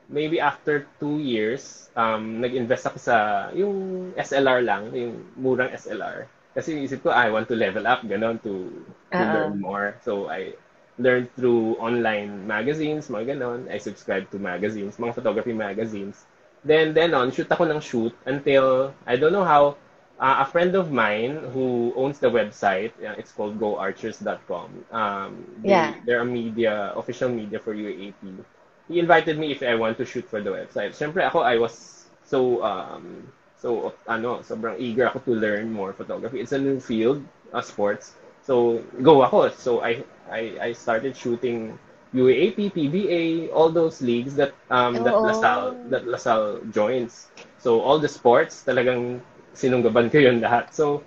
maybe 0.09 0.41
after 0.41 0.87
two 1.01 1.19
years, 1.19 1.89
um, 1.97 2.41
nag-invest 2.41 2.87
ako 2.93 2.99
sa 3.01 3.17
yung 3.57 4.11
SLR 4.17 4.61
lang, 4.65 4.93
yung 4.93 5.33
murang 5.39 5.73
SLR. 5.73 6.29
Kasi 6.55 6.87
isip 6.87 7.03
ko, 7.03 7.11
I 7.11 7.31
want 7.31 7.51
to 7.51 7.57
level 7.59 7.87
up, 7.87 8.07
ganon, 8.07 8.39
to, 8.47 8.71
to 9.11 9.19
Oo. 9.19 9.33
learn 9.35 9.61
more. 9.61 9.99
So, 10.07 10.31
I 10.31 10.55
learned 10.99 11.35
through 11.35 11.75
online 11.83 12.47
magazines, 12.47 13.11
mga 13.11 13.35
ganon. 13.35 13.67
I 13.67 13.79
subscribed 13.79 14.31
to 14.33 14.39
magazines, 14.39 14.97
mga 14.97 15.15
photography 15.19 15.53
magazines. 15.53 16.27
Then, 16.65 16.95
then 16.95 17.13
on, 17.13 17.35
shoot 17.35 17.51
ako 17.51 17.67
ng 17.67 17.81
shoot 17.83 18.15
until, 18.25 18.95
I 19.07 19.17
don't 19.19 19.35
know 19.35 19.45
how, 19.45 19.77
uh, 20.21 20.37
a 20.41 20.47
friend 20.47 20.75
of 20.79 20.93
mine 20.95 21.37
who 21.53 21.93
owns 21.97 22.19
the 22.23 22.31
website, 22.31 22.95
uh, 23.03 23.19
it's 23.19 23.33
called 23.33 23.59
goarchers.com. 23.59 24.71
Um, 24.95 25.45
they, 25.67 25.75
Yeah. 25.75 25.95
They're 26.07 26.23
a 26.23 26.25
media, 26.25 26.95
official 26.95 27.29
media 27.29 27.59
for 27.59 27.75
UAAP. 27.75 28.45
He 28.89 29.01
invited 29.01 29.39
me 29.39 29.51
if 29.51 29.63
I 29.63 29.75
want 29.75 29.99
to 29.99 30.05
shoot 30.07 30.29
for 30.29 30.41
the 30.41 30.51
website. 30.51 30.95
Siyempre 30.95 31.27
ako, 31.27 31.41
I 31.41 31.59
was 31.59 32.07
so, 32.23 32.63
um, 32.63 33.27
so, 33.65 33.97
ano, 34.05 34.45
sobrang 34.45 34.77
eager 34.77 35.09
ako 35.09 35.25
to 35.25 35.33
learn 35.33 35.73
more 35.73 35.97
photography. 35.97 36.45
It's 36.45 36.53
a 36.53 36.61
new 36.61 36.77
field, 36.77 37.25
uh, 37.57 37.65
sports. 37.65 38.13
So, 38.45 38.85
go 39.01 39.25
ako. 39.25 39.49
So, 39.57 39.81
I, 39.81 40.05
I, 40.29 40.53
I 40.61 40.71
started 40.77 41.17
shooting 41.17 41.81
UAAP, 42.15 42.71
PBA, 42.71 43.51
all 43.51 43.69
those 43.75 43.99
leagues 43.99 44.39
that 44.39 44.55
um 44.71 45.03
that 45.03 45.19
Oo. 45.19 45.27
LaSalle 45.27 45.75
that 45.91 46.07
LaSalle 46.07 46.63
joins. 46.71 47.27
So 47.59 47.83
all 47.83 47.99
the 47.99 48.07
sports 48.07 48.63
talagang 48.63 49.19
sinunggaban 49.51 50.15
ko 50.15 50.23
yun 50.23 50.39
lahat. 50.39 50.71
So 50.71 51.03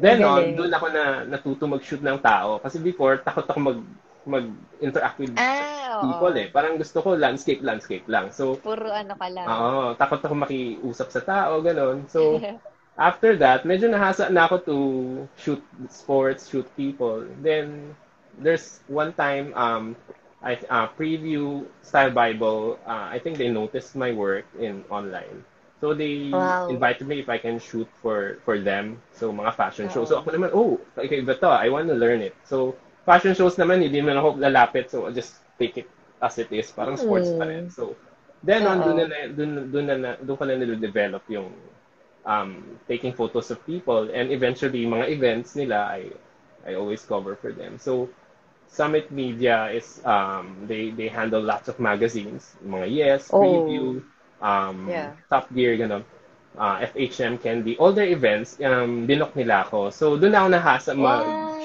then 0.00 0.24
on, 0.24 0.56
doon 0.56 0.72
ako 0.72 0.86
na 0.96 1.28
natuto 1.28 1.68
mag-shoot 1.68 2.00
ng 2.00 2.24
tao 2.24 2.56
kasi 2.64 2.80
before 2.80 3.20
takot 3.20 3.44
ako 3.44 3.58
mag 3.60 3.78
mag-interact 4.26 5.18
with 5.22 5.34
Ah, 5.36 6.02
oo. 6.02 6.02
people 6.02 6.32
eh. 6.36 6.48
Parang 6.52 6.76
gusto 6.78 7.00
ko 7.02 7.14
landscape 7.16 7.62
landscape 7.64 8.06
lang. 8.10 8.30
So 8.34 8.60
Puro 8.62 8.88
ano 9.00 9.14
ka 9.20 9.28
lang. 9.36 9.56
oo, 9.64 9.94
takot 9.96 10.20
ako 10.22 10.34
makiusap 10.36 11.08
sa 11.12 11.22
tao, 11.22 11.62
ganun. 11.62 12.06
So 12.10 12.42
after 12.98 13.36
that, 13.40 13.64
medyo 13.64 13.88
nahasa 13.90 14.28
na 14.32 14.46
ako 14.48 14.56
to 14.68 14.76
shoot 15.38 15.62
sports, 15.90 16.48
shoot 16.50 16.66
people. 16.76 17.24
Then 17.42 17.94
there's 18.38 18.80
one 18.88 19.12
time 19.14 19.52
um 19.56 19.96
I 20.42 20.54
uh, 20.70 20.88
preview 20.94 21.64
Style 21.82 22.10
Bible. 22.12 22.78
Uh, 22.86 23.08
I 23.10 23.18
think 23.18 23.38
they 23.38 23.48
noticed 23.48 23.96
my 23.96 24.12
work 24.12 24.44
in 24.58 24.84
online. 24.90 25.44
So 25.80 25.94
they 25.94 26.32
Wow. 26.32 26.68
invited 26.68 27.06
me 27.08 27.20
if 27.20 27.28
I 27.28 27.38
can 27.38 27.58
shoot 27.58 27.88
for 28.02 28.38
for 28.44 28.58
them. 28.60 29.00
So 29.12 29.32
mga 29.32 29.54
fashion 29.56 29.88
shows. 29.88 30.08
Oo. 30.08 30.12
So 30.12 30.20
ako 30.20 30.30
naman, 30.36 30.50
oh, 30.54 30.78
kakaiba 30.96 31.38
to. 31.40 31.48
I 31.50 31.68
want 31.72 31.88
to 31.88 31.96
learn 31.96 32.20
it. 32.22 32.36
So 32.44 32.76
fashion 33.06 33.32
shows 33.38 33.54
naman, 33.56 33.80
hindi 33.86 34.02
naman 34.02 34.18
ako 34.18 34.42
lalapit. 34.42 34.90
So 34.90 35.06
I'll 35.06 35.14
just 35.14 35.38
take 35.56 35.78
it 35.78 35.88
as 36.20 36.36
it 36.42 36.50
is. 36.50 36.68
Parang 36.74 36.98
sports 36.98 37.30
pa 37.38 37.46
rin. 37.46 37.70
So 37.70 37.94
then 38.42 38.66
on, 38.66 38.82
Oo. 38.82 38.92
doon 38.92 38.98
na, 39.06 39.18
doon, 39.30 39.50
doon 39.70 39.86
na, 39.86 40.10
doon 40.18 40.36
ko 40.36 40.44
na 40.44 40.58
nilo-develop 40.58 41.22
yung 41.30 41.54
um, 42.26 42.50
taking 42.90 43.14
photos 43.14 43.48
of 43.54 43.62
people 43.64 44.10
and 44.10 44.34
eventually 44.34 44.84
mga 44.84 45.06
events 45.14 45.54
nila 45.54 45.86
I 45.86 46.10
I 46.66 46.74
always 46.74 47.06
cover 47.06 47.38
for 47.38 47.54
them. 47.54 47.78
So 47.78 48.10
Summit 48.66 49.14
Media 49.14 49.70
is 49.70 50.02
um, 50.04 50.66
they 50.66 50.90
they 50.90 51.06
handle 51.06 51.40
lots 51.40 51.70
of 51.70 51.78
magazines, 51.78 52.58
mga 52.66 52.86
Yes, 52.90 53.30
Oh. 53.30 53.38
Preview, 53.40 54.02
um, 54.42 54.90
Yeah. 54.90 55.14
Top 55.30 55.46
Gear, 55.54 55.78
gano'n. 55.78 56.02
Uh, 56.56 56.80
FHM 56.88 57.36
Candy, 57.38 57.76
all 57.76 57.92
their 57.92 58.08
events, 58.08 58.56
um, 58.64 59.04
binok 59.06 59.36
nila 59.36 59.68
ako. 59.68 59.92
So, 59.92 60.16
doon 60.16 60.32
ako 60.32 60.48
nahasa 60.56 60.90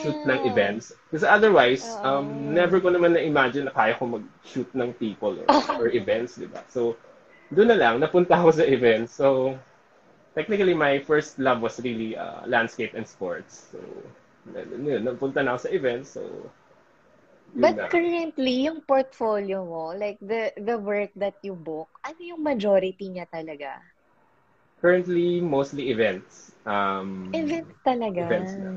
mag-shoot 0.02 0.26
ng 0.26 0.40
events. 0.50 0.94
Kasi 1.14 1.26
otherwise, 1.30 2.02
Oo. 2.02 2.06
um, 2.06 2.26
never 2.54 2.82
ko 2.82 2.90
naman 2.90 3.14
na-imagine 3.14 3.70
na 3.70 3.74
kaya 3.74 3.94
ko 3.94 4.10
mag-shoot 4.10 4.70
ng 4.74 4.94
people 4.98 5.38
or, 5.38 5.48
or 5.78 5.88
events, 5.94 6.36
di 6.42 6.50
ba? 6.50 6.66
So, 6.68 6.98
doon 7.54 7.70
na 7.70 7.78
lang, 7.78 8.02
napunta 8.02 8.42
ako 8.42 8.50
sa 8.58 8.66
events. 8.66 9.14
So, 9.14 9.58
technically, 10.34 10.74
my 10.74 11.00
first 11.06 11.38
love 11.38 11.62
was 11.62 11.78
really 11.84 12.18
uh, 12.18 12.42
landscape 12.50 12.98
and 12.98 13.06
sports. 13.06 13.70
So, 13.70 13.78
yun, 14.58 15.06
napunta 15.06 15.46
na 15.46 15.54
ako 15.56 15.70
sa 15.70 15.72
events. 15.72 16.18
So, 16.18 16.24
But 17.52 17.76
na. 17.76 17.92
currently, 17.92 18.64
yung 18.64 18.80
portfolio 18.88 19.68
mo, 19.68 19.92
like 19.92 20.16
the 20.24 20.56
the 20.56 20.80
work 20.80 21.12
that 21.20 21.36
you 21.44 21.52
book, 21.52 21.92
ano 22.00 22.16
yung 22.24 22.40
majority 22.40 23.12
niya 23.12 23.28
talaga? 23.28 23.76
Currently, 24.80 25.44
mostly 25.44 25.92
events. 25.92 26.56
Um, 26.64 27.28
Events 27.36 27.76
talaga. 27.84 28.24
Events 28.24 28.56
na. 28.56 28.72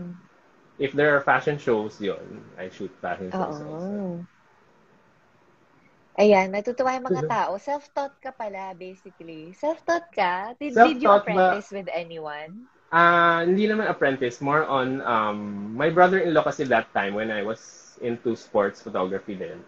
If 0.78 0.92
there 0.92 1.16
are 1.16 1.20
fashion 1.20 1.58
shows, 1.58 2.00
yun, 2.00 2.44
I 2.58 2.68
shoot 2.68 2.94
fashion 3.00 3.32
shows 3.32 3.60
also. 3.60 3.94
Oo. 3.94 4.26
Ayan, 6.22 6.48
natutuwa 6.54 6.94
yung 6.96 7.08
mga 7.10 7.22
tao. 7.34 7.52
Self-taught 7.68 8.14
ka 8.24 8.30
pala, 8.40 8.64
basically. 8.84 9.42
Self-taught 9.62 10.06
ka? 10.18 10.32
Did, 10.60 10.74
did 10.84 10.98
you 11.02 11.10
Self-taught 11.10 11.24
ba- 11.34 11.58
apprentice 11.58 11.70
with 11.76 11.88
anyone? 12.02 12.52
Ah, 12.94 13.42
hindi 13.42 13.66
naman 13.66 13.90
apprentice, 13.90 14.38
more 14.38 14.62
on 14.78 15.02
um 15.02 15.38
my 15.74 15.90
brother-in-law 15.90 16.44
kasi 16.46 16.62
that 16.70 16.86
time 16.94 17.12
when 17.18 17.30
I 17.34 17.42
was 17.42 17.60
into 18.08 18.30
sports 18.38 18.78
photography 18.86 19.34
then. 19.34 19.58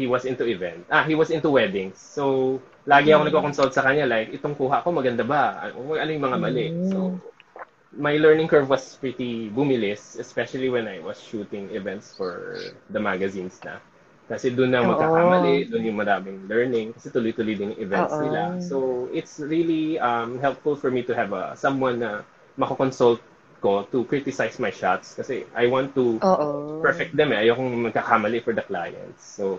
He 0.00 0.06
was 0.08 0.24
into 0.24 0.48
event. 0.48 0.88
Ah, 0.88 1.04
he 1.04 1.12
was 1.14 1.28
into 1.28 1.52
weddings. 1.52 2.00
So, 2.00 2.56
lagi 2.88 3.12
ako 3.12 3.22
Mm. 3.22 3.28
nagko-consult 3.28 3.72
sa 3.76 3.84
kanya 3.84 4.08
like 4.08 4.32
itong 4.32 4.56
kuha 4.56 4.80
ko 4.80 4.88
maganda 4.88 5.20
ba? 5.20 5.60
Ano 5.68 5.92
ano 6.00 6.10
yung 6.10 6.24
mga 6.24 6.38
mali? 6.40 6.66
Mm. 6.72 6.80
So, 6.80 7.20
my 7.98 8.16
learning 8.16 8.48
curve 8.48 8.68
was 8.68 8.96
pretty 8.96 9.50
bumilis, 9.50 10.18
especially 10.18 10.68
when 10.68 10.86
I 10.86 11.00
was 11.00 11.20
shooting 11.20 11.70
events 11.72 12.12
for 12.16 12.56
the 12.90 13.00
magazines 13.00 13.60
na. 13.64 13.80
Kasi 14.26 14.50
doon 14.50 14.74
na 14.74 14.82
magkakamali, 14.82 15.70
doon 15.70 15.86
yung 15.86 15.98
maraming 16.02 16.50
learning, 16.50 16.92
kasi 16.92 17.14
tuloy-tuloy 17.14 17.54
din 17.54 17.72
yung 17.72 17.80
events 17.80 18.18
Oo. 18.18 18.22
nila. 18.26 18.42
So, 18.58 18.76
it's 19.14 19.38
really 19.38 20.02
um, 20.02 20.42
helpful 20.42 20.74
for 20.74 20.90
me 20.90 21.06
to 21.06 21.14
have 21.14 21.30
a, 21.30 21.54
someone 21.54 22.02
na 22.02 22.26
makakonsult 22.58 23.22
ko 23.62 23.86
to 23.88 24.04
criticize 24.04 24.58
my 24.60 24.68
shots 24.68 25.16
kasi 25.16 25.46
I 25.56 25.70
want 25.70 25.94
to 25.96 26.20
Oo. 26.20 26.82
perfect 26.82 27.14
them 27.16 27.32
eh. 27.32 27.46
Ayokong 27.46 27.88
magkakamali 27.88 28.42
for 28.42 28.52
the 28.52 28.66
clients. 28.66 29.22
So, 29.22 29.56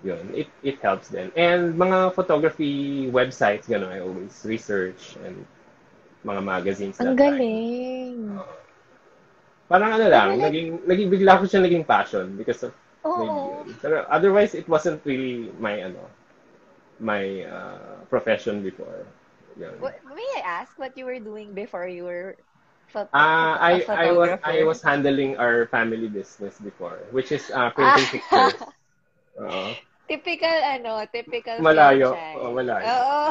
yun. 0.00 0.32
It, 0.32 0.48
it 0.64 0.80
helps 0.80 1.12
them. 1.12 1.28
And 1.36 1.76
mga 1.76 2.16
photography 2.16 3.06
websites, 3.12 3.68
gano'n, 3.68 3.92
I 3.92 4.00
always 4.00 4.40
research 4.48 5.20
and 5.20 5.44
mga 6.28 6.42
magazines 6.44 6.96
Ang 7.00 7.16
that 7.16 7.16
time. 7.16 7.18
galing. 7.40 8.16
Parang 9.68 9.90
ano 9.96 10.06
lang, 10.08 10.28
like- 10.36 10.44
naging, 10.48 10.68
naging 10.84 11.08
bigla 11.08 11.40
ko 11.40 11.44
siya 11.44 11.60
naging 11.60 11.84
passion 11.84 12.36
because 12.36 12.60
of 12.64 12.72
yun. 13.04 13.72
Pero 13.80 14.04
otherwise, 14.12 14.52
it 14.52 14.68
wasn't 14.68 15.00
really 15.04 15.48
my, 15.56 15.80
ano, 15.80 16.04
my 17.00 17.44
uh, 17.48 18.04
profession 18.12 18.60
before. 18.60 19.04
Yun. 19.56 19.72
What- 19.80 20.00
May 20.04 20.28
I 20.36 20.42
ask 20.44 20.76
what 20.76 20.92
you 20.96 21.04
were 21.08 21.20
doing 21.20 21.52
before 21.56 21.88
you 21.88 22.04
were 22.04 22.36
pho- 22.88 23.08
Ah, 23.12 23.56
a 23.60 23.80
I 23.84 24.08
I 24.08 24.08
was? 24.12 24.30
I 24.44 24.64
was 24.64 24.80
handling 24.80 25.36
our 25.36 25.68
family 25.68 26.08
business 26.08 26.56
before, 26.60 27.00
which 27.12 27.32
is 27.32 27.48
uh, 27.52 27.68
printing 27.72 28.04
Ah. 28.08 28.12
pictures. 28.12 28.60
Oo. 29.44 29.62
Typical 30.08 30.56
ano, 30.64 31.04
typical 31.12 31.60
Malayo. 31.60 32.16
Oo, 32.40 32.56
malayo. 32.56 32.84
Oo. 32.88 33.24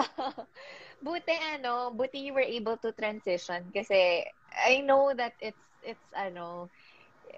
buti 1.08 1.36
ano, 1.56 1.92
buti 1.96 2.20
you 2.28 2.34
were 2.36 2.46
able 2.46 2.78
to 2.84 2.92
transition 2.94 3.72
kasi 3.74 4.26
I 4.52 4.82
know 4.84 5.14
that 5.16 5.34
it's 5.42 5.64
it's 5.82 6.10
ano 6.14 6.70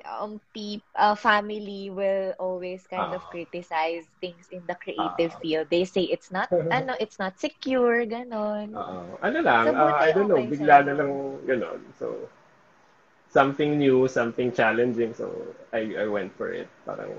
um 0.06 0.42
peop, 0.54 0.84
uh, 0.96 1.16
family 1.16 1.90
will 1.90 2.34
always 2.40 2.88
kind 2.88 3.14
of 3.14 3.24
Ah. 3.24 3.30
criticize 3.30 4.08
things 4.22 4.48
in 4.52 4.66
the 4.68 4.76
creative 4.76 5.34
Ah. 5.34 5.40
field. 5.42 5.68
They 5.70 5.86
say 5.86 6.04
it's 6.04 6.32
not 6.32 6.50
ano, 6.72 6.96
it's 7.00 7.20
not 7.20 7.40
secure, 7.40 8.06
ganon. 8.06 8.82
Oo. 8.82 9.00
Ano 9.28 9.40
lang, 9.50 9.68
So, 9.68 9.76
buti 9.76 10.08
I 10.08 10.12
don't 10.16 10.30
know, 10.32 10.42
okay 10.42 10.52
bigla 10.52 10.78
na 10.86 10.94
lang 11.00 11.12
gano'n. 11.50 11.82
So, 12.00 12.08
something 13.30 13.78
new, 13.78 14.08
something 14.08 14.52
challenging. 14.52 15.14
So, 15.14 15.32
I, 15.74 15.96
I 16.00 16.08
went 16.08 16.34
for 16.34 16.52
it. 16.52 16.68
Parang, 16.86 17.12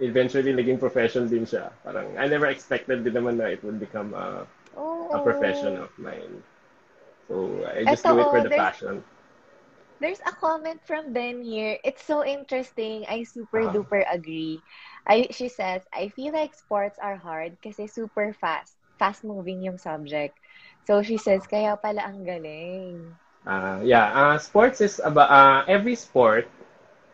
eventually, 0.00 0.52
naging 0.52 0.78
profession 0.80 1.28
din 1.28 1.44
siya. 1.46 1.70
Parang, 1.84 2.06
I 2.18 2.26
never 2.28 2.46
expected 2.46 3.04
din 3.04 3.14
naman 3.14 3.36
na 3.38 3.46
it 3.52 3.62
would 3.64 3.78
become 3.80 4.14
a, 4.14 4.46
Oo. 4.78 5.10
a 5.10 5.18
profession 5.20 5.76
of 5.82 5.90
mine. 5.98 6.40
So, 7.26 7.60
I 7.66 7.84
just 7.84 8.06
Eto, 8.06 8.14
do 8.14 8.20
it 8.22 8.30
for 8.30 8.38
oh, 8.38 8.42
the 8.42 8.48
there's- 8.48 8.62
passion. 8.62 8.94
There's 9.98 10.22
a 10.22 10.30
comment 10.30 10.78
from 10.86 11.10
Ben 11.10 11.42
here. 11.42 11.74
It's 11.82 12.06
so 12.06 12.22
interesting. 12.22 13.02
I 13.10 13.26
super 13.26 13.66
Ah. 13.66 13.74
duper 13.74 14.06
agree. 14.06 14.62
I 15.02 15.26
she 15.34 15.50
says, 15.50 15.82
I 15.90 16.14
feel 16.14 16.30
like 16.30 16.54
sports 16.54 17.02
are 17.02 17.18
hard 17.18 17.58
kasi 17.58 17.90
super 17.90 18.30
fast. 18.30 18.78
Fast 19.02 19.26
moving 19.26 19.58
yung 19.58 19.74
subject. 19.74 20.38
So 20.86 21.02
she 21.02 21.18
says, 21.18 21.42
kaya 21.50 21.74
pala 21.74 22.06
ang 22.06 22.22
galing. 22.22 23.10
Ah, 23.42 23.82
yeah, 23.82 24.14
uh, 24.14 24.36
sports 24.38 24.78
is 24.78 25.02
about 25.02 25.34
uh, 25.34 25.66
every 25.66 25.98
sport 25.98 26.46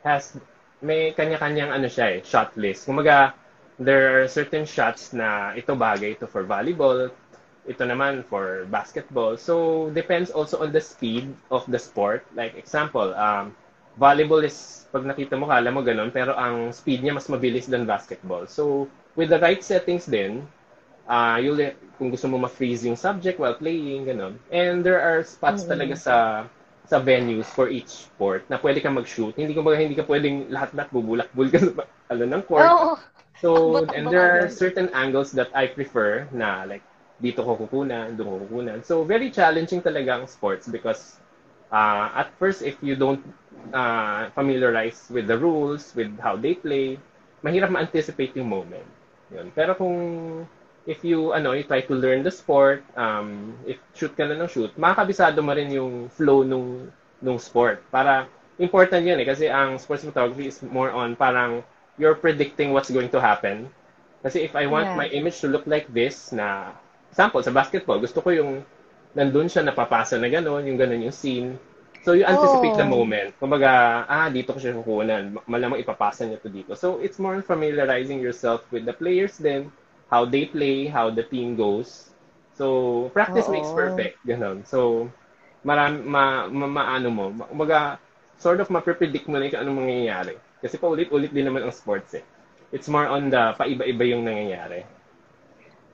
has 0.05 0.37
may 0.85 1.17
kanya-kanyang 1.17 1.73
ano 1.73 1.89
siya 1.89 2.21
eh, 2.21 2.21
shot 2.21 2.53
list. 2.61 2.85
Kumaga, 2.85 3.33
there 3.81 4.21
are 4.21 4.29
certain 4.29 4.69
shots 4.69 5.17
na 5.17 5.57
ito 5.57 5.73
bagay 5.73 6.21
ito 6.21 6.29
for 6.29 6.45
volleyball, 6.45 7.09
ito 7.65 7.83
naman 7.85 8.25
for 8.29 8.65
basketball. 8.69 9.37
So 9.37 9.89
depends 9.95 10.31
also 10.31 10.61
on 10.63 10.73
the 10.73 10.81
speed 10.81 11.33
of 11.51 11.65
the 11.69 11.79
sport. 11.79 12.25
Like 12.37 12.55
example, 12.57 13.15
um, 13.17 13.57
volleyball 13.99 14.45
is 14.45 14.87
pag 14.93 15.05
nakita 15.07 15.39
mo 15.39 15.49
kala 15.49 15.71
mo 15.73 15.81
ganun, 15.83 16.13
pero 16.13 16.37
ang 16.37 16.71
speed 16.73 17.03
niya 17.03 17.17
mas 17.17 17.29
mabilis 17.31 17.67
than 17.67 17.89
basketball. 17.89 18.47
So 18.47 18.89
with 19.17 19.31
the 19.33 19.41
right 19.41 19.63
settings 19.65 20.05
din, 20.07 20.45
uh, 21.09 21.39
you'll 21.41 21.61
kung 21.99 22.11
gusto 22.11 22.27
mo 22.27 22.39
ma-freeze 22.43 22.85
yung 22.85 22.99
subject 22.99 23.39
while 23.39 23.55
playing, 23.55 24.07
ganun. 24.11 24.35
And 24.51 24.83
there 24.85 25.01
are 25.01 25.23
spots 25.23 25.63
Mm. 25.65 25.71
talaga 25.71 25.95
sa 25.97 26.17
sa 26.85 27.01
venues 27.01 27.49
for 27.49 27.73
each 27.73 27.89
sport 28.13 28.45
na 28.53 28.61
pwede 28.61 28.85
kang 28.85 28.97
mag-shoot. 28.99 29.33
Hindi 29.37 29.57
ko 29.57 29.65
hindi 29.73 29.97
ka 29.97 30.05
pwedeng 30.05 30.53
lahat-lahat 30.53 30.91
bubulak-bul 30.93 31.49
ka 31.49 31.59
sa 31.63 31.73
ano 32.13 32.25
ng 32.29 32.43
court. 32.45 32.77
Oo. 32.77 32.99
So, 33.41 33.85
and 33.93 34.09
there 34.13 34.23
are 34.25 34.49
certain 34.49 34.89
angles 34.95 35.33
that 35.35 35.51
I 35.55 35.67
prefer 35.69 36.29
na 36.33 36.65
like 36.65 36.83
dito 37.25 37.41
ko 37.41 37.57
kukunan, 37.57 38.13
doon 38.17 38.29
ko 38.29 38.37
kukunan. 38.49 38.79
So, 38.85 39.05
very 39.09 39.33
challenging 39.33 39.81
talaga 39.81 40.21
ang 40.21 40.27
sports 40.29 40.69
because 40.69 41.17
uh, 41.73 42.13
at 42.13 42.29
first, 42.37 42.61
if 42.63 42.77
you 42.85 42.97
don't 42.97 43.25
uh, 43.73 44.29
familiarize 44.37 45.09
with 45.11 45.27
the 45.27 45.39
rules, 45.39 45.97
with 45.97 46.13
how 46.21 46.37
they 46.37 46.55
play, 46.55 47.01
mahirap 47.45 47.73
ma-anticipate 47.73 48.37
yung 48.37 48.49
moment. 48.53 48.87
Yun. 49.33 49.49
Pero 49.57 49.73
kung 49.75 49.97
if 50.87 51.01
you 51.05 51.33
ano 51.33 51.53
you 51.57 51.65
try 51.65 51.81
to 51.81 51.95
learn 51.97 52.23
the 52.23 52.31
sport 52.33 52.85
um 52.97 53.57
if 53.65 53.81
shoot 53.97 54.13
ka 54.13 54.29
na 54.29 54.37
ng 54.37 54.51
shoot 54.51 54.69
makakabisado 54.77 55.41
mo 55.41 55.57
rin 55.57 55.73
yung 55.73 56.13
flow 56.13 56.45
nung 56.45 56.93
nung 57.25 57.41
sport 57.41 57.81
para 57.89 58.29
important 58.61 59.01
yun 59.01 59.17
eh 59.17 59.25
kasi 59.25 59.49
ang 59.49 59.81
sports 59.81 60.05
photography 60.05 60.53
is 60.53 60.61
more 60.61 60.93
on 60.93 61.17
parang 61.17 61.65
you're 61.97 62.17
predicting 62.17 62.77
what's 62.77 62.93
going 62.93 63.09
to 63.09 63.17
happen 63.21 63.65
kasi 64.21 64.45
if 64.45 64.53
I 64.57 64.69
want 64.69 64.93
Yeah. 64.93 64.97
my 64.97 65.09
image 65.09 65.41
to 65.41 65.49
look 65.49 65.65
like 65.65 65.89
this 65.93 66.33
na 66.37 66.77
example 67.15 67.41
sa 67.47 67.55
basketball 67.55 68.03
gusto 68.03 68.19
ko 68.19 68.35
yung 68.35 68.51
nandun 69.15 69.47
siya 69.47 69.63
napapasa 69.63 70.19
na 70.19 70.27
gano'n 70.27 70.67
yung 70.67 70.79
gano'n 70.79 71.07
yung 71.07 71.15
scene 71.15 71.55
so 72.03 72.13
you 72.13 72.27
anticipate 72.27 72.75
the 72.75 72.85
Oh. 72.85 72.91
moment 72.97 73.31
kumbaga 73.39 74.03
ah 74.11 74.27
dito 74.29 74.51
ko 74.53 74.59
siya 74.59 74.75
kukunan 74.75 75.39
malamang 75.47 75.79
ipapasa 75.81 76.27
niya 76.27 76.43
to 76.43 76.51
dito 76.51 76.75
so 76.75 76.99
it's 76.99 77.23
more 77.23 77.39
on 77.39 77.45
familiarizing 77.47 78.19
yourself 78.19 78.67
with 78.75 78.83
the 78.85 78.93
players 78.95 79.39
then 79.39 79.71
how 80.13 80.25
they 80.25 80.45
play, 80.47 80.87
how 80.87 81.11
the 81.11 81.25
team 81.25 81.57
goes. 81.57 82.13
So, 82.55 83.11
practice 83.17 83.49
makes 83.49 83.73
Oo. 83.73 83.75
perfect. 83.75 84.21
Ganon. 84.23 84.63
So, 84.69 85.11
marami, 85.65 86.05
ma, 86.05 86.47
ma, 86.47 86.67
maano 86.69 87.09
mo, 87.11 87.27
ma- 87.35 87.49
kumbaga, 87.51 87.99
sort 88.39 88.61
of 88.61 88.69
maprepredict 88.71 89.27
mo 89.27 89.41
na 89.41 89.51
kung 89.51 89.63
anong 89.65 89.79
mangyayari. 89.83 90.35
Kasi 90.63 90.79
paulit-ulit 90.79 91.33
din 91.35 91.47
naman 91.49 91.65
ang 91.67 91.75
sports 91.75 92.15
eh. 92.15 92.25
It's 92.71 92.87
more 92.91 93.09
on 93.09 93.31
the 93.33 93.55
paiba-iba 93.59 94.05
yung 94.15 94.23
nangyayari. 94.29 94.85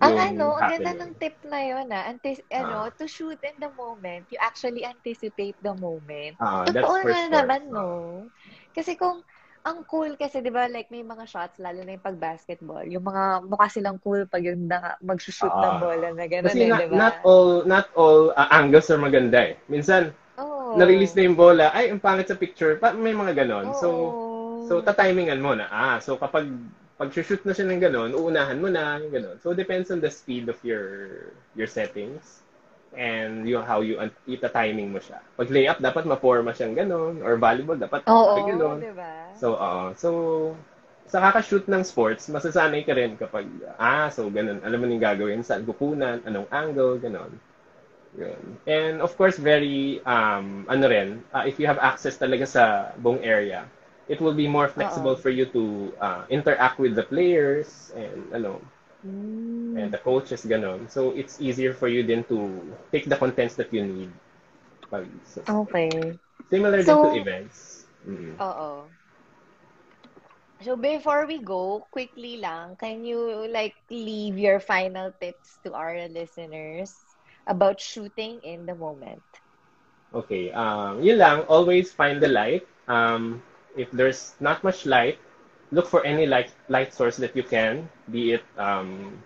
Ang 0.01 0.17
Yung 0.17 0.25
ano, 0.33 0.47
ang 0.57 0.71
ganda 0.73 0.93
ng 0.97 1.13
tip 1.21 1.37
na 1.45 1.61
yun 1.61 1.87
ah. 1.93 2.09
Antis- 2.09 2.45
ano, 2.49 2.89
Ah. 2.89 2.91
to 2.91 3.05
shoot 3.05 3.37
in 3.45 3.53
the 3.61 3.69
moment, 3.77 4.25
you 4.33 4.41
actually 4.41 4.81
anticipate 4.81 5.53
the 5.61 5.77
moment. 5.77 6.41
Ah, 6.41 6.65
that's 6.65 6.81
Totoo 6.81 7.05
nga 7.05 7.21
sports. 7.21 7.35
naman, 7.37 7.61
Ah. 7.69 7.73
no? 7.77 7.85
Kasi 8.73 8.97
kung, 8.97 9.21
ang 9.61 9.85
cool 9.85 10.17
kasi, 10.17 10.41
di 10.41 10.49
ba, 10.49 10.65
like, 10.67 10.89
may 10.89 11.05
mga 11.05 11.29
shots, 11.29 11.61
lalo 11.61 11.85
na 11.85 11.93
yung 11.93 12.07
pag-basketball, 12.07 12.89
yung 12.89 13.05
mga, 13.05 13.45
mukha 13.45 13.69
silang 13.69 14.01
cool 14.01 14.25
pag 14.25 14.41
yung 14.41 14.65
na, 14.65 14.97
mag-shoot 15.05 15.37
ng 15.45 15.53
Ah. 15.53 15.77
bola 15.77 16.09
na 16.17 16.25
gano'n 16.25 16.49
Kasi 16.49 16.65
eh, 16.65 16.73
not, 16.73 16.81
di 16.81 16.87
ba? 16.89 16.97
not 16.97 17.15
all 17.21 17.51
not 17.69 17.87
all 17.93 18.33
uh, 18.33 18.49
angles 18.51 18.89
are 18.89 18.97
maganda 18.97 19.53
eh. 19.53 19.61
Minsan, 19.69 20.17
Oo. 20.41 20.81
na-release 20.81 21.13
na 21.13 21.29
yung 21.29 21.37
bola, 21.37 21.69
ay, 21.77 21.93
ang 21.93 22.01
pangit 22.01 22.25
sa 22.25 22.41
picture. 22.41 22.81
Pa, 22.81 22.97
may 22.97 23.13
mga 23.13 23.37
ganon. 23.37 23.77
So, 23.77 23.89
Oo. 23.93 24.27
So, 24.65 24.79
tatimingan 24.81 25.43
mo 25.43 25.53
na. 25.53 25.67
Ah, 25.67 25.99
so 25.99 26.15
kapag 26.15 26.47
pag 27.01 27.09
shoot 27.17 27.41
na 27.49 27.57
siya 27.57 27.65
ng 27.65 27.81
ganun, 27.81 28.13
uunahan 28.13 28.61
mo 28.61 28.69
na, 28.69 29.01
yung 29.01 29.09
ganun. 29.09 29.37
So, 29.41 29.57
depends 29.57 29.89
on 29.89 30.05
the 30.05 30.13
speed 30.13 30.53
of 30.53 30.61
your 30.61 31.33
your 31.57 31.65
settings 31.65 32.45
and 32.93 33.49
you, 33.49 33.57
how 33.65 33.81
you 33.81 33.97
ita-timing 34.29 34.93
mo 34.93 35.01
siya. 35.01 35.25
Pag 35.41 35.49
layup, 35.49 35.81
dapat 35.81 36.05
ma-forma 36.05 36.53
siyang 36.53 36.77
ganun. 36.77 37.25
Or 37.25 37.41
volleyball, 37.41 37.81
dapat 37.81 38.05
Oo, 38.05 38.37
may 38.37 38.45
ganun. 38.53 38.85
di 38.85 38.93
ba? 38.93 39.33
So, 39.33 39.57
oo. 39.57 39.97
So, 39.97 40.09
sa 41.09 41.25
kakashoot 41.25 41.73
ng 41.73 41.89
sports, 41.89 42.29
masasanay 42.29 42.85
ka 42.85 42.93
rin 42.93 43.17
kapag, 43.17 43.49
ah, 43.81 44.13
so 44.13 44.29
ganun. 44.29 44.61
Alam 44.61 44.79
mo 44.79 44.85
na 44.85 44.93
yung 44.93 45.07
gagawin, 45.09 45.41
saan 45.41 45.65
kukunan, 45.65 46.21
anong 46.29 46.53
angle, 46.53 47.01
ganun. 47.01 47.33
Yun. 48.21 48.43
And 48.69 49.01
of 49.01 49.17
course, 49.17 49.41
very, 49.41 50.05
um, 50.05 50.69
ano 50.69 50.85
rin, 50.85 51.25
uh, 51.33 51.49
if 51.49 51.57
you 51.57 51.65
have 51.65 51.81
access 51.81 52.21
talaga 52.21 52.45
sa 52.45 52.93
buong 53.01 53.25
area, 53.25 53.65
it 54.11 54.19
will 54.21 54.35
be 54.35 54.49
more 54.51 54.67
flexible 54.69 55.15
Oo. 55.15 55.23
for 55.23 55.31
you 55.31 55.47
to 55.55 55.95
uh, 56.03 56.23
interact 56.29 56.83
with 56.83 56.99
the 56.99 57.07
players 57.07 57.93
and, 57.95 58.27
ano, 58.35 58.61
Mm. 59.07 59.79
and 59.81 59.89
the 59.93 59.99
coaches, 59.99 60.45
ganun. 60.45 60.91
So, 60.91 61.11
it's 61.17 61.41
easier 61.41 61.73
for 61.73 61.89
you 61.89 62.03
then 62.05 62.25
to 62.29 62.61
pick 62.93 63.07
the 63.09 63.17
contents 63.17 63.55
that 63.57 63.73
you 63.73 63.85
need. 63.87 64.11
Pag, 64.91 65.07
so, 65.25 65.41
Okay. 65.49 66.19
similar 66.51 66.83
So- 66.83 67.05
to 67.09 67.17
events. 67.17 67.87
Mm. 68.07 68.37
Oo. 68.41 68.91
So 70.61 70.77
before 70.77 71.27
we 71.27 71.39
go, 71.39 71.87
quickly 71.91 72.37
lang, 72.37 72.77
can 72.77 73.05
you 73.05 73.49
like 73.49 73.77
leave 73.91 74.39
your 74.39 74.61
final 74.61 75.13
tips 75.21 75.59
to 75.65 75.73
our 75.75 76.09
listeners 76.09 76.93
about 77.47 77.81
shooting 77.81 78.41
in 78.43 78.67
the 78.67 78.75
moment? 78.75 79.23
Okay, 80.15 80.51
um, 80.53 81.03
yun 81.03 81.19
lang, 81.19 81.43
always 81.47 81.93
find 81.93 82.21
the 82.21 82.29
light. 82.29 82.67
Um, 82.89 83.43
if 83.77 83.91
there's 83.91 84.35
not 84.41 84.63
much 84.65 84.87
light, 84.87 85.19
look 85.71 85.87
for 85.87 86.05
any 86.05 86.27
light 86.27 86.51
light 86.69 86.93
source 86.95 87.17
that 87.19 87.37
you 87.37 87.43
can, 87.43 87.89
be 88.11 88.33
it 88.33 88.45
um, 88.59 89.23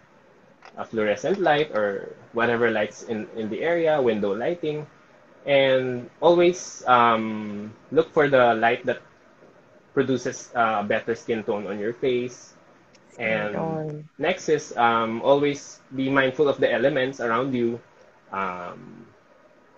a 0.76 0.84
fluorescent 0.84 1.38
light 1.38 1.70
or 1.72 2.14
whatever 2.32 2.70
lights 2.70 3.04
in, 3.04 3.28
in 3.36 3.48
the 3.48 3.62
area, 3.62 4.00
window 4.00 4.34
lighting. 4.34 4.86
And 5.46 6.08
always 6.20 6.82
um, 6.86 7.74
look 7.92 8.12
for 8.12 8.28
the 8.28 8.54
light 8.54 8.84
that 8.86 9.02
produces 9.92 10.50
uh, 10.54 10.82
better 10.82 11.14
skin 11.14 11.44
tone 11.44 11.66
on 11.66 11.78
your 11.78 11.92
face. 11.92 12.54
And 13.18 14.08
next 14.18 14.48
is 14.48 14.76
um, 14.76 15.22
always 15.22 15.80
be 15.94 16.10
mindful 16.10 16.48
of 16.48 16.58
the 16.58 16.72
elements 16.72 17.20
around 17.20 17.54
you. 17.54 17.80
Um, 18.32 19.06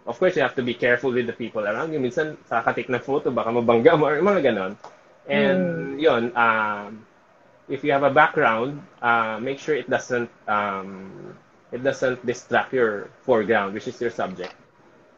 of 0.07 0.19
course, 0.19 0.37
you 0.37 0.43
have 0.43 0.55
to 0.57 0.63
be 0.63 0.75
careful 0.75 1.13
with 1.13 1.27
the 1.27 1.33
people 1.33 1.67
around 1.67 1.93
you. 1.93 1.99
Minsan, 2.01 2.37
kakatik 2.49 2.89
na 2.89 2.99
photo, 2.99 3.31
baka 3.31 3.51
mabangga 3.51 3.99
mo 3.99 4.07
or 4.07 4.19
mga 4.23 4.43
ganon. 4.53 4.77
And 5.29 6.01
yun, 6.01 6.31
um, 6.37 7.05
if 7.69 7.83
you 7.85 7.93
have 7.93 8.05
a 8.05 8.11
background, 8.11 8.83
uh, 9.03 9.39
make 9.41 9.59
sure 9.59 9.75
it 9.75 9.91
doesn't 9.91 10.31
um, 10.47 11.35
it 11.73 11.83
doesn't 11.83 12.25
distract 12.25 12.73
your 12.73 13.11
foreground, 13.27 13.75
which 13.75 13.89
is 13.89 14.01
your 14.01 14.11
subject. 14.11 14.55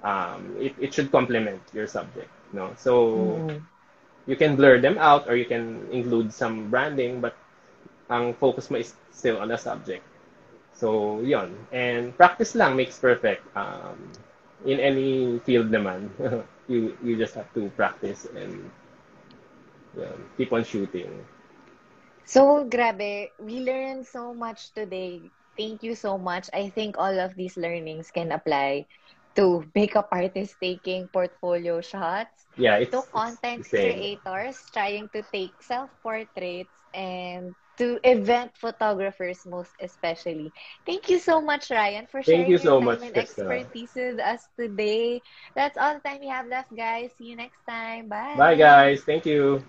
Um, 0.02 0.56
it, 0.58 0.74
it 0.80 0.94
should 0.94 1.12
complement 1.12 1.60
your 1.74 1.86
subject. 1.86 2.30
No, 2.52 2.72
so 2.78 3.44
Mm. 3.44 3.60
you 4.26 4.36
can 4.36 4.56
blur 4.56 4.80
them 4.80 4.96
out 4.98 5.28
or 5.28 5.36
you 5.36 5.44
can 5.44 5.84
include 5.92 6.32
some 6.32 6.70
branding, 6.70 7.20
but 7.20 7.36
ang 8.08 8.32
focus 8.34 8.70
mo 8.70 8.78
is 8.78 8.94
still 9.12 9.38
on 9.38 9.48
the 9.48 9.56
subject. 9.58 10.04
So, 10.72 11.20
yon. 11.20 11.52
And 11.72 12.16
practice 12.16 12.54
lang 12.54 12.76
makes 12.76 12.96
perfect. 12.98 13.44
Um, 13.56 14.12
in 14.64 14.78
any 14.80 15.38
field 15.40 15.70
naman, 15.70 16.10
you 16.68 16.96
you 17.02 17.16
just 17.16 17.34
have 17.34 17.50
to 17.54 17.68
practice 17.76 18.26
and 18.34 18.70
yun, 19.96 20.18
keep 20.36 20.52
on 20.52 20.64
shooting. 20.64 21.24
So, 22.24 22.64
grabe, 22.68 23.30
we 23.38 23.60
learned 23.60 24.06
so 24.06 24.34
much 24.34 24.72
today. 24.74 25.32
Thank 25.56 25.82
you 25.82 25.94
so 25.94 26.18
much. 26.18 26.48
I 26.52 26.70
think 26.70 26.96
all 26.98 27.18
of 27.18 27.34
these 27.34 27.56
learnings 27.56 28.10
can 28.10 28.30
apply 28.32 28.86
to 29.36 29.70
makeup 29.74 30.08
artists 30.12 30.56
taking 30.60 31.08
portfolio 31.08 31.80
shots 31.80 32.46
Yeah, 32.56 32.76
it's, 32.76 32.92
to 32.92 33.02
content 33.12 33.64
same. 33.64 33.74
creators 33.74 34.68
trying 34.72 35.08
to 35.10 35.22
take 35.32 35.62
self-portraits 35.62 36.82
and 36.94 37.54
to 37.78 37.98
event 38.04 38.56
photographers 38.56 39.46
most 39.46 39.74
especially. 39.80 40.52
Thank 40.86 41.08
you 41.08 41.18
so 41.18 41.40
much, 41.40 41.70
Ryan, 41.70 42.06
for 42.06 42.22
sharing 42.22 42.48
Thank 42.48 42.48
you 42.48 42.58
your 42.58 42.72
so 42.72 42.80
time 42.80 43.02
much, 43.02 43.02
and 43.02 43.14
Krista. 43.14 43.66
expertise 43.70 43.92
with 43.96 44.20
us 44.20 44.48
today. 44.58 45.22
That's 45.54 45.76
all 45.78 45.94
the 45.94 46.00
time 46.00 46.20
we 46.20 46.28
have 46.28 46.46
left, 46.46 46.74
guys. 46.76 47.12
See 47.16 47.24
you 47.26 47.36
next 47.36 47.60
time. 47.68 48.08
Bye, 48.34 48.56
Bye. 48.56 48.56
guys. 48.56 49.02
Thank 49.04 49.26
you. 49.26 49.62